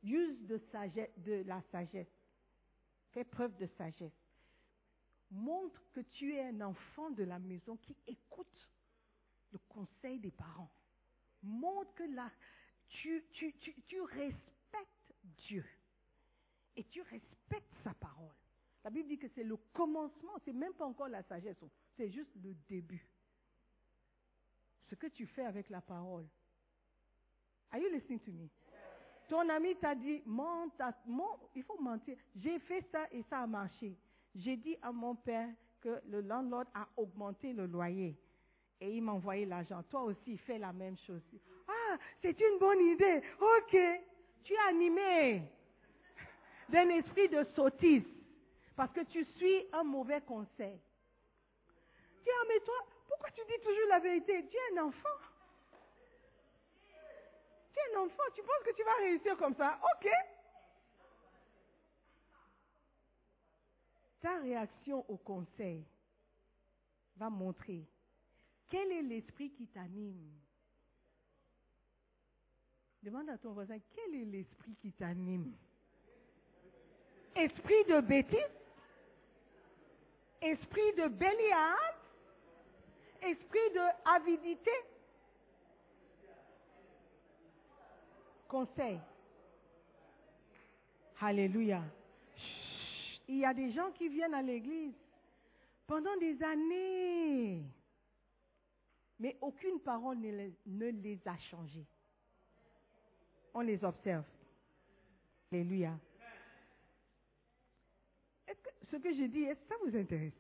Use 0.04 0.38
de, 0.48 1.44
la 1.46 1.62
sagesse. 1.72 2.08
Fais 3.12 3.24
preuve 3.24 3.56
de 3.56 3.68
sagesse. 3.78 4.12
Montre 5.32 5.82
que 5.94 6.02
tu 6.02 6.36
es 6.36 6.44
un 6.50 6.62
enfant 6.62 7.10
de 7.12 7.24
la 7.24 7.40
maison 7.40 7.78
qui 7.78 7.96
écoute 8.06 8.70
le 9.52 9.60
conseil 9.70 10.20
des 10.20 10.32
parents. 10.32 10.72
Montre 11.42 11.94
que 11.96 12.04
tu, 12.90 13.24
tu, 13.88 14.02
respectes 14.02 15.14
Dieu. 15.48 15.66
Et 16.76 16.84
tu 16.86 17.02
respectes 17.02 17.74
sa 17.84 17.94
parole. 17.94 18.36
La 18.84 18.90
Bible 18.90 19.08
dit 19.08 19.18
que 19.18 19.28
c'est 19.30 19.44
le 19.44 19.58
commencement, 19.74 20.34
c'est 20.44 20.54
même 20.54 20.74
pas 20.74 20.86
encore 20.86 21.08
la 21.08 21.24
sagesse, 21.24 21.58
c'est 21.96 22.10
juste 22.10 22.36
le 22.44 22.54
début. 22.68 23.08
Ce 24.90 24.96
que 24.96 25.08
tu 25.08 25.26
fais 25.28 25.46
avec 25.46 25.70
la 25.70 25.82
parole. 25.82 26.28
Are 27.72 27.80
you 27.80 27.90
listening 27.90 28.20
to 28.20 28.32
me? 28.32 28.50
Ton 29.34 29.50
ami 29.50 29.76
t'a 29.78 29.96
dit, 29.96 30.22
il 31.56 31.64
faut 31.64 31.82
mentir. 31.82 32.16
J'ai 32.36 32.60
fait 32.60 32.86
ça 32.92 33.08
et 33.12 33.24
ça 33.24 33.40
a 33.40 33.48
marché. 33.48 33.98
J'ai 34.36 34.56
dit 34.56 34.78
à 34.80 34.92
mon 34.92 35.16
père 35.16 35.50
que 35.82 36.00
le 36.08 36.22
landlord 36.22 36.66
a 36.76 36.88
augmenté 36.98 37.52
le 37.52 37.66
loyer. 37.66 38.16
Et 38.80 38.96
il 38.96 39.02
m'a 39.02 39.14
envoyé 39.14 39.48
l'argent. 39.48 39.82
Toi 39.90 40.04
aussi, 40.04 40.38
fais 40.38 40.60
la 40.60 40.72
même 40.72 40.96
chose. 41.00 41.20
Ah, 41.68 41.98
c'est 42.22 42.40
une 42.40 42.60
bonne 42.60 42.80
idée. 42.82 43.24
Ok. 43.42 43.76
Tu 44.44 44.54
es 44.54 44.70
animé 44.70 45.42
d'un 46.70 46.90
esprit 46.90 47.28
de 47.28 47.44
sottise. 47.56 48.06
Parce 48.76 48.94
que 48.94 49.02
tu 49.06 49.24
suis 49.24 49.66
un 49.74 49.84
mauvais 49.84 50.22
conseil. 50.22 50.80
Ah, 52.28 52.46
mais 52.48 52.60
toi, 52.60 52.76
pourquoi 53.08 53.32
tu 53.32 53.42
dis 53.48 53.64
toujours 53.64 53.90
la 53.90 53.98
vérité? 53.98 54.46
Tu 54.48 54.58
es 54.58 54.80
un 54.80 54.84
enfant. 54.84 55.10
Tu 57.74 57.80
es 57.80 57.96
un 57.96 58.02
enfant, 58.02 58.24
tu 58.36 58.42
penses 58.42 58.64
que 58.66 58.76
tu 58.76 58.84
vas 58.84 58.96
réussir 59.02 59.38
comme 59.38 59.56
ça? 59.56 59.80
Ok. 59.96 60.10
Ta 64.22 64.40
réaction 64.40 65.04
au 65.10 65.18
conseil 65.18 65.84
va 67.18 67.30
montrer 67.30 67.86
quel 68.70 68.92
est 68.92 69.02
l'esprit 69.02 69.52
qui 69.52 69.68
t'anime. 69.68 70.32
Demande 73.04 73.30
à 73.30 73.38
ton 73.38 73.52
voisin, 73.52 73.78
quel 73.94 74.16
est 74.16 74.26
l'esprit 74.26 74.76
qui 74.82 74.94
t'anime? 74.94 75.54
Esprit 77.36 77.84
de 77.86 78.00
bêtise 78.02 78.40
Esprit 80.42 80.94
de 80.94 81.08
béliade 81.08 81.98
Esprit 83.22 83.70
de 83.74 84.16
avidité? 84.16 84.72
Conseil. 88.54 89.00
Alléluia. 91.20 91.82
Il 93.28 93.40
y 93.40 93.46
a 93.46 93.52
des 93.52 93.72
gens 93.72 93.90
qui 93.94 94.08
viennent 94.10 94.36
à 94.36 94.44
l'église 94.44 94.94
pendant 95.88 96.16
des 96.18 96.38
années, 96.44 97.64
mais 99.18 99.36
aucune 99.42 99.80
parole 99.80 100.20
ne 100.20 100.92
les, 100.92 101.20
a 101.26 101.36
changés. 101.50 101.88
On 103.56 103.62
les 103.62 103.84
observe. 103.84 104.24
Alléluia. 105.52 105.98
Est-ce 108.48 108.62
que 108.62 108.70
ce 108.92 108.98
que 108.98 109.14
je 109.16 109.24
dis, 109.24 109.48
ça 109.68 109.74
vous 109.84 109.98
intéresse? 109.98 110.40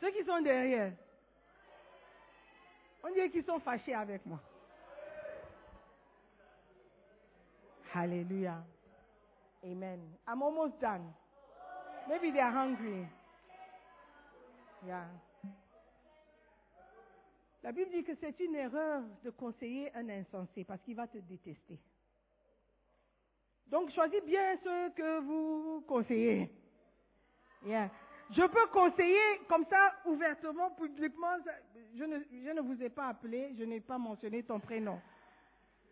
Ceux 0.00 0.10
qui 0.10 0.24
sont 0.24 0.40
derrière, 0.40 0.92
on 3.04 3.12
dirait 3.12 3.30
qu'ils 3.30 3.44
sont 3.44 3.60
fâchés 3.60 3.94
avec 3.94 4.26
moi. 4.26 4.42
Hallelujah. 7.92 8.62
Amen. 9.64 9.98
I'm 10.26 10.42
almost 10.42 10.80
done. 10.80 11.02
Maybe 12.08 12.30
they 12.30 12.40
are 12.40 12.52
hungry. 12.52 13.06
Yeah. 14.86 15.04
La 17.62 17.72
Bible 17.72 17.90
dit 17.90 18.04
que 18.04 18.12
c'est 18.20 18.40
une 18.40 18.54
erreur 18.54 19.02
de 19.22 19.30
conseiller 19.30 19.94
un 19.94 20.08
insensé 20.08 20.64
parce 20.64 20.80
qu'il 20.82 20.96
va 20.96 21.06
te 21.06 21.18
détester. 21.18 21.78
Donc 23.66 23.90
choisis 23.92 24.22
bien 24.24 24.56
ce 24.64 24.90
que 24.94 25.20
vous 25.20 25.84
conseillez. 25.86 26.50
Yeah. 27.66 27.90
Je 28.30 28.42
peux 28.46 28.66
conseiller 28.72 29.40
comme 29.48 29.66
ça 29.68 29.94
ouvertement, 30.06 30.70
publiquement. 30.70 31.36
Je 31.94 32.04
ne, 32.04 32.18
je 32.30 32.50
ne 32.50 32.60
vous 32.60 32.80
ai 32.82 32.88
pas 32.88 33.08
appelé, 33.08 33.54
je 33.58 33.64
n'ai 33.64 33.80
pas 33.80 33.98
mentionné 33.98 34.42
ton 34.44 34.60
prénom. 34.60 35.00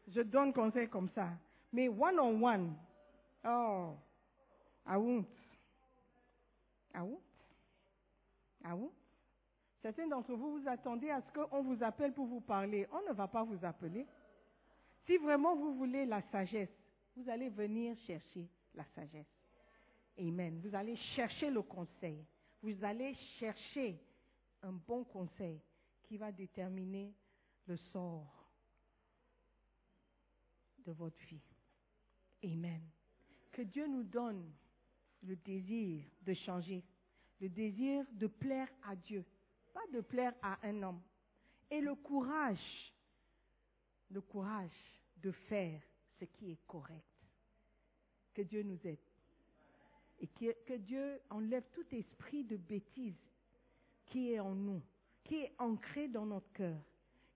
Je 0.07 0.23
donne 0.23 0.53
conseil 0.53 0.89
comme 0.89 1.11
ça. 1.15 1.29
Mais 1.73 1.89
one 1.89 2.19
on 2.19 2.41
one, 2.41 2.77
oh, 3.45 3.95
I 4.87 4.97
won't. 4.97 5.27
I 6.95 7.03
won't. 7.03 7.21
I. 8.64 8.75
Certains 9.83 10.09
d'entre 10.09 10.35
vous, 10.35 10.59
vous 10.59 10.69
attendez 10.69 11.11
à 11.11 11.21
ce 11.21 11.33
qu'on 11.33 11.62
vous 11.62 11.83
appelle 11.83 12.12
pour 12.12 12.27
vous 12.27 12.41
parler. 12.41 12.87
On 12.93 13.09
ne 13.09 13.14
va 13.14 13.29
pas 13.29 13.45
vous 13.45 13.64
appeler. 13.64 14.07
Si 15.07 15.16
vraiment 15.19 15.55
vous 15.55 15.75
voulez 15.75 16.05
la 16.05 16.21
sagesse, 16.31 16.71
vous 17.16 17.29
allez 17.29 17.49
venir 17.49 17.97
chercher 18.07 18.49
la 18.75 18.85
sagesse. 18.95 19.27
Amen. 20.19 20.61
Vous 20.62 20.75
allez 20.75 20.97
chercher 20.97 21.51
le 21.51 21.62
conseil. 21.62 22.25
Vous 22.61 22.85
allez 22.85 23.14
chercher 23.39 24.01
un 24.62 24.73
bon 24.73 25.05
conseil 25.05 25.61
qui 26.05 26.16
va 26.16 26.33
déterminer 26.33 27.14
le 27.66 27.77
sort 27.77 28.51
de 30.85 30.93
votre 30.93 31.19
vie. 31.27 31.48
Amen. 32.45 32.80
Que 33.53 33.62
Dieu 33.62 33.86
nous 33.86 34.05
donne 34.05 34.53
le 35.22 35.36
désir 35.36 36.05
de 36.22 36.34
changer, 36.34 36.84
le 37.41 37.49
désir 37.49 38.05
de 38.12 38.26
plaire 38.26 38.68
à 38.84 38.95
Dieu, 38.95 39.24
pas 39.72 39.86
de 39.93 40.01
plaire 40.01 40.34
à 40.43 40.59
un 40.66 40.82
homme. 40.82 41.01
et 41.70 41.80
le 41.80 41.95
courage, 41.95 42.93
le 44.11 44.20
courage 44.20 44.70
de 45.22 45.30
faire 45.30 45.82
ce 46.18 46.24
qui 46.24 46.53
est 46.53 46.66
correct. 46.66 47.05
Que 48.32 48.43
Dieu 48.43 48.62
nous 48.62 48.78
aide. 48.86 48.99
Et 50.20 50.26
que, 50.28 50.76
Dieu 50.76 51.20
enlève 51.30 51.64
tout 51.72 51.84
esprit 51.93 52.45
de 52.45 52.57
bêtise 52.57 53.14
qui 54.07 54.32
est 54.32 54.41
en 54.41 54.55
nous, 54.55 54.82
qui 55.24 55.36
est 55.36 55.53
ancré 55.59 56.09
dans 56.09 56.26
notre 56.26 56.51
cœur, 56.53 56.80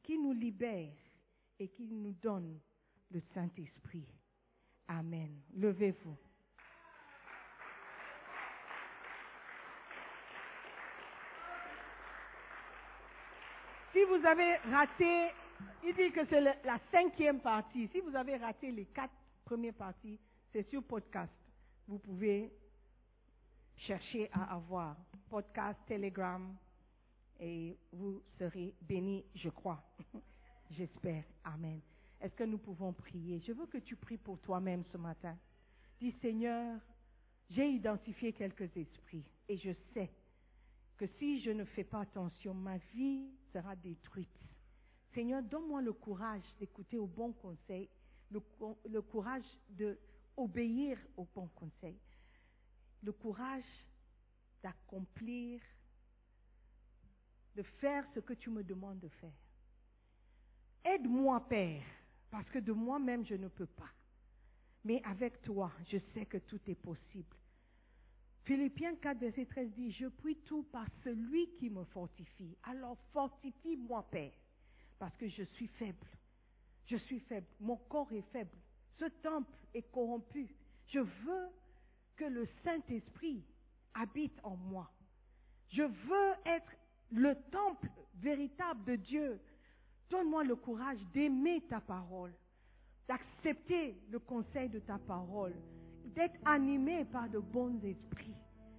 qui 0.03 0.19
nous 0.19 0.33
libère 0.33 0.97
et 1.59 1.69
qui 1.69 1.87
nous 1.87 2.13
donne 2.13 2.59
le 3.11 3.21
Saint-Esprit. 3.35 4.07
Amen. 4.99 5.41
Levez-vous. 5.57 6.17
Si 13.93 14.05
vous 14.05 14.27
avez 14.27 14.57
raté, 14.71 15.31
il 15.85 15.95
dit 15.95 16.13
que 16.13 16.27
c'est 16.27 16.41
la 16.41 16.79
cinquième 16.91 17.41
partie. 17.41 17.89
Si 17.89 18.01
vous 18.01 18.15
avez 18.15 18.37
raté 18.37 18.71
les 18.71 18.87
quatre 18.87 19.15
premières 19.45 19.75
parties, 19.75 20.19
c'est 20.53 20.69
sur 20.69 20.83
podcast. 20.83 21.33
Vous 21.89 21.99
pouvez 21.99 22.53
chercher 23.77 24.31
à 24.33 24.55
avoir 24.55 24.97
podcast, 25.31 25.79
Telegram, 25.87 26.55
et 27.41 27.79
vous 27.93 28.23
serez 28.39 28.75
bénis, 28.83 29.25
je 29.35 29.49
crois. 29.49 29.83
J'espère. 30.71 31.25
Amen. 31.45 31.81
Est-ce 32.23 32.35
que 32.37 32.45
nous 32.45 32.59
pouvons 32.59 32.93
prier? 32.93 33.41
Je 33.41 33.53
veux 33.53 33.67
que 33.67 33.79
tu 33.79 33.97
pries 33.97 34.17
pour 34.17 34.39
toi-même 34.41 34.85
ce 34.93 34.97
matin. 34.97 35.37
Dis 36.01 36.13
Seigneur, 36.23 36.81
j'ai 37.51 37.69
identifié 37.69 38.33
quelques 38.33 38.75
esprits 38.77 39.25
et 39.49 39.57
je 39.57 39.73
sais 39.93 40.11
que 40.97 41.07
si 41.19 41.41
je 41.41 41.51
ne 41.51 41.65
fais 41.65 41.83
pas 41.85 42.03
attention, 42.03 42.55
ma 42.55 42.79
vie 42.95 43.29
sera 43.53 43.75
détruite. 43.75 44.29
Seigneur, 45.15 45.43
donne-moi 45.43 45.83
le 45.83 45.93
courage 45.93 46.45
d'écouter 46.61 46.97
au 46.97 47.07
bon 47.07 47.33
conseil, 47.33 47.89
le, 48.31 48.39
co- 48.41 48.79
le 48.89 49.03
courage 49.03 49.45
d'obéir 49.69 50.97
au 51.17 51.27
bon 51.35 51.49
conseil, 51.49 51.99
le 53.03 53.13
courage 53.13 53.65
d'accomplir, 54.63 55.61
de 57.57 57.63
faire 57.63 58.07
ce 58.15 58.21
que 58.21 58.33
tu 58.33 58.49
me 58.49 58.63
demandes 58.63 59.01
de 59.01 59.09
faire. 59.09 59.35
Aide-moi, 60.85 61.41
Père, 61.49 61.83
parce 62.33 62.49
que 62.49 62.59
de 62.59 62.73
moi-même, 62.73 63.27
je 63.27 63.35
ne 63.35 63.47
peux 63.47 63.67
pas. 63.67 63.91
Mais 64.85 65.03
avec 65.05 65.43
toi, 65.43 65.71
je 65.91 65.99
sais 66.15 66.25
que 66.25 66.39
tout 66.39 66.61
est 66.67 66.75
possible. 66.75 67.37
Philippiens 68.45 68.97
4, 68.97 69.19
verset 69.19 69.45
13 69.45 69.71
dit, 69.73 69.93
je 69.93 70.07
puis 70.07 70.37
tout 70.47 70.63
par 70.73 70.87
celui 71.05 71.51
qui 71.59 71.69
me 71.69 71.85
fortifie. 71.85 72.57
Alors 72.63 72.97
fortifie-moi, 73.13 74.09
Père, 74.11 74.33
parce 74.99 75.15
que 75.19 75.29
je 75.29 75.43
suis 75.43 75.69
faible. 75.69 76.07
Je 76.87 76.97
suis 76.97 77.21
faible. 77.21 77.47
Mon 77.61 77.77
corps 77.77 78.11
est 78.15 78.25
faible. 78.33 78.57
Ce 78.99 79.05
temple 79.23 79.55
est 79.75 79.89
corrompu. 79.93 80.57
Je 80.87 81.01
veux 81.01 81.49
que 82.17 82.25
le 82.25 82.49
Saint-Esprit 82.65 83.45
habite 83.93 84.41
en 84.43 84.57
moi. 84.57 84.91
Je 85.69 85.83
veux 85.83 86.33
être 86.47 86.73
le 87.11 87.35
temple 87.51 87.91
véritable 88.15 88.85
de 88.85 88.97
Dieu. 88.97 89.41
Donne-moi 90.11 90.45
le 90.45 90.57
courage 90.57 90.99
d'aimer 91.15 91.63
ta 91.69 91.81
parole, 91.81 92.33
d'accepter 93.09 93.97
le 94.11 94.19
conseil 94.19 94.69
de 94.69 94.79
ta 94.81 94.99
parole, 94.99 95.55
d'être 96.15 96.39
animé 96.45 97.05
par 97.07 97.29
de 97.29 97.39
bons 97.39 97.79
esprits. 97.85 98.35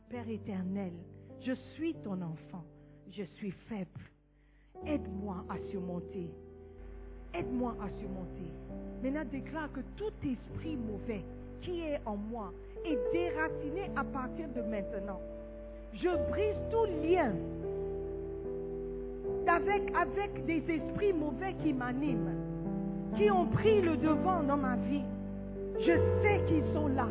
Père 0.09 0.29
éternel, 0.29 0.93
je 1.41 1.53
suis 1.73 1.95
ton 2.03 2.21
enfant, 2.21 2.63
je 3.11 3.23
suis 3.35 3.51
faible. 3.67 4.01
Aide-moi 4.85 5.43
à 5.49 5.57
surmonter. 5.69 6.29
Aide-moi 7.33 7.75
à 7.81 7.89
surmonter. 7.99 8.51
Maintenant, 9.01 9.25
déclare 9.25 9.71
que 9.71 9.79
tout 9.97 10.13
esprit 10.23 10.75
mauvais 10.75 11.23
qui 11.61 11.81
est 11.81 11.99
en 12.05 12.15
moi 12.15 12.53
est 12.85 12.97
déraciné 13.11 13.89
à 13.95 14.03
partir 14.03 14.47
de 14.49 14.61
maintenant. 14.61 15.19
Je 15.93 16.09
brise 16.29 16.55
tout 16.71 16.85
lien 17.05 17.33
avec, 19.47 20.45
des 20.45 20.63
esprits 20.69 21.13
mauvais 21.13 21.53
qui 21.63 21.73
m'animent, 21.73 22.35
qui 23.15 23.29
ont 23.29 23.45
pris 23.45 23.81
le 23.81 23.97
devant 23.97 24.43
dans 24.43 24.57
ma 24.57 24.75
vie. 24.75 25.03
Je 25.79 25.93
sais 26.21 26.41
qu'ils 26.47 26.65
sont 26.73 26.87
là. 26.87 27.07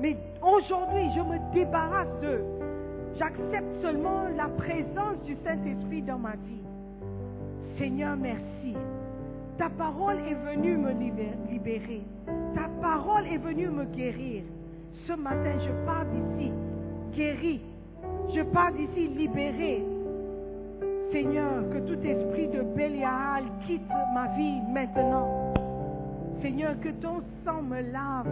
Mais 0.00 0.16
aujourd'hui, 0.42 1.08
je 1.14 1.20
me 1.20 1.54
débarrasse 1.54 2.08
d'eux. 2.20 2.42
J'accepte 3.18 3.80
seulement 3.82 4.24
la 4.36 4.48
présence 4.48 5.22
du 5.24 5.36
Saint-Esprit 5.44 6.02
dans 6.02 6.18
ma 6.18 6.32
vie. 6.32 6.62
Seigneur, 7.78 8.16
merci. 8.16 8.74
Ta 9.58 9.70
parole 9.70 10.16
est 10.28 10.34
venue 10.54 10.76
me 10.76 10.90
libé- 10.90 11.32
libérer. 11.50 12.02
Ta 12.54 12.68
parole 12.82 13.26
est 13.26 13.38
venue 13.38 13.68
me 13.68 13.84
guérir. 13.84 14.42
Ce 15.06 15.12
matin, 15.14 15.58
je 15.60 15.86
pars 15.86 16.04
d'ici 16.06 16.52
guéri. 17.14 17.60
Je 18.34 18.42
pars 18.42 18.72
d'ici 18.72 19.08
libéré. 19.08 19.82
Seigneur, 21.12 21.68
que 21.70 21.78
tout 21.78 22.00
esprit 22.06 22.48
de 22.48 22.62
Bélial 22.62 23.44
quitte 23.66 23.88
ma 24.14 24.28
vie 24.36 24.60
maintenant. 24.72 25.52
Seigneur, 26.42 26.78
que 26.80 26.88
ton 27.00 27.22
sang 27.44 27.62
me 27.62 27.80
lave, 27.92 28.28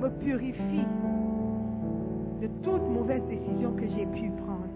me 0.00 0.08
purifie 0.20 0.86
de 2.40 2.48
toute 2.62 2.82
mauvaise 2.82 3.22
décision 3.28 3.72
que 3.72 3.86
j'ai 3.86 4.06
pu 4.06 4.30
prendre. 4.30 4.68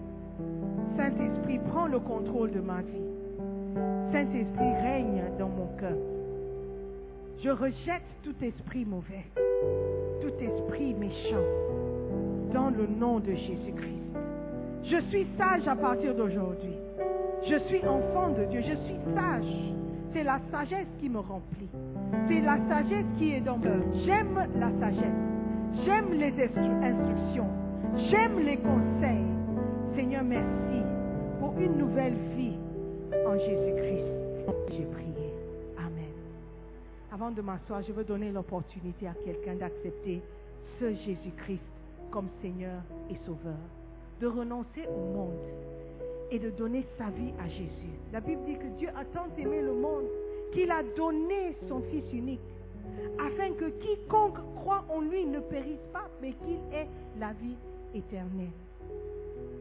Saint-Esprit, 0.97 1.59
prends 1.69 1.87
le 1.87 1.99
contrôle 1.99 2.51
de 2.51 2.59
ma 2.59 2.81
vie. 2.81 3.07
Saint-Esprit, 4.11 4.73
règne 4.81 5.23
dans 5.39 5.49
mon 5.49 5.67
cœur. 5.79 5.97
Je 7.43 7.49
rejette 7.49 8.03
tout 8.23 8.35
esprit 8.41 8.85
mauvais, 8.85 9.25
tout 10.21 10.33
esprit 10.41 10.93
méchant, 10.93 11.43
dans 12.53 12.69
le 12.69 12.87
nom 12.87 13.19
de 13.19 13.33
Jésus-Christ. 13.33 13.93
Je 14.83 14.99
suis 15.09 15.27
sage 15.37 15.67
à 15.67 15.75
partir 15.75 16.15
d'aujourd'hui. 16.15 16.82
Je 17.49 17.57
suis 17.67 17.85
enfant 17.85 18.29
de 18.29 18.45
Dieu, 18.45 18.61
je 18.61 18.75
suis 18.85 18.97
sage. 19.13 19.73
C'est 20.13 20.23
la 20.23 20.39
sagesse 20.51 20.87
qui 20.99 21.09
me 21.09 21.19
remplit. 21.19 21.69
C'est 22.27 22.41
la 22.41 22.57
sagesse 22.69 23.05
qui 23.17 23.33
est 23.33 23.41
dans 23.41 23.57
moi. 23.57 23.75
J'aime 24.05 24.35
la 24.55 24.69
sagesse. 24.79 25.85
J'aime 25.85 26.13
les 26.13 26.31
instru- 26.31 26.83
instructions. 26.83 27.49
J'aime 28.09 28.39
les 28.39 28.57
conseils. 28.57 29.25
Seigneur, 29.95 30.23
merci 30.23 30.81
pour 31.39 31.57
une 31.57 31.77
nouvelle 31.77 32.13
vie 32.37 32.55
en 33.27 33.37
Jésus-Christ. 33.37 34.05
J'ai 34.69 34.85
prié. 34.85 35.33
Amen. 35.77 36.13
Avant 37.11 37.31
de 37.31 37.41
m'asseoir, 37.41 37.81
je 37.83 37.91
veux 37.91 38.03
donner 38.03 38.31
l'opportunité 38.31 39.07
à 39.07 39.13
quelqu'un 39.25 39.55
d'accepter 39.55 40.21
ce 40.79 40.93
Jésus-Christ 40.93 41.61
comme 42.11 42.27
Seigneur 42.41 42.81
et 43.09 43.15
Sauveur, 43.25 43.57
de 44.21 44.27
renoncer 44.27 44.85
au 44.87 45.13
monde 45.15 45.33
et 46.33 46.39
de 46.39 46.49
donner 46.49 46.83
sa 46.97 47.11
vie 47.11 47.31
à 47.39 47.47
Jésus. 47.47 47.93
La 48.11 48.19
Bible 48.19 48.41
dit 48.45 48.55
que 48.55 48.77
Dieu 48.79 48.89
a 48.95 49.05
tant 49.05 49.27
aimé 49.37 49.61
le 49.61 49.73
monde 49.73 50.05
qu'il 50.51 50.69
a 50.71 50.81
donné 50.97 51.55
son 51.69 51.81
Fils 51.91 52.11
unique, 52.11 52.39
afin 53.19 53.53
que 53.53 53.69
quiconque 53.69 54.39
croit 54.55 54.83
en 54.89 55.01
lui 55.01 55.25
ne 55.25 55.39
périsse 55.39 55.85
pas, 55.93 56.09
mais 56.21 56.33
qu'il 56.33 56.57
ait 56.73 56.87
la 57.19 57.33
vie 57.33 57.55
éternelle. 57.93 58.47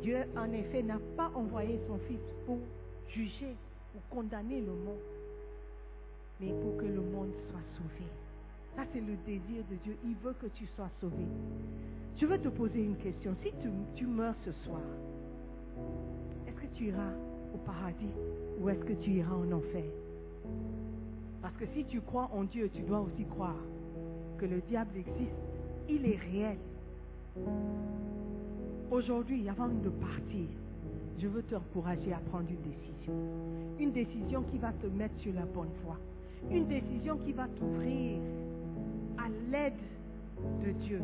Dieu, 0.02 0.16
en 0.34 0.50
effet, 0.52 0.82
n'a 0.82 0.98
pas 1.16 1.30
envoyé 1.34 1.78
son 1.86 1.98
Fils 2.08 2.20
pour 2.46 2.58
juger, 3.10 3.54
pour 3.92 4.18
condamner 4.18 4.60
le 4.60 4.72
monde, 4.72 5.04
mais 6.40 6.52
pour 6.52 6.78
que 6.78 6.86
le 6.86 7.02
monde 7.02 7.32
soit 7.50 7.60
sauvé. 7.76 8.08
Ça, 8.76 8.82
c'est 8.94 9.00
le 9.00 9.16
désir 9.26 9.62
de 9.70 9.76
Dieu. 9.84 9.96
Il 10.04 10.14
veut 10.24 10.34
que 10.40 10.46
tu 10.46 10.64
sois 10.74 10.88
sauvé. 11.00 11.24
Je 12.18 12.24
veux 12.24 12.38
te 12.38 12.48
poser 12.48 12.80
une 12.80 12.96
question. 12.96 13.36
Si 13.42 13.50
tu, 13.60 13.68
tu 13.94 14.06
meurs 14.06 14.34
ce 14.46 14.52
soir, 14.64 14.80
tu 16.74 16.86
iras 16.86 17.12
au 17.54 17.58
paradis 17.58 18.14
ou 18.60 18.68
est-ce 18.68 18.84
que 18.84 18.94
tu 18.94 19.10
iras 19.10 19.34
en 19.34 19.52
enfer? 19.52 19.84
Parce 21.40 21.56
que 21.56 21.66
si 21.74 21.84
tu 21.84 22.00
crois 22.00 22.30
en 22.32 22.44
Dieu, 22.44 22.70
tu 22.72 22.82
dois 22.82 23.00
aussi 23.00 23.24
croire 23.24 23.56
que 24.38 24.46
le 24.46 24.60
diable 24.68 24.96
existe. 24.96 25.32
Il 25.88 26.06
est 26.06 26.18
réel. 26.30 26.56
Aujourd'hui, 28.90 29.48
avant 29.48 29.68
de 29.68 29.88
partir, 29.88 30.46
je 31.18 31.26
veux 31.26 31.42
t'encourager 31.42 32.12
à 32.12 32.18
prendre 32.30 32.48
une 32.48 32.70
décision. 32.70 33.12
Une 33.78 33.92
décision 33.92 34.42
qui 34.50 34.58
va 34.58 34.72
te 34.72 34.86
mettre 34.86 35.18
sur 35.18 35.32
la 35.34 35.44
bonne 35.46 35.70
voie. 35.84 35.98
Une 36.50 36.66
décision 36.66 37.16
qui 37.18 37.32
va 37.32 37.46
t'ouvrir 37.58 38.18
à 39.18 39.28
l'aide 39.50 39.72
de 40.64 40.72
Dieu. 40.84 41.00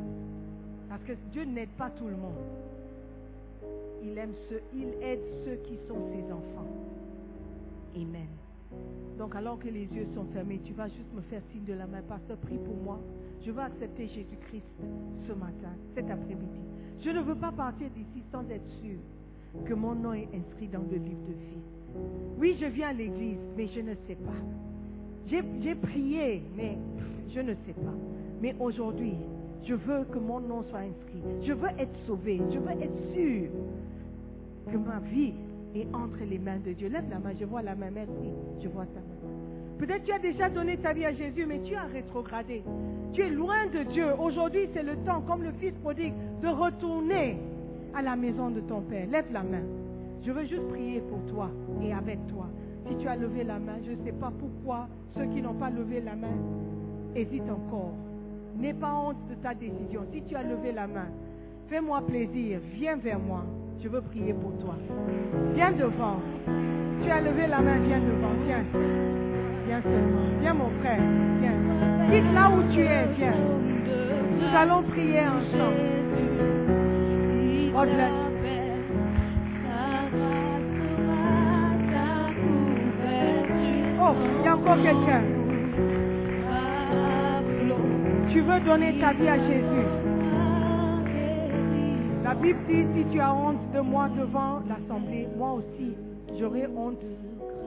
Parce 0.88 1.02
que 1.02 1.12
Dieu 1.32 1.44
n'aide 1.44 1.70
pas 1.70 1.90
tout 1.90 2.06
le 2.06 2.16
monde. 2.16 2.34
Il 4.02 4.16
aime 4.16 4.34
ceux, 4.48 4.60
il 4.74 4.88
aide 5.02 5.20
ceux 5.44 5.56
qui 5.68 5.76
sont 5.88 5.98
ses 6.12 6.32
enfants. 6.32 6.68
Amen. 7.96 8.28
Donc 9.18 9.34
alors 9.34 9.58
que 9.58 9.68
les 9.68 9.86
yeux 9.86 10.06
sont 10.14 10.24
fermés, 10.32 10.60
tu 10.64 10.72
vas 10.72 10.88
juste 10.88 11.12
me 11.14 11.22
faire 11.22 11.42
signe 11.50 11.64
de 11.64 11.72
la 11.72 11.86
main. 11.86 12.02
Pasteur, 12.02 12.36
prie 12.38 12.58
pour 12.58 12.76
moi. 12.76 13.00
Je 13.44 13.50
veux 13.50 13.62
accepter 13.62 14.06
Jésus-Christ 14.08 14.64
ce 15.26 15.32
matin, 15.32 15.72
cet 15.94 16.10
après-midi. 16.10 16.60
Je 17.04 17.10
ne 17.10 17.20
veux 17.20 17.34
pas 17.34 17.52
partir 17.52 17.88
d'ici 17.90 18.22
sans 18.30 18.48
être 18.50 18.68
sûr 18.82 18.98
que 19.64 19.74
mon 19.74 19.94
nom 19.94 20.12
est 20.12 20.28
inscrit 20.34 20.68
dans 20.68 20.82
le 20.90 20.96
livre 20.96 21.26
de 21.26 21.32
vie. 21.32 21.62
Oui, 22.38 22.56
je 22.60 22.66
viens 22.66 22.88
à 22.88 22.92
l'église, 22.92 23.38
mais 23.56 23.66
je 23.68 23.80
ne 23.80 23.94
sais 24.06 24.16
pas. 24.16 24.32
J'ai 25.26 25.74
prié, 25.74 26.42
mais 26.56 26.76
je 27.34 27.40
ne 27.40 27.54
sais 27.66 27.72
pas. 27.74 27.94
Mais 28.40 28.54
aujourd'hui, 28.60 29.14
je 29.64 29.74
veux 29.74 30.04
que 30.04 30.18
mon 30.18 30.40
nom 30.40 30.62
soit 30.64 30.80
inscrit. 30.80 31.07
Je 31.42 31.52
veux 31.52 31.68
être 31.78 31.96
sauvé. 32.06 32.40
Je 32.52 32.58
veux 32.58 32.82
être 32.82 33.12
sûr 33.14 33.48
que 34.70 34.76
ma 34.76 34.98
vie 35.00 35.34
est 35.74 35.86
entre 35.94 36.18
les 36.28 36.38
mains 36.38 36.58
de 36.64 36.72
Dieu. 36.72 36.88
Lève 36.88 37.08
la 37.10 37.18
main, 37.18 37.32
je 37.38 37.44
vois 37.44 37.62
la 37.62 37.74
main, 37.74 37.90
merci. 37.92 38.32
Je 38.62 38.68
vois 38.68 38.86
ta 38.86 39.00
main. 39.00 39.18
Peut-être 39.78 40.04
tu 40.04 40.12
as 40.12 40.18
déjà 40.18 40.48
donné 40.48 40.76
ta 40.78 40.92
vie 40.92 41.04
à 41.04 41.12
Jésus, 41.12 41.46
mais 41.46 41.60
tu 41.62 41.74
as 41.74 41.84
rétrogradé. 41.84 42.62
Tu 43.12 43.22
es 43.22 43.30
loin 43.30 43.66
de 43.72 43.84
Dieu. 43.84 44.06
Aujourd'hui, 44.18 44.68
c'est 44.74 44.82
le 44.82 44.96
temps, 45.06 45.22
comme 45.22 45.44
le 45.44 45.52
Fils 45.52 45.74
prodigue, 45.82 46.14
de 46.42 46.48
retourner 46.48 47.38
à 47.94 48.02
la 48.02 48.16
maison 48.16 48.50
de 48.50 48.60
ton 48.60 48.80
Père. 48.82 49.06
Lève 49.08 49.32
la 49.32 49.42
main. 49.42 49.62
Je 50.24 50.32
veux 50.32 50.46
juste 50.46 50.66
prier 50.68 51.00
pour 51.00 51.24
toi 51.32 51.48
et 51.82 51.92
avec 51.92 52.18
toi. 52.26 52.46
Si 52.88 52.96
tu 52.96 53.08
as 53.08 53.16
levé 53.16 53.44
la 53.44 53.58
main, 53.58 53.78
je 53.84 53.92
ne 53.92 54.04
sais 54.04 54.12
pas 54.12 54.32
pourquoi 54.38 54.88
ceux 55.16 55.26
qui 55.26 55.40
n'ont 55.40 55.54
pas 55.54 55.70
levé 55.70 56.00
la 56.00 56.16
main 56.16 56.36
hésitent 57.14 57.50
encore. 57.50 57.94
N'aie 58.59 58.74
pas 58.74 58.92
honte 58.92 59.16
de 59.30 59.34
ta 59.36 59.54
décision. 59.54 60.02
Si 60.12 60.20
tu 60.22 60.34
as 60.34 60.42
levé 60.42 60.72
la 60.72 60.88
main, 60.88 61.06
fais-moi 61.68 62.02
plaisir. 62.09 62.59
Viens 62.74 62.96
vers 62.96 63.20
moi. 63.20 63.44
Je 63.80 63.88
veux 63.88 64.00
prier 64.00 64.32
pour 64.32 64.59
toi. 64.59 64.74
Viens 65.54 65.70
devant. 65.70 66.16
Tu 67.02 67.09
as 67.09 67.20
levé 67.20 67.46
la 67.46 67.61
main, 67.61 67.78
viens 67.78 68.00
devant. 68.00 68.34
Viens. 68.46 68.64
Viens 69.66 69.82
seulement. 69.82 70.40
Viens 70.40 70.54
mon 70.54 70.70
frère. 70.80 71.00
Viens. 71.40 71.52
Quitte 72.11 72.34
là 72.34 72.50
où 72.50 72.62
tu 72.72 72.80
es. 72.80 73.06
Viens. 73.16 73.34
Nous 74.40 74.56
allons 74.56 74.82
prier 74.82 75.20
ensemble. 75.20 75.98
Oh, 84.00 84.14
il 84.40 84.44
y 84.44 84.48
a 84.48 84.56
encore 84.56 84.82
quelqu'un. 84.82 85.22
Tu 88.39 88.45
veux 88.45 88.61
donner 88.61 88.97
ta 89.01 89.12
vie 89.14 89.26
à 89.26 89.36
Jésus. 89.36 89.89
La 92.22 92.34
Bible 92.34 92.61
dit, 92.68 92.84
si 92.95 93.05
tu 93.11 93.18
as 93.18 93.34
honte 93.34 93.59
de 93.74 93.80
moi 93.80 94.09
devant 94.11 94.61
l'Assemblée, 94.61 95.26
moi 95.36 95.55
aussi, 95.55 95.97
j'aurai 96.39 96.68
honte 96.68 97.03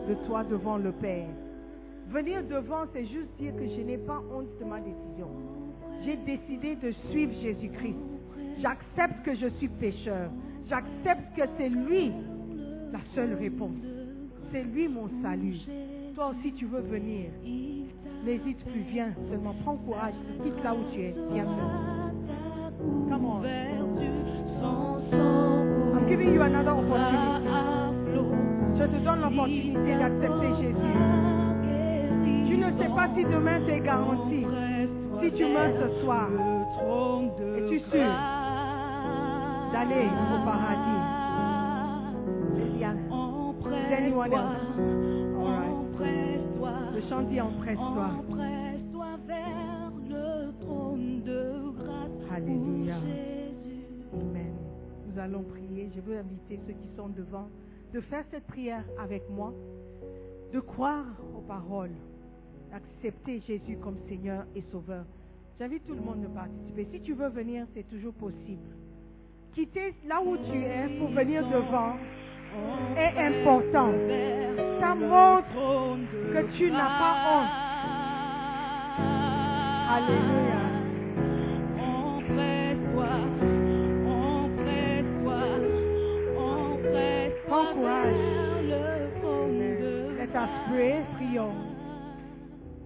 de 0.07 0.13
toi 0.25 0.45
devant 0.45 0.77
le 0.77 0.93
Père. 0.93 1.27
Venir 2.07 2.41
devant, 2.49 2.85
c'est 2.93 3.05
juste 3.05 3.27
dire 3.37 3.53
que 3.57 3.67
je 3.67 3.81
n'ai 3.81 3.97
pas 3.97 4.21
honte 4.33 4.47
de 4.61 4.63
ma 4.63 4.79
décision. 4.79 5.27
J'ai 6.05 6.15
décidé 6.15 6.77
de 6.77 6.91
suivre 7.09 7.33
Jésus-Christ. 7.41 7.99
J'accepte 8.61 9.25
que 9.25 9.35
je 9.35 9.47
suis 9.57 9.67
pécheur. 9.67 10.29
J'accepte 10.69 11.35
que 11.35 11.41
c'est 11.57 11.67
lui 11.67 12.13
la 12.93 12.99
seule 13.13 13.33
réponse. 13.33 13.75
C'est 14.53 14.63
lui 14.63 14.87
mon 14.87 15.09
salut. 15.21 15.57
Toi 16.15 16.29
aussi, 16.29 16.53
tu 16.53 16.65
veux 16.65 16.79
venir. 16.79 17.25
N'hésite 18.25 18.63
plus, 18.65 18.81
viens 18.91 19.13
seulement. 19.29 19.55
Prends 19.63 19.77
courage. 19.77 20.13
Quitte 20.43 20.63
là 20.63 20.73
où 20.73 20.83
tu 20.93 21.01
es. 21.01 21.15
Viens. 21.33 21.45
Come 23.09 23.25
on. 23.25 23.41
I'm 25.93 26.07
giving 26.07 26.33
you 26.33 26.41
another 26.41 26.71
opportunity. 26.71 27.47
Je 28.77 28.83
te 28.83 28.97
donne 29.03 29.21
l'opportunité 29.21 29.95
d'accepter 29.95 30.49
Jésus. 30.61 30.97
Tu 32.47 32.57
ne 32.57 32.71
sais 32.77 32.89
pas 32.95 33.07
si 33.15 33.23
demain 33.25 33.59
c'est 33.67 33.79
garanti. 33.79 34.45
Si 35.21 35.31
tu 35.33 35.45
meurs 35.45 35.73
ce 35.79 35.87
soir, 36.03 36.27
es-tu 37.57 37.79
sûr 37.79 38.11
d'aller 39.73 40.09
au 40.33 40.45
paradis? 40.45 41.01
Is 43.71 43.93
anyone 43.93 44.33
else? 44.33 46.30
Le 46.93 47.01
chant 47.09 47.21
dit 47.23 47.39
empresse-toi. 47.39 48.09
Empresse-toi 48.19 49.07
vers 49.25 49.91
le 50.09 50.51
trône 50.59 51.21
de 51.23 51.69
grâce. 51.77 52.31
Alléluia. 52.31 52.95
Amen. 54.13 54.53
Nous 55.07 55.19
allons 55.19 55.43
prier. 55.43 55.89
Je 55.95 56.01
veux 56.01 56.17
inviter 56.17 56.59
ceux 56.67 56.73
qui 56.73 56.89
sont 56.97 57.09
devant 57.09 57.47
de 57.93 58.01
faire 58.01 58.25
cette 58.31 58.45
prière 58.47 58.83
avec 58.99 59.29
moi, 59.29 59.53
de 60.53 60.59
croire 60.59 61.05
aux 61.37 61.41
paroles, 61.41 61.95
d'accepter 62.71 63.39
Jésus 63.41 63.77
comme 63.81 63.97
Seigneur 64.07 64.45
et 64.55 64.63
Sauveur. 64.71 65.05
J'invite 65.59 65.85
tout 65.85 65.93
le 65.93 66.01
monde 66.01 66.25
à 66.25 66.39
participer. 66.39 66.87
Si 66.91 67.01
tu 67.01 67.13
veux 67.13 67.29
venir, 67.29 67.67
c'est 67.73 67.87
toujours 67.87 68.13
possible. 68.13 68.75
Quitter 69.53 69.93
là 70.07 70.21
où 70.21 70.37
tu 70.37 70.57
es 70.57 70.97
pour 70.97 71.09
venir 71.09 71.43
devant 71.49 71.95
est 72.97 73.17
important. 73.19 73.91
Ça 74.79 74.95
montre 74.95 75.97
que 76.33 76.57
tu 76.57 76.71
n'as 76.71 76.89
pas 76.99 77.15
honte. 77.27 77.49
Alléluia. 79.95 80.61
Prends 87.47 87.73
courage. 87.73 88.15
Let 90.17 90.35
us 90.35 90.49
pray. 90.69 91.03
Prions. 91.17 91.53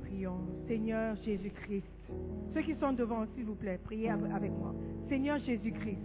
Prions. 0.04 0.40
Seigneur 0.68 1.16
Jésus-Christ. 1.24 1.86
Ceux 2.54 2.62
qui 2.62 2.76
sont 2.76 2.94
devant, 2.94 3.26
s'il 3.36 3.46
vous 3.46 3.56
plaît, 3.56 3.80
priez 3.84 4.10
av- 4.10 4.32
avec 4.34 4.52
moi. 4.52 4.74
Seigneur 5.10 5.38
Jésus-Christ, 5.40 6.00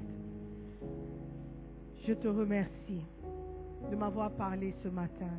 je 2.06 2.12
te 2.14 2.28
remercie 2.28 3.02
de 3.90 3.96
m'avoir 3.96 4.30
parlé 4.32 4.74
ce 4.82 4.88
matin. 4.88 5.30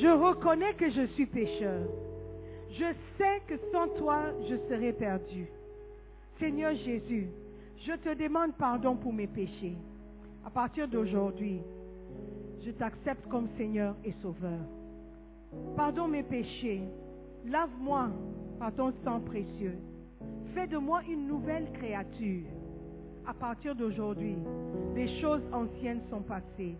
Je 0.00 0.06
reconnais 0.06 0.74
que 0.74 0.90
je 0.90 1.06
suis 1.14 1.26
pécheur. 1.26 1.86
Je 2.70 2.94
sais 3.18 3.42
que 3.48 3.54
sans 3.72 3.88
toi, 3.98 4.26
je 4.48 4.56
serais 4.68 4.92
perdu. 4.92 5.46
Seigneur 6.38 6.74
Jésus, 6.74 7.28
je 7.86 7.92
te 7.92 8.14
demande 8.14 8.54
pardon 8.56 8.96
pour 8.96 9.12
mes 9.12 9.26
péchés. 9.26 9.76
À 10.44 10.50
partir 10.50 10.86
d'aujourd'hui, 10.88 11.60
je 12.64 12.70
t'accepte 12.70 13.26
comme 13.28 13.48
Seigneur 13.56 13.96
et 14.04 14.12
Sauveur. 14.22 14.60
Pardon 15.76 16.06
mes 16.06 16.22
péchés. 16.22 16.82
Lave-moi 17.46 18.10
par 18.58 18.72
ton 18.74 18.92
sang 19.04 19.20
précieux. 19.20 19.78
Fais 20.54 20.66
de 20.66 20.76
moi 20.76 21.02
une 21.08 21.26
nouvelle 21.26 21.70
créature. 21.72 22.46
À 23.30 23.32
partir 23.32 23.76
d'aujourd'hui, 23.76 24.34
les 24.96 25.20
choses 25.20 25.42
anciennes 25.52 26.00
sont 26.10 26.20
passées. 26.22 26.74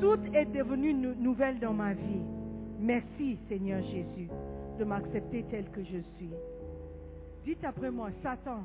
Tout 0.00 0.18
est 0.32 0.46
devenu 0.46 0.94
nou- 0.94 1.14
nouvelle 1.18 1.58
dans 1.60 1.74
ma 1.74 1.92
vie. 1.92 2.22
Merci, 2.80 3.36
Seigneur 3.50 3.82
Jésus, 3.82 4.30
de 4.78 4.84
m'accepter 4.84 5.44
tel 5.50 5.66
que 5.70 5.82
je 5.84 5.98
suis. 6.16 6.30
Dites 7.44 7.62
après 7.64 7.90
moi, 7.90 8.08
Satan, 8.22 8.60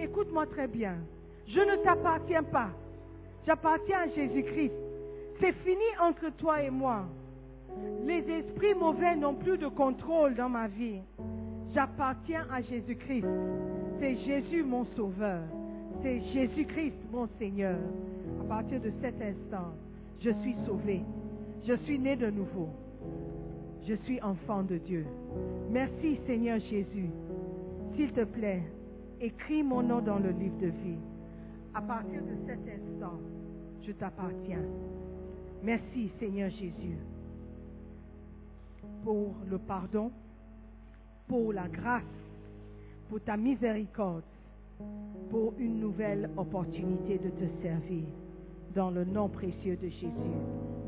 écoute-moi 0.00 0.46
très 0.46 0.66
bien. 0.66 0.96
Je 1.46 1.60
ne 1.60 1.76
t'appartiens 1.84 2.42
pas. 2.42 2.70
J'appartiens 3.46 4.00
à 4.00 4.08
Jésus-Christ. 4.08 4.74
C'est 5.40 5.52
fini 5.64 5.84
entre 6.02 6.28
toi 6.38 6.60
et 6.60 6.70
moi. 6.70 7.04
Les 8.04 8.28
esprits 8.28 8.74
mauvais 8.74 9.14
n'ont 9.14 9.36
plus 9.36 9.58
de 9.58 9.68
contrôle 9.68 10.34
dans 10.34 10.48
ma 10.48 10.66
vie. 10.66 10.98
J'appartiens 11.72 12.46
à 12.52 12.60
Jésus-Christ. 12.62 13.26
C'est 14.00 14.16
Jésus 14.26 14.64
mon 14.64 14.84
sauveur. 14.96 15.42
C'est 16.02 16.20
Jésus-Christ 16.32 16.94
mon 17.12 17.28
Seigneur. 17.38 17.78
À 18.40 18.44
partir 18.44 18.80
de 18.80 18.92
cet 19.00 19.14
instant, 19.20 19.72
je 20.20 20.30
suis 20.42 20.54
sauvé. 20.66 21.02
Je 21.66 21.74
suis 21.84 21.98
né 21.98 22.16
de 22.16 22.30
nouveau. 22.30 22.68
Je 23.86 23.94
suis 24.04 24.20
enfant 24.22 24.62
de 24.62 24.78
Dieu. 24.78 25.06
Merci 25.70 26.18
Seigneur 26.26 26.60
Jésus. 26.60 27.10
S'il 27.96 28.12
te 28.12 28.24
plaît, 28.24 28.62
écris 29.20 29.62
mon 29.62 29.82
nom 29.82 30.00
dans 30.00 30.18
le 30.18 30.30
livre 30.30 30.58
de 30.60 30.68
vie. 30.68 31.00
À 31.74 31.82
partir 31.82 32.20
de 32.22 32.46
cet 32.46 32.60
instant, 32.60 33.18
je 33.86 33.92
t'appartiens. 33.92 34.64
Merci 35.62 36.10
Seigneur 36.20 36.50
Jésus 36.50 36.96
pour 39.04 39.34
le 39.50 39.58
pardon, 39.58 40.10
pour 41.26 41.52
la 41.52 41.68
grâce, 41.68 42.02
pour 43.08 43.20
ta 43.20 43.36
miséricorde, 43.36 44.22
pour 45.30 45.54
une 45.58 45.80
nouvelle 45.80 46.30
opportunité 46.36 47.18
de 47.18 47.30
te 47.30 47.62
servir. 47.62 48.04
Dans 48.74 48.90
le 48.90 49.04
nom 49.04 49.28
précieux 49.28 49.76
de 49.76 49.88
Jésus, 49.88 50.08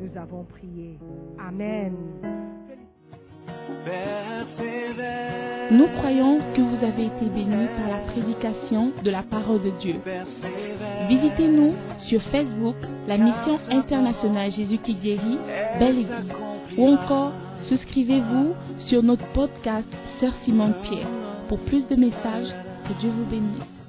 nous 0.00 0.16
avons 0.16 0.44
prié. 0.44 0.98
Amen. 1.38 1.94
Nous 5.70 5.86
croyons 5.98 6.40
que 6.54 6.60
vous 6.60 6.84
avez 6.84 7.06
été 7.06 7.26
bénis 7.26 7.68
par 7.76 7.88
la 7.88 8.12
prédication 8.12 8.92
de 9.02 9.10
la 9.10 9.22
parole 9.22 9.62
de 9.62 9.70
Dieu. 9.80 9.94
Visitez-nous 11.08 11.72
sur 12.08 12.22
Facebook, 12.24 12.76
la 13.06 13.16
mission 13.16 13.58
internationale 13.70 14.52
Jésus 14.52 14.78
qui 14.78 14.94
guérit, 14.94 15.38
Belle 15.78 15.98
Église, 15.98 16.32
ou 16.76 16.86
encore 16.88 17.32
souscrivez-vous 17.68 18.54
sur 18.88 19.02
notre 19.02 19.26
podcast 19.32 19.88
Sœur 20.20 20.32
Simone 20.44 20.74
Pierre 20.82 21.08
pour 21.48 21.58
plus 21.60 21.86
de 21.88 21.96
messages. 21.96 22.54
Que 22.86 23.00
Dieu 23.00 23.10
vous 23.10 23.24
bénisse. 23.26 23.79